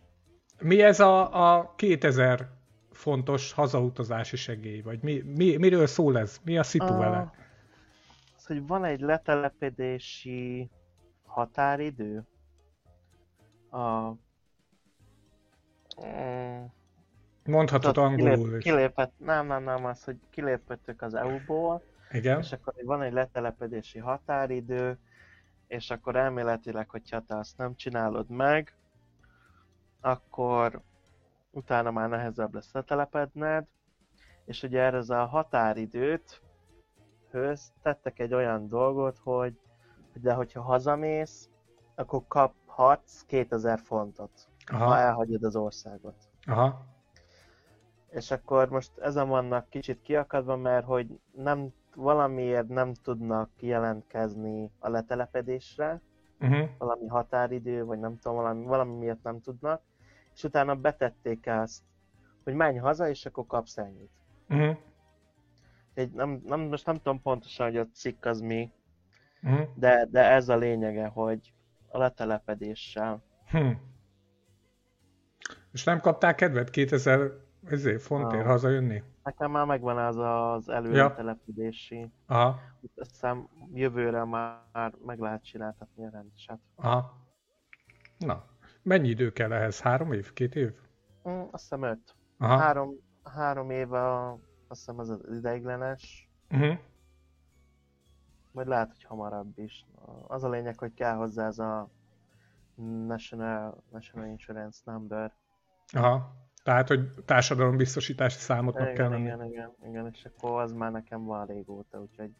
Mi 0.61 0.82
ez 0.82 1.00
a, 1.00 1.56
a 1.56 1.74
2000 1.76 2.48
fontos 2.90 3.52
hazautazási 3.52 4.36
segély? 4.36 4.80
Vagy 4.80 5.02
mi, 5.02 5.22
mi, 5.36 5.56
miről 5.56 5.86
szól 5.86 6.18
ez? 6.18 6.40
Mi 6.44 6.58
a 6.58 6.62
szitu 6.62 6.96
vele? 6.96 7.32
Az, 8.36 8.46
hogy 8.46 8.66
van 8.66 8.84
egy 8.84 9.00
letelepedési 9.00 10.70
határidő. 11.24 12.26
A... 13.70 14.12
Mondhatod 17.44 17.96
angolul 17.96 18.36
kilép, 18.36 18.61
kilépett, 18.61 19.12
nem, 19.16 19.46
nem, 19.46 19.62
nem, 19.62 19.84
az, 19.84 20.04
hogy 20.04 20.16
kilépettek 20.30 21.02
az 21.02 21.14
EU-ból, 21.14 21.82
Igen. 22.11 22.38
és 22.40 22.52
akkor 22.52 22.74
van 22.84 23.02
egy 23.02 23.12
letelepedési 23.12 23.98
határidő, 23.98 24.98
és 25.66 25.90
akkor 25.90 26.16
elméletileg, 26.16 26.90
hogyha 26.90 27.20
te 27.20 27.36
azt 27.36 27.56
nem 27.56 27.76
csinálod 27.76 28.30
meg, 28.30 28.74
akkor 30.01 30.80
utána 31.51 31.90
már 31.90 32.09
nehezebb 32.09 32.55
lesz 32.55 32.72
letelepedned, 32.72 33.66
és 34.44 34.62
ugye 34.62 34.80
erre 34.80 35.20
a 35.20 35.26
határidőt 35.26 36.42
höz 37.30 37.72
tettek 37.82 38.18
egy 38.18 38.34
olyan 38.34 38.68
dolgot, 38.68 39.18
hogy 39.18 39.59
de 40.12 40.32
hogyha 40.32 40.62
hazamész, 40.62 41.48
akkor 41.94 42.22
kaphatsz 42.28 43.24
2000 43.26 43.78
fontot, 43.78 44.48
Aha. 44.66 44.84
ha 44.84 44.96
elhagyod 44.96 45.44
az 45.44 45.57
országot. 45.57 46.14
Aha. 46.46 46.84
És 48.09 48.30
akkor 48.30 48.68
most 48.68 48.98
ezen 48.98 49.28
vannak 49.28 49.68
kicsit 49.68 50.03
kiakadva, 50.03 50.57
mert 50.57 50.86
hogy 50.86 51.20
nem 51.32 51.72
valamiért 51.94 52.68
nem 52.68 52.94
tudnak 52.94 53.51
jelentkezni 53.59 54.70
a 54.78 54.88
letelepedésre, 54.88 56.01
uh-huh. 56.40 56.68
valami 56.78 57.07
határidő, 57.07 57.84
vagy 57.84 57.98
nem 57.98 58.18
tudom, 58.18 58.36
valami, 58.36 58.64
valami 58.64 58.96
miatt 58.96 59.22
nem 59.22 59.40
tudnak, 59.40 59.82
és 60.41 60.47
utána 60.47 60.74
betették 60.74 61.47
ezt, 61.47 61.82
hogy 62.45 62.55
menj 62.55 62.76
haza, 62.76 63.09
és 63.09 63.26
akkor 63.26 63.47
kapsz 63.47 63.78
ennyit. 63.78 64.11
Uh-huh. 64.49 64.76
Egy, 65.95 66.12
nem, 66.12 66.43
nem, 66.45 66.61
most 66.61 66.86
nem 66.86 66.97
tudom 66.97 67.22
pontosan, 67.22 67.66
hogy 67.66 67.76
a 67.76 67.86
cikk 67.93 68.24
az 68.24 68.41
mi, 68.41 68.72
uh-huh. 69.43 69.68
de, 69.74 70.07
de 70.11 70.30
ez 70.30 70.49
a 70.49 70.57
lényege, 70.57 71.07
hogy 71.07 71.53
a 71.88 71.99
letelepedéssel. 71.99 73.22
Hm. 73.47 73.70
És 75.72 75.84
nem 75.84 76.01
kapták 76.01 76.34
kedvet 76.34 76.70
2000 76.70 77.30
ezért 77.64 78.03
fontért 78.03 78.47
hazajönni? 78.47 79.03
Nekem 79.22 79.51
már 79.51 79.66
megvan 79.66 79.99
az 79.99 80.16
az 80.16 80.68
előtelepedési. 80.68 81.99
Ja. 81.99 82.11
Aha. 82.26 82.61
Azt 82.97 83.11
hiszem 83.11 83.49
jövőre 83.72 84.24
már 84.24 84.93
meg 85.05 85.18
lehet 85.18 85.45
csináltatni 85.45 86.07
a 86.07 86.11
rendeset. 86.11 86.59
Aha. 86.76 87.12
Na, 88.18 88.45
mennyi 88.83 89.09
idő 89.09 89.31
kell 89.33 89.53
ehhez? 89.53 89.81
Három 89.81 90.12
év? 90.12 90.33
Két 90.33 90.55
év? 90.55 90.72
Mm, 91.28 91.41
azt 91.51 91.62
hiszem 91.62 91.83
öt. 91.83 92.14
Aha. 92.39 92.57
Három, 92.57 92.95
három 93.22 93.70
éve 93.70 93.99
a, 93.99 94.31
azt 94.68 94.78
hiszem 94.78 94.99
az 94.99 95.09
az 95.09 95.37
ideiglenes. 95.37 96.31
Uh-huh. 96.51 96.78
Majd 98.53 98.66
lehet, 98.66 98.89
hogy 98.89 99.05
hamarabb 99.05 99.59
is. 99.59 99.87
Az 100.26 100.45
a 100.45 100.49
lényeg, 100.49 100.78
hogy 100.78 100.95
kell 100.95 101.14
hozzá 101.14 101.47
ez 101.47 101.59
a 101.59 101.91
National, 103.07 103.83
National 103.91 104.28
Insurance 104.28 104.81
Number. 104.85 105.33
Aha. 105.93 106.35
Tehát, 106.62 106.89
hogy 106.89 107.12
társadalombiztosítási 107.24 108.39
számotnak 108.39 108.83
igen, 108.83 108.95
kell 108.95 109.09
lenni. 109.09 109.22
Igen, 109.22 109.45
igen, 109.45 109.74
igen, 109.85 110.09
és 110.12 110.24
akkor 110.24 110.61
az 110.61 110.72
már 110.72 110.91
nekem 110.91 111.24
van 111.24 111.47
régóta, 111.47 112.01
úgyhogy 112.01 112.31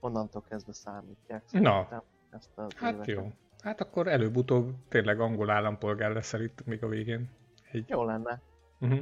onnantól 0.00 0.42
kezdve 0.48 0.72
számítják. 0.72 1.42
Na, 1.50 2.02
ezt 2.30 2.50
az 2.54 2.74
hát 2.74 2.92
éveket. 2.92 3.06
jó. 3.14 3.32
Hát 3.62 3.80
akkor 3.80 4.06
előbb-utóbb 4.06 4.74
tényleg 4.88 5.20
angol 5.20 5.50
állampolgár 5.50 6.12
leszel 6.12 6.40
itt 6.40 6.64
még 6.64 6.82
a 6.82 6.88
végén. 6.88 7.30
Egy... 7.70 7.88
Jó 7.88 8.04
lenne. 8.04 8.40
Uh-huh. 8.80 8.98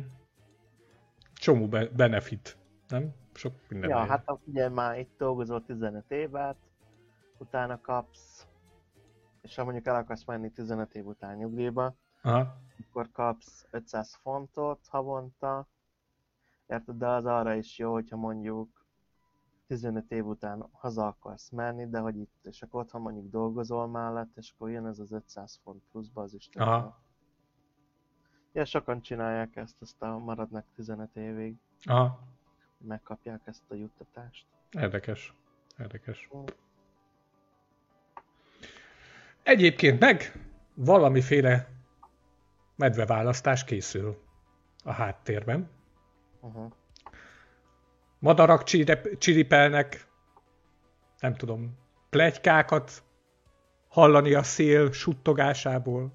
Csomó 1.35 1.69
be- 1.69 1.89
benefit, 1.89 2.57
nem? 2.89 3.15
Sok 3.35 3.55
minden. 3.69 3.91
Ja, 3.91 3.97
hát 3.97 4.39
ugye 4.45 4.69
már 4.69 4.99
itt 4.99 5.11
dolgozol 5.19 5.65
15 5.65 6.11
évet, 6.11 6.57
utána 7.39 7.81
kapsz, 7.81 8.47
és 9.41 9.55
ha 9.57 9.65
mondjuk 9.65 9.87
el 9.87 9.95
akarsz 9.95 10.25
menni 10.25 10.51
15 10.51 10.95
év 10.95 11.07
után 11.07 11.37
nyugdíjba, 11.37 11.95
Aha. 12.23 12.57
akkor 12.89 13.11
kapsz 13.13 13.67
500 13.71 14.19
fontot 14.23 14.81
havonta, 14.89 15.69
érted, 16.67 16.97
de 16.97 17.07
az 17.07 17.27
arra 17.27 17.55
is 17.55 17.79
jó, 17.79 17.93
hogyha 17.93 18.17
mondjuk 18.17 18.80
15 19.71 20.11
év 20.11 20.27
után 20.27 20.68
haza 20.73 21.07
akarsz 21.07 21.51
menni, 21.51 21.89
de 21.89 21.99
hogy 21.99 22.16
itt, 22.16 22.39
és 22.43 22.62
akkor 22.62 22.81
otthon 22.81 23.01
mondjuk 23.01 23.31
dolgozol 23.31 23.89
mellett, 23.89 24.37
és 24.37 24.53
akkor 24.55 24.71
jön 24.71 24.87
ez 24.87 24.99
az 24.99 25.12
500 25.12 25.61
font 25.62 25.83
pluszba, 25.91 26.23
az 26.23 26.35
is 26.35 26.49
Aha. 26.53 27.03
Ja, 28.53 28.64
sokan 28.64 29.03
csinálják 29.03 29.57
ezt, 29.57 29.77
aztán 29.81 30.21
maradnak 30.21 30.64
15 30.75 31.16
évig. 31.16 31.57
Aha. 31.85 32.21
Megkapják 32.79 33.41
ezt 33.45 33.62
a 33.68 33.75
juttatást. 33.75 34.47
Érdekes. 34.71 35.35
Érdekes. 35.79 36.31
Egyébként 39.43 40.01
meg 40.01 40.33
valamiféle 40.75 41.68
medveválasztás 42.77 43.64
készül 43.64 44.23
a 44.85 44.93
háttérben. 44.93 45.71
Uh-huh. 46.41 46.73
Madarak 48.21 48.62
csirip, 48.62 49.18
csiripelnek, 49.18 50.07
nem 51.21 51.35
tudom, 51.35 51.79
plegykákat 52.11 53.03
hallani 53.89 54.35
a 54.35 54.43
szél 54.43 54.93
suttogásából. 54.93 56.12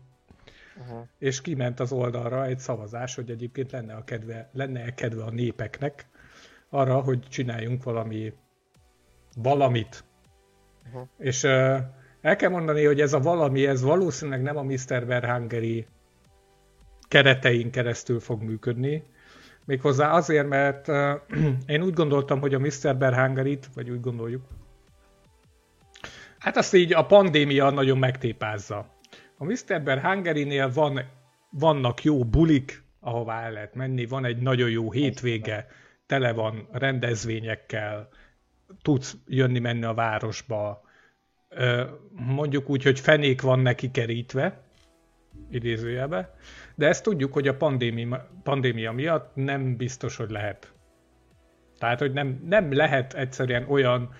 Uh-huh. 0.77 1.07
És 1.19 1.41
kiment 1.41 1.79
az 1.79 1.91
oldalra 1.91 2.45
egy 2.45 2.59
szavazás, 2.59 3.15
hogy 3.15 3.29
egyébként 3.29 3.71
lenne 3.71 3.95
a 3.95 4.03
kedve, 4.03 4.49
lenne 4.53 4.93
kedve 4.93 5.23
a 5.23 5.31
népeknek 5.31 6.07
arra, 6.69 7.01
hogy 7.01 7.19
csináljunk 7.19 7.83
valami 7.83 8.33
valamit. 9.35 10.03
Uh-huh. 10.85 11.07
És 11.17 11.43
uh, 11.43 11.77
el 12.21 12.35
kell 12.35 12.49
mondani, 12.49 12.85
hogy 12.85 13.01
ez 13.01 13.13
a 13.13 13.19
valami, 13.19 13.67
ez 13.67 13.81
valószínűleg 13.81 14.41
nem 14.41 14.57
a 14.57 14.63
Mr. 14.63 15.05
Verhangeri 15.05 15.87
keretein 17.07 17.71
keresztül 17.71 18.19
fog 18.19 18.41
működni. 18.41 19.03
Méghozzá 19.65 20.11
azért, 20.11 20.47
mert 20.47 20.87
uh, 20.87 21.11
én 21.75 21.81
úgy 21.81 21.93
gondoltam, 21.93 22.39
hogy 22.39 22.53
a 22.53 22.59
Mr. 22.59 22.97
Berhangerit, 22.97 23.69
vagy 23.73 23.89
úgy 23.89 24.01
gondoljuk, 24.01 24.43
hát 26.39 26.57
azt 26.57 26.73
így 26.73 26.93
a 26.93 27.05
pandémia 27.05 27.69
nagyon 27.69 27.97
megtépázza. 27.97 28.93
A 29.37 29.43
Mr. 29.43 29.81
Berhangerinél 29.83 30.71
van, 30.73 30.99
vannak 31.49 32.03
jó 32.03 32.25
bulik, 32.25 32.83
ahová 32.99 33.41
el 33.41 33.51
lehet 33.51 33.75
menni, 33.75 34.05
van 34.05 34.25
egy 34.25 34.37
nagyon 34.37 34.69
jó 34.69 34.91
hétvége, 34.91 35.67
tele 36.05 36.33
van 36.33 36.67
rendezvényekkel, 36.71 38.09
tudsz 38.81 39.15
jönni-menni 39.27 39.83
a 39.83 39.93
városba, 39.93 40.81
mondjuk 42.09 42.69
úgy, 42.69 42.83
hogy 42.83 42.99
fenék 42.99 43.41
van 43.41 43.59
neki 43.59 43.91
kerítve, 43.91 44.63
idézőjelbe, 45.49 46.35
de 46.75 46.87
ezt 46.87 47.03
tudjuk, 47.03 47.33
hogy 47.33 47.47
a 47.47 47.57
pandémia, 47.57 48.29
pandémia 48.43 48.91
miatt 48.91 49.35
nem 49.35 49.75
biztos, 49.75 50.15
hogy 50.15 50.29
lehet. 50.29 50.73
Tehát, 51.77 51.99
hogy 51.99 52.13
nem, 52.13 52.43
nem 52.47 52.73
lehet 52.73 53.13
egyszerűen 53.13 53.65
olyan, 53.69 54.13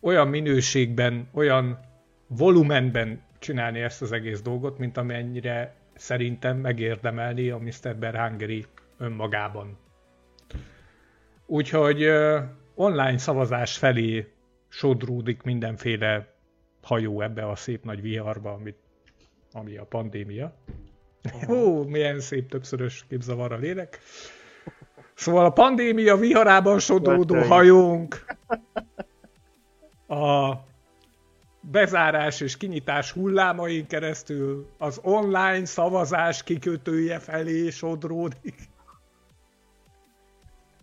olyan 0.00 0.28
minőségben, 0.28 1.28
olyan 1.32 1.78
volumenben 2.26 3.22
csinálni 3.38 3.80
ezt 3.80 4.02
az 4.02 4.12
egész 4.12 4.42
dolgot, 4.42 4.78
mint 4.78 4.96
amennyire 4.96 5.74
szerintem 5.94 6.56
megérdemelni 6.56 7.50
a 7.50 7.58
Mr. 7.58 7.96
Berhangeri 7.96 8.66
önmagában. 8.98 9.78
Úgyhogy 11.46 12.04
online 12.74 13.18
szavazás 13.18 13.78
felé 13.78 14.32
sodródik 14.68 15.42
mindenféle 15.42 16.34
hajó 16.82 17.20
ebbe 17.20 17.48
a 17.48 17.56
szép 17.56 17.84
nagy 17.84 18.00
viharba, 18.00 18.52
amit, 18.52 18.78
ami 19.52 19.76
a 19.76 19.84
pandémia. 19.84 20.54
Ó, 21.48 21.82
milyen 21.82 22.20
szép 22.20 22.48
többszörös 22.48 23.04
képzavar 23.08 23.52
a 23.52 23.56
lélek. 23.56 23.98
Szóval 25.14 25.44
a 25.44 25.50
pandémia 25.50 26.16
viharában 26.16 26.78
sodródó 26.78 27.34
hajónk 27.34 28.24
a 30.08 30.54
bezárás 31.60 32.40
és 32.40 32.56
kinyitás 32.56 33.12
hullámain 33.12 33.86
keresztül 33.86 34.70
az 34.78 35.00
online 35.02 35.64
szavazás 35.64 36.42
kikötője 36.42 37.18
felé 37.18 37.70
sodródik. 37.70 38.68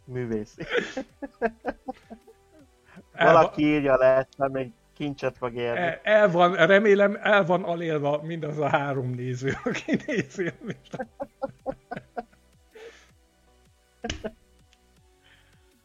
Művész. 0.05 0.55
Valaki 3.17 3.63
írja 3.63 3.95
le, 3.97 4.27
még 4.37 4.71
kincset 4.97 5.37
fog 5.37 5.55
érni. 5.55 5.79
El, 5.79 5.99
el 6.03 6.31
van, 6.31 6.53
remélem 6.53 7.19
el 7.21 7.45
van 7.45 7.63
alélva 7.63 8.21
mindaz 8.21 8.57
a 8.57 8.67
három 8.67 9.09
néző, 9.09 9.53
aki 9.63 9.97
nézi 10.05 10.47
a 10.47 10.53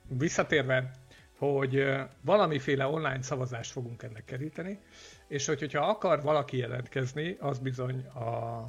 Visszatérve, 0.08 0.90
hogy 1.38 1.84
valamiféle 2.20 2.86
online 2.86 3.22
szavazást 3.22 3.72
fogunk 3.72 4.02
ennek 4.02 4.24
keríteni, 4.24 4.78
és 5.28 5.46
hogy, 5.46 5.58
hogyha 5.58 5.86
akar 5.86 6.22
valaki 6.22 6.56
jelentkezni, 6.56 7.36
az 7.40 7.58
bizony 7.58 8.06
a 8.06 8.66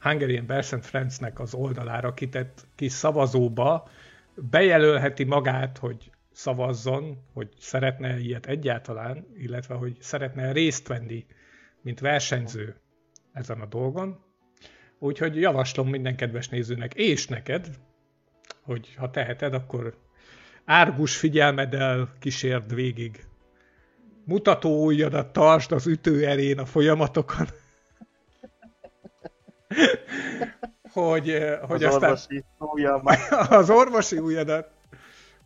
Hungarian 0.00 0.46
Bears 0.46 0.72
and 0.72 0.82
Friends-nek 0.82 1.40
az 1.40 1.54
oldalára 1.54 2.14
kitett 2.14 2.66
kis 2.74 2.92
szavazóba 2.92 3.88
bejelölheti 4.34 5.24
magát, 5.24 5.78
hogy 5.78 6.10
szavazzon, 6.38 7.18
hogy 7.32 7.48
szeretne 7.58 8.18
ilyet 8.18 8.46
egyáltalán, 8.46 9.26
illetve 9.36 9.74
hogy 9.74 9.96
szeretne 10.00 10.52
részt 10.52 10.88
venni, 10.88 11.26
mint 11.82 12.00
versenyző 12.00 12.76
ezen 13.32 13.60
a 13.60 13.66
dolgon. 13.66 14.18
Úgyhogy 14.98 15.36
javaslom 15.36 15.88
minden 15.88 16.16
kedves 16.16 16.48
nézőnek, 16.48 16.94
és 16.94 17.26
neked, 17.26 17.68
hogy 18.62 18.94
ha 18.94 19.10
teheted, 19.10 19.54
akkor 19.54 19.96
árgus 20.64 21.16
figyelmeddel 21.16 22.12
kísérd 22.18 22.74
végig. 22.74 23.26
Mutató 24.24 24.84
ujjadat 24.84 25.32
tartsd 25.32 25.72
az 25.72 25.86
ütőerén 25.86 26.58
a 26.58 26.66
folyamatokon. 26.66 27.46
hogy, 30.92 31.30
eh, 31.30 31.60
hogy 31.60 31.84
az 31.84 31.94
aztán 31.94 32.10
orvosi 32.10 32.44
ujjamat. 32.58 33.18
az 33.60 33.70
orvosi 33.70 34.18
ujjadat, 34.18 34.76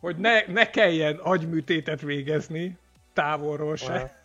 hogy 0.03 0.17
ne, 0.17 0.45
ne 0.47 0.69
kelljen 0.69 1.15
agyműtétet 1.15 2.01
végezni 2.01 2.77
távolról 3.13 3.75
se. 3.75 4.23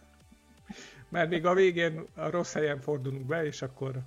Mert 1.09 1.29
még 1.29 1.47
a 1.47 1.55
végén 1.55 2.05
a 2.14 2.31
rossz 2.31 2.53
helyen 2.53 2.81
fordulunk 2.81 3.26
be, 3.26 3.45
és 3.45 3.62
akkor 3.62 3.99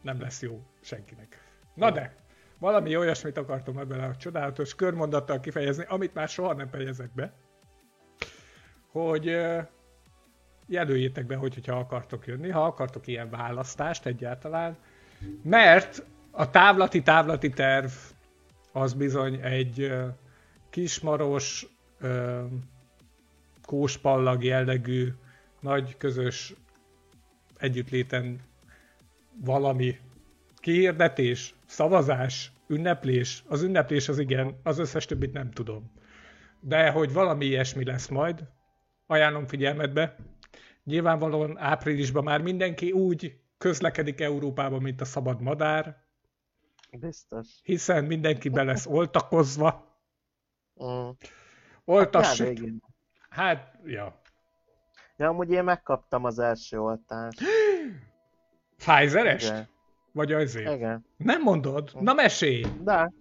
nem 0.00 0.20
lesz 0.20 0.42
jó 0.42 0.62
senkinek. 0.80 1.42
Na 1.74 1.90
de, 1.90 2.14
valami 2.58 2.96
olyasmit 2.96 3.36
akartam 3.36 3.78
ebben 3.78 4.00
a 4.00 4.16
csodálatos 4.16 4.74
körmondattal 4.74 5.40
kifejezni, 5.40 5.84
amit 5.88 6.14
már 6.14 6.28
soha 6.28 6.54
nem 6.54 6.68
fejezek 6.68 7.10
be, 7.14 7.32
hogy 8.90 9.24
jelöljétek 10.66 11.26
be, 11.26 11.36
hogy, 11.36 11.54
hogyha 11.54 11.78
akartok 11.78 12.26
jönni, 12.26 12.50
ha 12.50 12.64
akartok 12.64 13.06
ilyen 13.06 13.30
választást 13.30 14.06
egyáltalán, 14.06 14.76
mert 15.42 16.02
a 16.30 16.50
távlati-távlati 16.50 17.50
terv 17.50 17.90
az 18.72 18.94
bizony 18.94 19.34
egy 19.42 19.92
kismaros, 20.70 21.66
kóspallag 23.62 24.44
jellegű, 24.44 25.12
nagy 25.60 25.96
közös 25.96 26.54
együttléten 27.58 28.40
valami 29.44 29.98
kihirdetés, 30.56 31.54
szavazás, 31.66 32.52
ünneplés. 32.66 33.44
Az 33.48 33.62
ünneplés 33.62 34.08
az 34.08 34.18
igen, 34.18 34.60
az 34.62 34.78
összes 34.78 35.06
többit 35.06 35.32
nem 35.32 35.50
tudom. 35.50 35.90
De 36.60 36.90
hogy 36.90 37.12
valami 37.12 37.44
ilyesmi 37.44 37.84
lesz 37.84 38.08
majd, 38.08 38.48
ajánlom 39.06 39.46
figyelmetbe. 39.46 40.16
Nyilvánvalóan 40.84 41.58
áprilisban 41.58 42.24
már 42.24 42.42
mindenki 42.42 42.92
úgy 42.92 43.36
közlekedik 43.58 44.20
Európában, 44.20 44.82
mint 44.82 45.00
a 45.00 45.04
szabad 45.04 45.40
madár, 45.40 45.96
Biztos. 46.90 47.48
hiszen 47.62 48.04
mindenki 48.04 48.48
be 48.48 48.62
lesz 48.62 48.86
oltakozva. 48.86 49.98
Mm. 50.84 51.08
Oltassuk. 51.84 52.46
végén. 52.46 52.82
Hát, 53.28 53.78
ja. 53.84 54.20
Ja, 55.16 55.28
amúgy 55.28 55.50
én 55.50 55.64
megkaptam 55.64 56.24
az 56.24 56.38
első 56.38 56.80
oltást. 56.80 57.40
Pfizeres? 58.76 59.44
Igen. 59.44 59.68
Vagy 60.12 60.32
azért? 60.32 60.74
Igen. 60.74 61.04
Nem 61.16 61.42
mondod? 61.42 61.90
Na 62.00 62.12
mesélj! 62.12 62.64
De. 62.80 63.12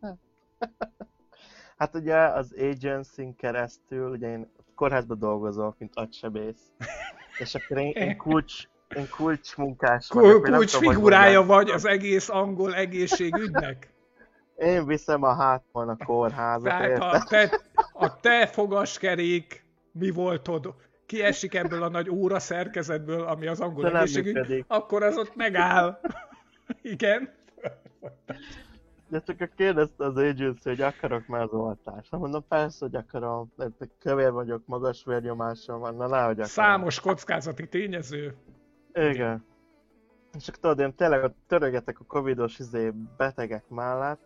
Hát 1.76 1.94
ugye 1.94 2.16
az 2.16 2.52
agency 2.52 3.34
keresztül, 3.36 4.10
ugye 4.10 4.28
én 4.28 4.50
kórházban 4.74 5.18
dolgozok, 5.18 5.78
mint 5.78 5.96
agysebész. 5.96 6.72
És 7.38 7.54
akkor 7.54 7.78
én, 7.78 7.90
én 7.90 8.16
kulcs, 8.16 8.68
én 8.96 9.08
kulcs 9.08 9.56
munkás 9.56 10.08
vagyok, 10.08 10.42
Kul- 10.42 11.46
vagy 11.46 11.70
az 11.70 11.84
egész 11.84 12.28
angol 12.28 12.74
egészségügynek? 12.74 13.92
Én 14.56 14.86
viszem 14.86 15.22
a 15.22 15.34
hátamon 15.34 15.88
a 15.88 16.04
kórházat, 16.04 16.62
Tehát 16.62 17.00
a 17.00 17.24
te, 17.28 17.60
a 17.92 18.20
te 18.20 18.46
fogaskerék 18.46 19.64
mi 19.92 20.10
voltod, 20.10 20.74
kiesik 21.06 21.54
ebből 21.54 21.82
a 21.82 21.88
nagy 21.88 22.10
óra 22.10 22.38
szerkezetből, 22.38 23.22
ami 23.22 23.46
az 23.46 23.60
angol 23.60 23.90
De 23.90 23.98
egészségügy, 23.98 24.64
akkor 24.68 25.02
az 25.02 25.16
ott 25.16 25.36
megáll. 25.36 26.00
Igen. 26.82 27.36
De 29.08 29.22
csak 29.26 29.40
a 29.40 29.48
kérdezte 29.56 30.04
az 30.04 30.16
agency, 30.16 30.68
hogy 30.68 30.80
akarok 30.80 31.26
már 31.26 31.42
az 31.42 31.52
oltást. 31.52 32.10
Na 32.10 32.18
mondom, 32.18 32.44
persze, 32.48 32.84
hogy 32.84 32.94
akarom. 32.94 33.52
Kövér 33.98 34.30
vagyok, 34.30 34.62
magas 34.66 35.04
vérnyomásom 35.04 35.80
van, 35.80 35.94
na 35.96 36.06
nehogy 36.06 36.30
akarom. 36.30 36.48
Számos 36.48 37.00
kockázati 37.00 37.68
tényező. 37.68 38.34
Igen. 38.98 39.46
És 40.36 40.48
akkor 40.48 40.60
tudod, 40.60 40.78
én 40.78 40.94
tényleg 40.94 41.30
törögetek 41.46 42.00
a 42.00 42.04
covidos 42.04 42.58
izé 42.58 42.92
betegek 43.16 43.68
mellett, 43.68 44.20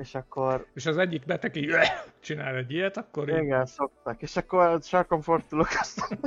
és 0.00 0.14
akkor, 0.14 0.66
És 0.74 0.86
az 0.86 0.96
egyik 0.96 1.24
beteg 1.24 1.56
így 1.56 1.74
csinál 2.20 2.56
egy 2.56 2.72
ilyet, 2.72 2.96
akkor 2.96 3.28
így, 3.28 3.42
igen, 3.42 3.66
szoktak, 3.66 4.22
és 4.22 4.36
akkor 4.36 4.78
sarkon 4.82 5.20
fordulok, 5.20 5.68
aztán 5.80 6.18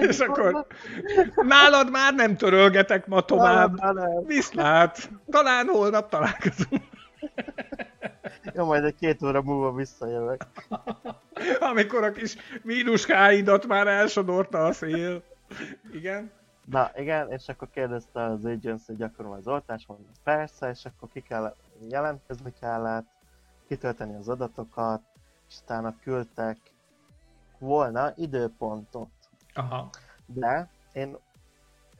és 0.08 0.18
akkor 0.18 0.66
nálad 1.34 1.90
már 1.90 2.14
nem 2.14 2.36
törölgetek 2.36 3.06
ma 3.06 3.20
tovább. 3.20 3.78
Viszlát! 4.26 5.10
Talán 5.30 5.66
holnap 5.66 6.08
találkozunk. 6.08 6.82
Jó, 8.54 8.64
majd 8.64 8.84
egy 8.84 8.94
két 8.94 9.22
óra 9.22 9.42
múlva 9.42 9.72
visszajövök. 9.72 10.44
Amikor 11.70 12.04
a 12.04 12.12
kis 12.12 12.36
mínuskáidat 12.62 13.66
már 13.66 13.86
elsodorta 13.86 14.64
a 14.64 14.72
szél. 14.72 15.22
Igen? 15.92 16.30
Na 16.70 16.90
igen, 16.96 17.30
és 17.30 17.48
akkor 17.48 17.70
kérdezte 17.70 18.22
az 18.22 18.44
agency, 18.44 18.92
hogy 18.92 19.02
akarom 19.02 19.32
az 19.32 19.46
oltást, 19.46 19.88
mondom 19.88 20.12
persze, 20.24 20.68
és 20.68 20.84
akkor 20.84 21.08
ki 21.08 21.20
kell 21.20 21.54
jelentkezni 21.88 22.52
kellett, 22.60 23.06
kitölteni 23.66 24.14
az 24.14 24.28
adatokat, 24.28 25.02
és 25.48 25.54
utána 25.62 25.94
küldtek 26.02 26.58
volna 27.58 28.12
időpontot. 28.16 29.10
Aha. 29.54 29.90
De 30.26 30.70
én 30.92 31.16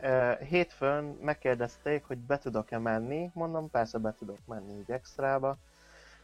ö, 0.01 0.33
hétfőn 0.49 1.05
megkérdezték, 1.05 2.05
hogy 2.07 2.19
be 2.19 2.39
tudok-e 2.39 2.79
menni, 2.79 3.31
mondom 3.35 3.71
persze 3.71 3.99
be 3.99 4.15
tudok 4.19 4.47
menni 4.47 4.79
így 4.79 4.91
extrába, 4.91 5.57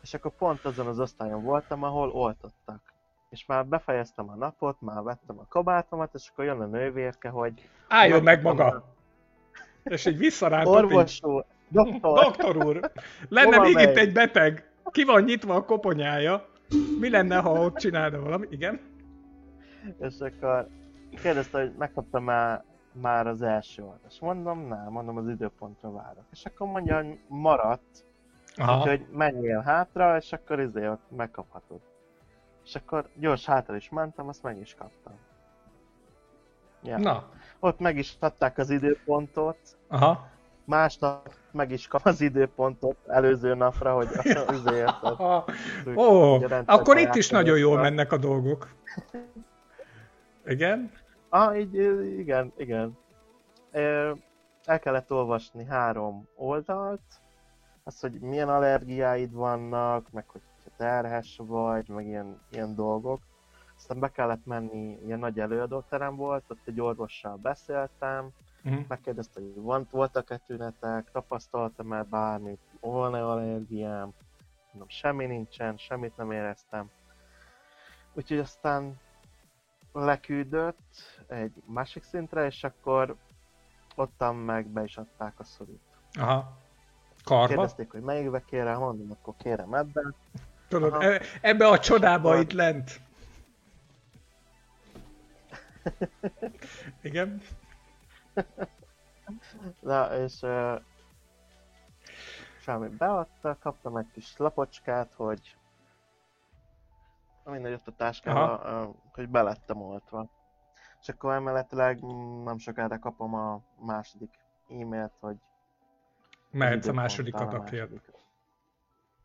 és 0.03 0.14
akkor 0.14 0.30
pont 0.36 0.64
azon 0.64 0.86
az 0.86 1.01
osztályon 1.01 1.42
voltam, 1.42 1.82
ahol 1.82 2.11
oltottak. 2.11 2.93
És 3.35 3.47
már 3.47 3.66
befejeztem 3.66 4.30
a 4.30 4.35
napot, 4.35 4.76
már 4.80 5.03
vettem 5.03 5.39
a 5.39 5.47
kabátomat, 5.49 6.14
és 6.14 6.28
akkor 6.32 6.45
jön 6.45 6.61
a 6.61 6.66
nővérke, 6.66 7.28
hogy 7.28 7.68
Álljon 7.89 8.22
meg 8.22 8.43
maga! 8.43 8.85
És 9.82 10.07
így 10.07 10.18
visszarántott 10.18 10.74
orvos 10.74 11.22
úr, 11.22 11.45
doktor, 11.68 12.24
Doktor 12.24 12.57
úr, 12.66 12.91
lenne 13.28 13.59
még 13.59 13.78
itt 13.78 13.97
egy 13.97 14.12
beteg. 14.12 14.70
Ki 14.91 15.05
van 15.05 15.22
nyitva 15.22 15.55
a 15.55 15.64
koponyája. 15.64 16.49
Mi 17.01 17.11
lenne, 17.11 17.37
ha 17.37 17.51
ott 17.51 17.76
csinálna 17.76 18.20
valami? 18.20 18.47
Igen? 18.51 18.80
és 20.01 20.20
akkor 20.20 20.68
kérdezte, 21.22 21.61
hogy 21.61 21.72
megkaptam 21.78 22.24
már, 22.24 22.64
már 22.93 23.26
az 23.26 23.43
első 23.43 23.82
oltást. 23.82 24.20
Mondom, 24.20 24.68
nem, 24.68 24.87
mondom, 24.91 25.16
az 25.16 25.28
időpontra 25.28 25.93
várok. 25.93 26.24
És 26.30 26.45
akkor 26.45 26.66
mondja, 26.66 26.97
hogy 26.97 27.18
maradt, 27.28 28.05
Aha. 28.57 28.78
úgyhogy 28.78 29.07
menjél 29.11 29.61
hátra, 29.61 30.16
és 30.16 30.32
akkor 30.32 30.61
izé 30.61 30.89
ott 30.89 31.11
megkaphatod. 31.16 31.80
És 32.64 32.74
akkor 32.74 33.08
gyors 33.14 33.44
hátra 33.46 33.76
is 33.76 33.88
mentem, 33.88 34.28
azt 34.28 34.42
meg 34.42 34.58
is 34.58 34.74
kaptam. 34.74 35.12
Ja. 36.82 36.98
Na. 36.98 37.28
Ott 37.60 37.78
meg 37.78 37.96
is 37.96 38.16
adták 38.20 38.58
az 38.58 38.70
időpontot, 38.70 39.58
Aha. 39.88 40.28
másnap 40.64 41.34
meg 41.52 41.70
is 41.70 41.86
kap 41.86 42.06
az 42.06 42.20
időpontot 42.20 42.96
előző 43.06 43.54
napra, 43.54 43.94
hogy 43.94 44.08
izé. 44.52 44.84
Úgy- 45.84 45.96
Ó, 45.96 46.38
rendszer 46.38 46.74
akkor 46.74 46.96
itt 46.98 47.14
is 47.14 47.30
nagyon 47.30 47.58
jól 47.58 47.80
mennek 47.80 48.12
a 48.12 48.16
dolgok. 48.16 48.68
Igen? 50.46 50.90
Ah, 51.28 51.58
így, 51.58 51.74
igen, 52.18 52.52
igen. 52.56 52.98
El 54.64 54.78
kellett 54.80 55.12
olvasni 55.12 55.64
három 55.64 56.28
oldalt, 56.36 57.00
az, 57.84 58.00
hogy 58.00 58.12
milyen 58.20 58.48
allergiáid 58.48 59.32
vannak, 59.32 60.10
meg 60.10 60.24
hogy 60.28 60.40
terhes 60.76 61.40
vagy, 61.42 61.88
meg 61.88 62.06
ilyen, 62.06 62.40
ilyen 62.50 62.74
dolgok. 62.74 63.20
Aztán 63.76 63.98
be 63.98 64.08
kellett 64.10 64.44
menni, 64.46 64.98
ilyen 65.04 65.18
nagy 65.18 65.40
előadóterem 65.40 66.16
volt, 66.16 66.44
ott 66.48 66.60
egy 66.64 66.80
orvossal 66.80 67.36
beszéltem, 67.36 68.30
Mhm. 68.62 68.80
megkérdezte, 68.88 69.40
hogy 69.40 69.62
van, 69.62 69.86
voltak-e 69.90 70.36
tünetek, 70.36 71.10
tapasztaltam-e 71.12 72.02
bármit, 72.02 72.60
van-e 72.80 73.24
allergiám, 73.26 74.10
mondom, 74.70 74.88
semmi 74.88 75.26
nincsen, 75.26 75.76
semmit 75.76 76.16
nem 76.16 76.30
éreztem. 76.30 76.90
Úgyhogy 78.12 78.38
aztán 78.38 78.98
leküldött 79.92 81.22
egy 81.26 81.62
másik 81.66 82.02
szintre, 82.02 82.46
és 82.46 82.64
akkor 82.64 83.16
ottan 83.94 84.36
meg 84.36 84.66
be 84.66 84.82
is 84.82 84.96
adták 84.96 85.38
a 85.40 85.44
szorít. 85.44 85.82
Aha. 86.12 86.56
Karba? 87.24 87.46
Kérdezték, 87.46 87.90
hogy 87.90 88.02
melyikbe 88.02 88.44
kérem, 88.44 88.78
mondom, 88.78 89.10
akkor 89.10 89.34
kérem 89.36 89.74
ebben. 89.74 90.14
Tudod, 90.68 90.92
Aha. 90.92 91.04
e- 91.04 91.20
ebbe 91.40 91.66
a 91.66 91.78
csodába 91.78 92.36
itt 92.40 92.52
lent. 92.52 93.00
Igen? 97.02 97.42
Na, 99.80 100.16
és 100.16 100.40
uh, 100.42 100.80
semmi 102.60 102.88
beadta, 102.88 103.56
kaptam 103.60 103.96
egy 103.96 104.10
kis 104.12 104.36
lapocskát, 104.36 105.12
hogy 105.14 105.56
mindegy 107.44 107.72
ott 107.72 107.86
a 107.86 107.92
táskába, 107.96 108.82
uh, 108.86 108.94
hogy 109.12 109.28
belettem 109.28 109.80
oltva. 109.82 110.30
És 111.00 111.08
akkor 111.08 111.32
emeletileg 111.34 112.00
nem 112.44 112.58
sokára 112.58 112.98
kapom 112.98 113.34
a 113.34 113.60
második 113.78 114.30
e-mailt, 114.68 115.12
hogy 115.20 115.36
Mehetsz 116.50 116.86
a 116.86 116.92
második 116.92 117.34
áll 117.34 117.40
a 117.42 117.46
adatért. 117.48 117.90
második. 117.90 118.13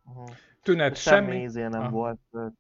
Uh-huh. 0.10 0.36
Tünet 0.62 0.96
Semmi, 0.96 1.32
semmi? 1.32 1.42
izé 1.42 1.68
nem 1.68 1.82
Aha. 1.82 1.90
volt 1.90 2.20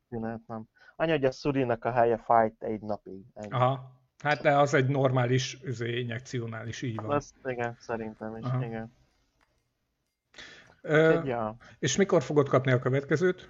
tünet, 0.09 0.39
nem. 0.47 0.63
Annyi, 0.95 1.11
hogy 1.11 1.25
a 1.25 1.31
szurinak 1.31 1.85
a 1.85 1.91
helye 1.91 2.17
fájt 2.17 2.63
egy 2.63 2.81
napig. 2.81 3.25
Ennyi. 3.33 3.51
Aha. 3.51 3.97
Hát 4.23 4.41
de 4.41 4.57
az 4.57 4.73
egy 4.73 4.87
normális 4.87 5.57
üzé, 5.63 5.99
injekciónál 5.99 6.67
is 6.67 6.81
így 6.81 6.95
van. 6.95 7.15
Azt 7.15 7.35
igen, 7.43 7.75
szerintem 7.79 8.37
is, 8.37 8.45
Aha. 8.45 8.65
igen. 8.65 8.93
Ö, 10.81 11.23
ja. 11.23 11.55
és 11.79 11.95
mikor 11.95 12.23
fogod 12.23 12.47
kapni 12.47 12.71
a 12.71 12.79
következőt? 12.79 13.49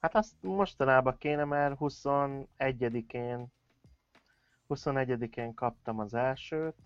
Hát 0.00 0.14
azt 0.14 0.34
mostanában 0.40 1.16
kéne, 1.18 1.44
mert 1.44 1.76
21-én 1.80 3.46
21-én 4.68 5.54
kaptam 5.54 5.98
az 5.98 6.14
elsőt, 6.14 6.76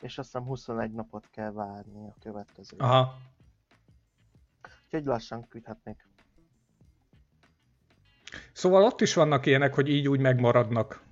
és 0.00 0.18
azt 0.18 0.32
hiszem 0.32 0.46
21 0.46 0.92
napot 0.92 1.28
kell 1.30 1.52
várni 1.52 2.08
a 2.08 2.14
következőt. 2.20 2.80
Aha. 2.80 3.18
Úgyhogy 4.88 5.04
lassan 5.04 5.48
küldhetnék. 5.48 6.06
Szóval 8.52 8.84
ott 8.84 9.00
is 9.00 9.14
vannak 9.14 9.46
ilyenek, 9.46 9.74
hogy 9.74 9.88
így 9.88 10.08
úgy 10.08 10.20
megmaradnak. 10.20 11.02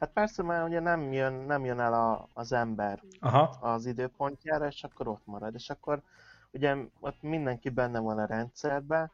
Hát 0.00 0.12
persze, 0.12 0.42
mert 0.42 0.66
ugye 0.66 0.80
nem 0.80 1.12
jön, 1.12 1.32
nem 1.32 1.64
jön 1.64 1.80
el 1.80 1.94
a, 1.94 2.28
az 2.34 2.52
ember 2.52 3.02
Aha. 3.20 3.56
az 3.60 3.86
időpontjára, 3.86 4.66
és 4.66 4.84
akkor 4.84 5.08
ott 5.08 5.22
marad. 5.24 5.54
És 5.54 5.70
akkor 5.70 6.02
ugye 6.50 6.76
ott 7.00 7.22
mindenki 7.22 7.68
benne 7.68 7.98
van 7.98 8.18
a 8.18 8.26
rendszerben, 8.26 9.10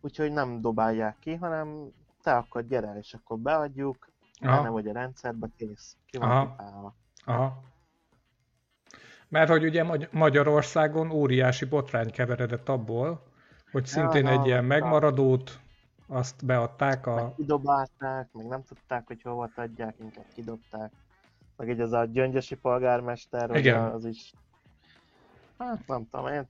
úgyhogy 0.00 0.32
nem 0.32 0.60
dobálják 0.60 1.16
ki, 1.18 1.34
hanem 1.34 1.88
te 2.22 2.36
akkor 2.36 2.66
gyere 2.66 2.86
el, 2.86 2.96
és 2.96 3.14
akkor 3.14 3.38
beadjuk, 3.38 4.10
Aha. 4.40 4.56
benne 4.56 4.68
vagy 4.68 4.88
a 4.88 4.92
rendszerbe, 4.92 5.48
kész. 5.56 5.96
Ki 6.06 6.18
van 6.18 6.30
Aha. 6.30 6.50
kipálva. 6.50 6.94
Aha. 7.24 7.62
Mert 9.32 9.50
hogy 9.50 9.64
ugye 9.64 9.82
Magy- 9.82 10.08
Magyarországon 10.10 11.10
óriási 11.10 11.64
botrány 11.64 12.10
keveredett 12.10 12.68
abból, 12.68 13.22
hogy 13.70 13.86
szintén 13.86 14.26
egy 14.26 14.46
ilyen 14.46 14.64
megmaradót, 14.64 15.60
azt 16.06 16.44
beadták 16.46 17.06
Meg 17.06 17.14
a... 17.18 17.34
kidobálták, 17.34 18.28
meg 18.32 18.46
nem 18.46 18.62
tudták, 18.62 19.06
hogy 19.06 19.22
hova 19.22 19.50
adják, 19.54 19.94
inkább 20.00 20.24
kidobták. 20.34 20.92
Meg 21.56 21.68
így 21.68 21.80
az 21.80 21.92
a 21.92 22.04
gyöngyösi 22.04 22.54
polgármester, 22.54 23.56
Igen. 23.56 23.84
az 23.84 24.04
is... 24.04 24.32
Hát 25.58 25.86
nem 25.86 26.08
tudom 26.10 26.26
én. 26.26 26.48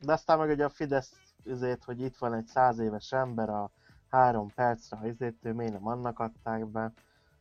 De 0.00 0.12
aztán 0.12 0.38
meg 0.38 0.50
ugye 0.50 0.64
a 0.64 0.68
Fidesz 0.68 1.12
üzét, 1.44 1.84
hogy 1.84 2.00
itt 2.00 2.16
van 2.16 2.34
egy 2.34 2.46
száz 2.46 2.78
éves 2.78 3.12
ember 3.12 3.48
a 3.48 3.70
három 4.10 4.50
percre, 4.54 4.96
ha 4.96 5.06
izét 5.06 5.38
ő 5.42 5.52
miért 5.52 5.72
nem 5.72 5.86
annak 5.88 6.18
adták 6.18 6.66
be. 6.66 6.92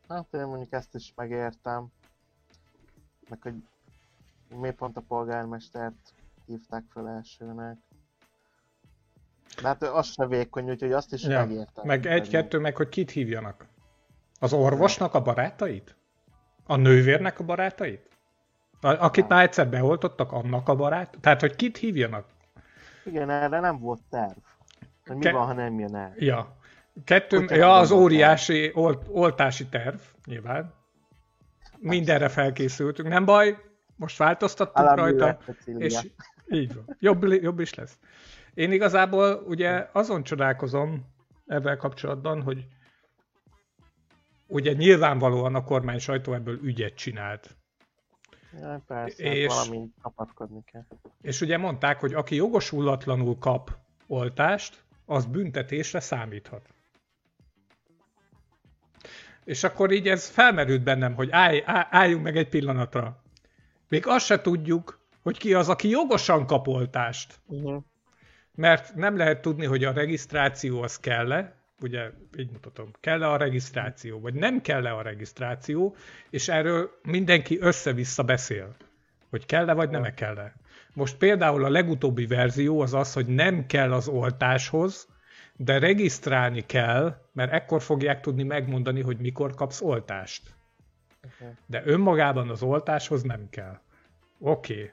Hát 0.07 0.33
én 0.33 0.45
mondjuk 0.45 0.71
ezt 0.71 0.95
is 0.95 1.13
megértem. 1.15 1.87
Meg 3.29 3.41
hogy 3.41 3.55
miért 4.55 4.75
pont 4.75 4.97
a 4.97 5.01
polgármestert 5.07 6.13
hívták 6.45 6.83
fel 6.93 7.09
elsőnek. 7.09 7.77
De 9.61 9.67
hát 9.67 9.83
az 9.83 10.07
se 10.07 10.27
vékony, 10.27 10.69
úgyhogy 10.69 10.91
azt 10.91 11.13
is 11.13 11.23
Ja, 11.23 11.39
megértem. 11.39 11.85
Meg 11.85 12.05
egy-kettő, 12.05 12.59
meg 12.59 12.75
hogy 12.75 12.89
kit 12.89 13.11
hívjanak. 13.11 13.65
Az 14.39 14.53
orvosnak 14.53 15.13
a 15.13 15.21
barátait? 15.21 15.95
A 16.65 16.75
nővérnek 16.75 17.39
a 17.39 17.43
barátait? 17.43 18.09
Akit 18.81 19.27
már 19.27 19.43
egyszer 19.43 19.69
beoltottak, 19.69 20.31
annak 20.31 20.69
a 20.69 20.75
barát? 20.75 21.17
Tehát, 21.21 21.39
hogy 21.39 21.55
kit 21.55 21.77
hívjanak? 21.77 22.25
Igen, 23.05 23.29
erre 23.29 23.59
nem 23.59 23.79
volt 23.79 24.01
terv. 24.09 24.37
Hogy 25.05 25.15
mi 25.15 25.23
Ke- 25.23 25.33
van, 25.33 25.45
ha 25.45 25.53
nem 25.53 25.79
jön 25.79 25.95
el. 25.95 26.13
Ja. 26.17 26.55
Kettő, 27.03 27.45
ja, 27.49 27.77
az 27.77 27.91
óriási 27.91 28.71
olt, 28.73 29.05
oltási 29.07 29.65
terv, 29.65 29.99
nyilván. 30.25 30.73
Mindenre 31.79 32.29
felkészültünk. 32.29 33.09
Nem 33.09 33.25
baj, 33.25 33.57
most 33.95 34.17
változtattunk 34.17 34.87
Alan 34.87 34.95
rajta, 34.95 35.39
és 35.77 35.99
így 36.49 36.73
van. 36.73 36.95
Jobb, 36.99 37.23
jobb 37.23 37.59
is 37.59 37.73
lesz. 37.73 37.97
Én 38.53 38.71
igazából 38.71 39.43
ugye 39.47 39.89
azon 39.91 40.23
csodálkozom 40.23 41.05
ebben 41.45 41.77
kapcsolatban, 41.77 42.41
hogy 42.41 42.65
ugye 44.47 44.73
nyilvánvalóan 44.73 45.55
a 45.55 45.63
kormány 45.63 45.99
sajtó 45.99 46.33
ebből 46.33 46.59
ügyet 46.63 46.95
csinált. 46.95 47.55
Ja, 48.59 48.83
persze, 48.87 49.23
és- 49.23 49.45
és... 49.69 49.69
kapatkodni 50.01 50.63
kell. 50.71 50.85
És 51.21 51.41
ugye 51.41 51.57
mondták, 51.57 51.99
hogy 51.99 52.13
aki 52.13 52.35
jogosulatlanul 52.35 53.37
kap 53.37 53.71
oltást, 54.07 54.83
az 55.05 55.25
büntetésre 55.25 55.99
számíthat. 55.99 56.69
És 59.43 59.63
akkor 59.63 59.91
így 59.91 60.07
ez 60.07 60.27
felmerült 60.27 60.83
bennem, 60.83 61.13
hogy 61.13 61.29
állj, 61.31 61.63
állj, 61.65 61.85
álljunk 61.89 62.23
meg 62.23 62.37
egy 62.37 62.49
pillanatra. 62.49 63.22
Még 63.93 64.07
azt 64.07 64.25
se 64.25 64.41
tudjuk, 64.41 64.99
hogy 65.21 65.37
ki 65.37 65.53
az, 65.53 65.69
aki 65.69 65.89
jogosan 65.89 66.45
kap 66.45 66.67
oltást. 66.67 67.39
Uh-huh. 67.45 67.83
Mert 68.55 68.95
nem 68.95 69.17
lehet 69.17 69.41
tudni, 69.41 69.65
hogy 69.65 69.83
a 69.83 69.91
regisztráció 69.91 70.81
az 70.81 70.99
kell-e, 70.99 71.55
ugye 71.81 72.11
így 72.37 72.51
mutatom, 72.51 72.91
kell-e 72.99 73.29
a 73.31 73.37
regisztráció, 73.37 74.19
vagy 74.19 74.33
nem 74.33 74.61
kell-e 74.61 74.93
a 74.93 75.01
regisztráció, 75.01 75.95
és 76.29 76.47
erről 76.47 76.89
mindenki 77.03 77.57
össze-vissza 77.59 78.23
beszél, 78.23 78.75
hogy 79.29 79.45
kell-e, 79.45 79.73
vagy 79.73 79.89
nem 79.89 80.13
kell-e. 80.15 80.53
Most 80.93 81.17
például 81.17 81.65
a 81.65 81.69
legutóbbi 81.69 82.25
verzió 82.25 82.81
az 82.81 82.93
az, 82.93 83.13
hogy 83.13 83.25
nem 83.25 83.65
kell 83.65 83.93
az 83.93 84.07
oltáshoz, 84.07 85.07
de 85.55 85.79
regisztrálni 85.79 86.65
kell, 86.65 87.17
mert 87.31 87.51
ekkor 87.51 87.81
fogják 87.81 88.21
tudni 88.21 88.43
megmondani, 88.43 89.01
hogy 89.01 89.17
mikor 89.17 89.53
kapsz 89.55 89.81
oltást. 89.81 90.55
De 91.65 91.81
önmagában 91.85 92.49
az 92.49 92.61
oltáshoz 92.61 93.23
nem 93.23 93.49
kell. 93.49 93.79
Oké. 94.45 94.73
Okay. 94.73 94.91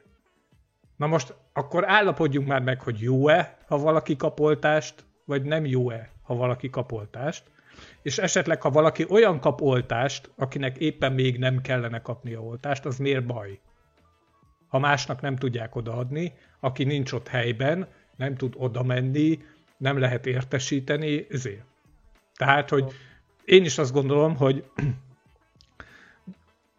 Na 0.96 1.07
most 1.07 1.34
akkor 1.53 1.88
állapodjunk 1.88 2.48
már 2.48 2.62
meg, 2.62 2.80
hogy 2.80 3.01
jó-e, 3.01 3.59
ha 3.66 3.78
valaki 3.78 4.16
kap 4.16 4.40
oltást, 4.40 5.05
vagy 5.24 5.42
nem 5.42 5.66
jó-e, 5.66 6.11
ha 6.22 6.34
valaki 6.34 6.70
kap 6.70 6.92
oltást. 6.92 7.51
És 8.03 8.18
esetleg, 8.18 8.62
ha 8.62 8.70
valaki 8.70 9.07
olyan 9.09 9.40
kap 9.40 9.61
oltást, 9.61 10.30
akinek 10.36 10.78
éppen 10.78 11.12
még 11.12 11.38
nem 11.38 11.61
kellene 11.61 12.01
kapnia 12.01 12.40
oltást, 12.42 12.84
az 12.84 12.98
miért 12.98 13.26
baj? 13.26 13.61
Ha 14.68 14.78
másnak 14.78 15.20
nem 15.20 15.36
tudják 15.36 15.76
odaadni, 15.76 16.32
aki 16.61 16.84
nincs 16.84 17.12
ott 17.12 17.28
helyben, 17.28 17.88
nem 18.16 18.34
tud 18.34 18.55
oda 18.57 18.82
menni, 18.82 19.38
nem 19.76 19.98
lehet 19.98 20.26
értesíteni, 20.26 21.26
ezért. 21.30 21.64
Tehát, 22.34 22.68
hogy 22.68 22.92
én 23.44 23.64
is 23.64 23.78
azt 23.78 23.92
gondolom, 23.92 24.36
hogy 24.36 24.64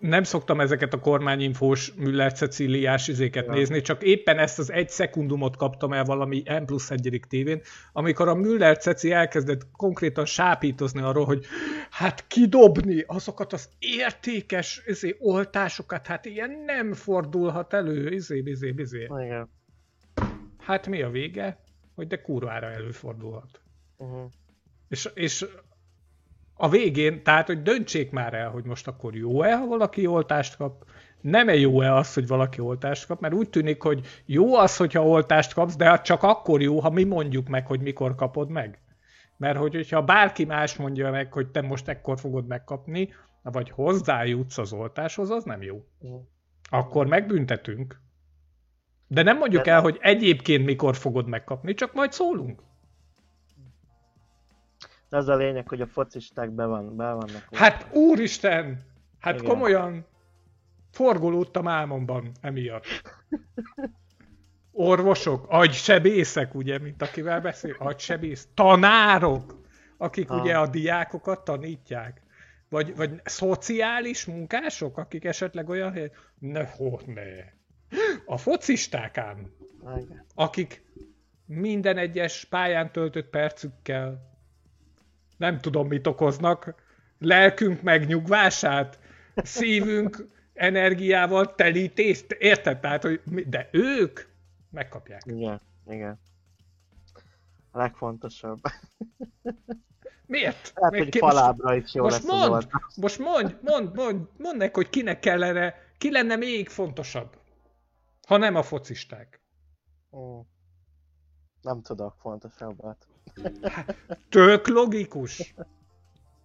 nem 0.01 0.23
szoktam 0.23 0.59
ezeket 0.59 0.93
a 0.93 0.99
kormányinfós 0.99 1.93
Müller 1.93 2.33
Ceciliás 2.33 3.07
izéket 3.07 3.45
ja. 3.45 3.53
nézni, 3.53 3.81
csak 3.81 4.03
éppen 4.03 4.37
ezt 4.37 4.59
az 4.59 4.71
egy 4.71 4.89
szekundumot 4.89 5.55
kaptam 5.55 5.93
el 5.93 6.03
valami 6.03 6.43
M 6.61 6.63
plusz 6.65 6.91
egyedik 6.91 7.25
tévén, 7.25 7.61
amikor 7.93 8.27
a 8.27 8.33
Müller 8.33 8.77
Ceci 8.77 9.11
elkezdett 9.11 9.71
konkrétan 9.71 10.25
sápítozni 10.25 11.01
arról, 11.01 11.25
hogy 11.25 11.45
hát 11.89 12.27
kidobni 12.27 13.03
azokat 13.07 13.53
az 13.53 13.69
értékes 13.79 14.81
izé, 14.85 15.15
oltásokat, 15.19 16.07
hát 16.07 16.25
ilyen 16.25 16.63
nem 16.65 16.93
fordulhat 16.93 17.73
elő, 17.73 18.11
izé, 18.11 18.41
izé, 18.45 18.73
izé. 18.77 19.07
Igen. 19.23 19.49
Hát 20.57 20.87
mi 20.87 21.01
a 21.01 21.09
vége? 21.09 21.59
Hogy 21.95 22.07
de 22.07 22.21
kurvára 22.21 22.67
előfordulhat. 22.67 23.61
Uh-huh. 23.97 24.29
És, 24.87 25.09
és 25.13 25.45
a 26.61 26.69
végén, 26.69 27.23
tehát, 27.23 27.47
hogy 27.47 27.61
döntsék 27.61 28.11
már 28.11 28.33
el, 28.33 28.49
hogy 28.49 28.63
most 28.63 28.87
akkor 28.87 29.15
jó-e, 29.15 29.55
ha 29.55 29.65
valaki 29.65 30.07
oltást 30.07 30.55
kap, 30.55 30.85
nem-e 31.21 31.55
jó-e 31.55 31.95
az, 31.95 32.13
hogy 32.13 32.27
valaki 32.27 32.59
oltást 32.59 33.05
kap, 33.05 33.19
mert 33.19 33.33
úgy 33.33 33.49
tűnik, 33.49 33.81
hogy 33.81 34.21
jó 34.25 34.55
az, 34.55 34.77
hogyha 34.77 35.07
oltást 35.07 35.53
kapsz, 35.53 35.75
de 35.75 36.01
csak 36.01 36.23
akkor 36.23 36.61
jó, 36.61 36.79
ha 36.79 36.89
mi 36.89 37.03
mondjuk 37.03 37.47
meg, 37.47 37.65
hogy 37.67 37.81
mikor 37.81 38.15
kapod 38.15 38.49
meg. 38.49 38.79
Mert 39.37 39.57
hogy, 39.57 39.73
hogyha 39.73 40.01
bárki 40.01 40.45
más 40.45 40.75
mondja 40.75 41.11
meg, 41.11 41.33
hogy 41.33 41.47
te 41.47 41.61
most 41.61 41.87
ekkor 41.87 42.19
fogod 42.19 42.47
megkapni, 42.47 43.13
vagy 43.41 43.69
hozzájutsz 43.69 44.57
az 44.57 44.73
oltáshoz, 44.73 45.29
az 45.29 45.43
nem 45.43 45.61
jó. 45.61 45.85
Akkor 46.69 47.07
megbüntetünk. 47.07 48.01
De 49.07 49.23
nem 49.23 49.37
mondjuk 49.37 49.67
el, 49.67 49.81
hogy 49.81 49.97
egyébként 50.01 50.65
mikor 50.65 50.95
fogod 50.95 51.27
megkapni, 51.27 51.73
csak 51.73 51.93
majd 51.93 52.11
szólunk. 52.11 52.63
Az 55.13 55.27
a 55.27 55.35
lényeg, 55.35 55.67
hogy 55.67 55.81
a 55.81 55.87
focisták 55.87 56.49
be, 56.49 56.65
van, 56.65 56.95
be 56.95 57.11
vannak. 57.11 57.47
Hát 57.51 57.87
úristen! 57.95 58.79
Hát 59.19 59.33
Igen. 59.33 59.49
komolyan 59.49 60.05
forgolódtam 60.91 61.67
álmomban 61.67 62.31
emiatt. 62.41 62.85
Orvosok, 64.71 65.45
agysebészek, 65.49 66.55
ugye, 66.55 66.79
mint 66.79 67.01
akivel 67.01 67.41
beszél, 67.41 67.75
agysebész, 67.79 68.47
tanárok, 68.53 69.59
akik 69.97 70.29
Ah. 70.29 70.41
ugye 70.41 70.57
a 70.57 70.67
diákokat 70.67 71.43
tanítják. 71.43 72.21
Vagy, 72.69 72.95
vagy 72.95 73.21
szociális 73.23 74.25
munkások, 74.25 74.97
akik 74.97 75.25
esetleg 75.25 75.69
olyan 75.69 75.91
hely... 75.91 76.11
Ne, 76.39 76.65
ho, 76.65 76.99
ne. 77.05 77.23
A 78.25 78.37
focisták 78.37 79.17
ám, 79.17 79.51
akik 80.35 80.83
minden 81.45 81.97
egyes 81.97 82.45
pályán 82.45 82.91
töltött 82.91 83.29
percükkel 83.29 84.30
nem 85.41 85.59
tudom 85.59 85.87
mit 85.87 86.07
okoznak, 86.07 86.75
lelkünk 87.19 87.81
megnyugvását, 87.81 88.99
szívünk 89.35 90.27
energiával 90.53 91.55
telítést, 91.55 92.31
érted? 92.31 92.79
Tehát, 92.79 93.01
hogy 93.03 93.21
mi, 93.23 93.43
de 93.43 93.69
ők 93.71 94.19
megkapják. 94.69 95.21
Igen. 95.25 95.61
Igen. 95.87 96.19
A 97.71 97.77
legfontosabb. 97.77 98.59
Miért? 100.25 100.71
Lehet, 100.75 100.91
Miért 100.91 101.13
hogy 101.13 101.17
falábra 101.17 101.75
is 101.75 101.93
jó 101.93 102.03
most 102.03 102.15
lesz 102.15 102.31
az 102.31 102.39
mondd, 102.39 102.51
oltás. 102.51 102.81
most 102.95 103.19
mondj, 103.19 103.55
mondd, 103.61 103.95
mondd, 103.95 104.27
mondd 104.37 104.57
meg, 104.57 104.75
hogy 104.75 104.89
kinek 104.89 105.19
kellene, 105.19 105.75
ki 105.97 106.11
lenne 106.11 106.35
még 106.35 106.69
fontosabb. 106.69 107.37
Ha 108.27 108.37
nem 108.37 108.55
a 108.55 108.63
focisták. 108.63 109.41
Mm. 110.17 110.39
Nem 111.61 111.81
tudok 111.81 112.15
fontosabbat. 112.19 113.07
Tök 114.29 114.67
logikus. 114.67 115.53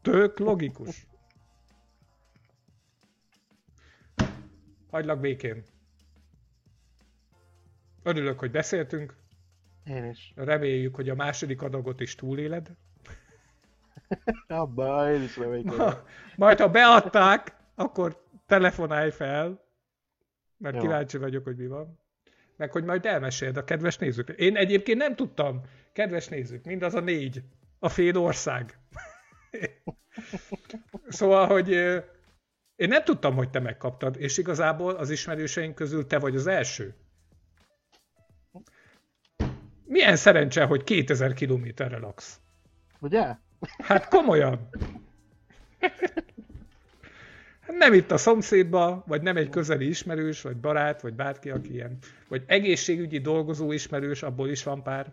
Tök 0.02 0.38
logikus. 0.38 1.06
Hagylak 4.90 5.20
békén. 5.20 5.64
Örülök, 8.02 8.38
hogy 8.38 8.50
beszéltünk. 8.50 9.16
Én 9.84 10.04
is. 10.04 10.32
Reméljük, 10.36 10.94
hogy 10.94 11.08
a 11.08 11.14
második 11.14 11.62
adagot 11.62 12.00
is 12.00 12.14
túléled. 12.14 12.70
Abba, 14.48 15.12
én 15.12 15.22
is 15.22 15.36
reménykedem. 15.36 15.94
Majd 16.36 16.58
ha 16.58 16.70
beadták, 16.70 17.56
akkor 17.74 18.24
telefonálj 18.46 19.10
fel, 19.10 19.64
mert 20.56 20.74
Jó. 20.74 20.80
kíváncsi 20.80 21.18
vagyok, 21.18 21.44
hogy 21.44 21.56
mi 21.56 21.66
van. 21.66 21.98
Meg 22.56 22.72
hogy 22.72 22.84
majd 22.84 23.06
elmeséld 23.06 23.56
a 23.56 23.64
kedves 23.64 23.98
nézők. 23.98 24.28
Én 24.28 24.56
egyébként 24.56 24.98
nem 24.98 25.16
tudtam, 25.16 25.62
kedves 25.96 26.28
nézők, 26.28 26.64
mindaz 26.64 26.94
a 26.94 27.00
négy, 27.00 27.42
a 27.78 27.88
fél 27.88 28.18
ország. 28.18 28.78
szóval, 31.08 31.46
hogy 31.46 31.70
én 32.76 32.88
nem 32.88 33.04
tudtam, 33.04 33.34
hogy 33.34 33.50
te 33.50 33.60
megkaptad, 33.60 34.16
és 34.18 34.38
igazából 34.38 34.94
az 34.94 35.10
ismerőseink 35.10 35.74
közül 35.74 36.06
te 36.06 36.18
vagy 36.18 36.36
az 36.36 36.46
első. 36.46 36.94
Milyen 39.84 40.16
szerencse, 40.16 40.64
hogy 40.64 40.84
2000 40.84 41.32
kilométerre 41.32 41.98
laksz. 41.98 42.40
Ugye? 43.00 43.36
Hát 43.78 44.08
komolyan. 44.08 44.68
Hát 47.60 47.76
Nem 47.78 47.92
itt 47.92 48.10
a 48.10 48.16
szomszédba, 48.16 49.04
vagy 49.06 49.22
nem 49.22 49.36
egy 49.36 49.48
közeli 49.48 49.88
ismerős, 49.88 50.42
vagy 50.42 50.56
barát, 50.56 51.00
vagy 51.00 51.14
bárki, 51.14 51.50
aki 51.50 51.72
ilyen, 51.72 51.98
vagy 52.28 52.42
egészségügyi 52.46 53.18
dolgozó 53.18 53.72
ismerős, 53.72 54.22
abból 54.22 54.48
is 54.48 54.62
van 54.62 54.82
pár. 54.82 55.12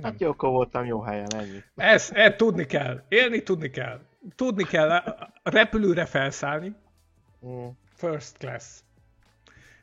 Nem. 0.00 0.10
Hát 0.10 0.20
jókor 0.20 0.50
voltam 0.50 0.84
jó 0.84 1.00
helyen, 1.00 1.34
ennyi. 1.34 1.62
Ez, 1.76 2.10
ezt 2.14 2.36
tudni 2.36 2.66
kell. 2.66 3.02
Élni 3.08 3.42
tudni 3.42 3.70
kell. 3.70 4.00
Tudni 4.36 4.64
kell 4.64 4.90
a 4.90 5.28
a 5.48 5.50
repülőre 5.50 6.04
felszállni, 6.04 6.74
Mm. 7.46 7.66
first 7.94 8.36
class. 8.38 8.64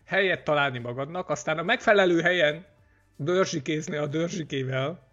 Helyet 0.05 0.43
találni 0.43 0.79
magadnak, 0.79 1.29
aztán 1.29 1.57
a 1.57 1.63
megfelelő 1.63 2.21
helyen 2.21 2.65
dörzsikézni 3.15 3.95
a 3.95 4.07
dörzsikével, 4.07 5.07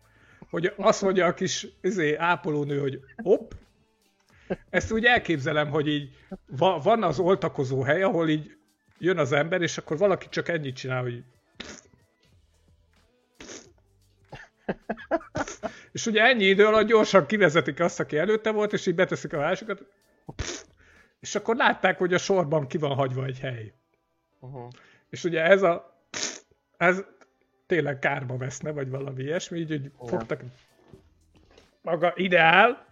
hogy 0.51 0.73
azt 0.77 1.03
mondja 1.03 1.27
a 1.27 1.35
kis 1.35 1.67
izé, 1.81 2.15
ápolónő, 2.17 2.81
hogy 2.81 3.01
hopp, 3.23 3.51
ezt 4.71 4.93
úgy 4.93 5.05
elképzelem, 5.05 5.71
hogy 5.71 5.89
így 5.89 6.17
va, 6.47 6.79
van 6.79 7.03
az 7.03 7.19
oltakozó 7.19 7.83
hely, 7.83 8.03
ahol 8.03 8.29
így 8.29 8.57
jön 8.99 9.19
az 9.19 9.33
ember, 9.33 9.63
és 9.63 9.79
akkor 9.79 9.99
valaki 9.99 10.27
csak 10.29 10.49
ennyit 10.49 10.77
csinál, 10.77 11.03
hogy 11.03 11.25
és 15.93 16.07
ugye 16.07 16.23
ennyi 16.23 16.45
idő 16.45 16.67
alatt 16.67 16.87
gyorsan 16.87 17.27
kivezetik 17.27 17.81
azt, 17.81 18.01
aki 18.01 18.19
előtte 18.19 18.51
volt, 18.51 18.73
és 18.73 18.87
így 18.87 18.95
beteszik 18.95 19.33
a 19.33 19.39
másikat, 19.39 19.85
és 21.21 21.35
akkor 21.35 21.57
látták, 21.57 21.99
hogy 21.99 22.15
a 22.15 22.19
sorban 22.19 22.67
ki 22.67 22.79
van 22.79 22.95
hagyva 22.95 23.25
egy 23.25 23.39
hely. 23.39 23.73
Uh-huh. 24.41 24.69
És 25.09 25.25
ugye 25.25 25.43
ez 25.43 25.63
a... 25.63 26.01
Ez 26.77 27.05
tényleg 27.67 27.99
kárba 27.99 28.37
veszne, 28.37 28.71
vagy 28.71 28.89
valami 28.89 29.23
ilyesmi, 29.23 29.59
így 29.59 29.69
hogy 29.69 30.09
fogtak... 30.09 30.43
Maga 31.83 32.13
ideál, 32.17 32.87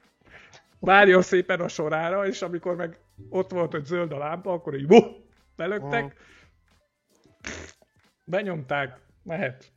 várjon 0.79 1.23
szépen 1.23 1.61
a 1.61 1.69
sorára, 1.69 2.27
és 2.27 2.43
amikor 2.43 2.77
meg 2.77 2.99
ott 3.29 3.51
volt, 3.51 3.71
hogy 3.71 3.85
zöld 3.85 4.13
a 4.13 4.19
lámpa, 4.19 4.53
akkor 4.53 4.75
így 4.75 4.87
buh, 4.87 5.07
belöktek, 5.57 6.17
benyomták, 8.25 8.99
mehet. 9.23 9.73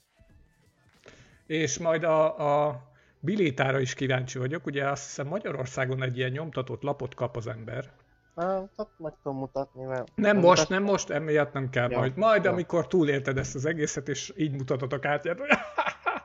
És 1.48 1.78
majd 1.78 2.04
a, 2.04 2.68
a 2.68 2.82
bilétára 3.20 3.80
is 3.80 3.94
kíváncsi 3.94 4.38
vagyok, 4.38 4.66
ugye 4.66 4.90
azt 4.90 5.04
hiszem 5.04 5.28
Magyarországon 5.28 6.04
egy 6.04 6.18
ilyen 6.18 6.32
nyomtatott 6.32 6.82
lapot 6.82 7.16
kap 7.16 7.36
az 7.36 7.48
ember, 7.48 7.92
hát 8.36 8.90
meg 8.98 9.14
tudom 9.24 9.38
mutatni, 9.38 9.84
mert... 9.84 10.12
nem 10.16 10.38
most, 10.38 10.70
nem 10.70 10.84
most, 10.84 11.10
emiatt 11.10 11.54
nem 11.54 11.70
kell 11.70 11.90
Ja, 11.90 11.98
majd. 11.98 12.18
Majd, 12.18 12.44
ja. 12.44 12.52
amikor 12.52 12.88
túlélted 12.88 13.38
ezt 13.38 13.56
az 13.56 13.66
egészet, 13.66 14.10
és 14.10 14.34
így 14.38 14.52
mutatod 14.52 14.94
a 14.94 15.00
kártyát, 15.00 15.40
hogy 15.40 15.50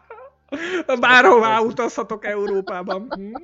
bárhová 1.01 1.59
utazhatok 1.59 2.27
Európában. 2.27 3.09
Hm? 3.11 3.35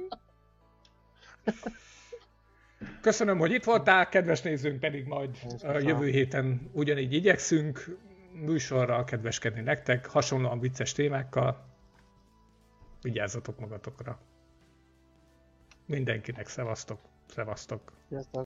Köszönöm, 3.01 3.39
hogy 3.39 3.53
itt 3.53 3.65
voltál, 3.65 4.09
kedves 4.09 4.43
nézőnk 4.43 4.81
pedig 4.81 5.07
majd 5.07 5.37
jövő 5.81 6.07
héten 6.07 6.71
ugyanígy 6.73 7.13
igyekszünk 7.13 7.97
műsorral 8.35 9.05
kedveskedni 9.05 9.61
nektek, 9.61 10.07
hasonlóan 10.07 10.59
vicces 10.59 10.93
témákkal. 10.93 11.65
Vigyázzatok 13.03 13.59
magatokra. 13.59 14.19
Mindenkinek 15.87 16.49
szevasztok, 16.49 17.01
szevasztok. 17.27 17.93
Sziasztok. 18.09 18.43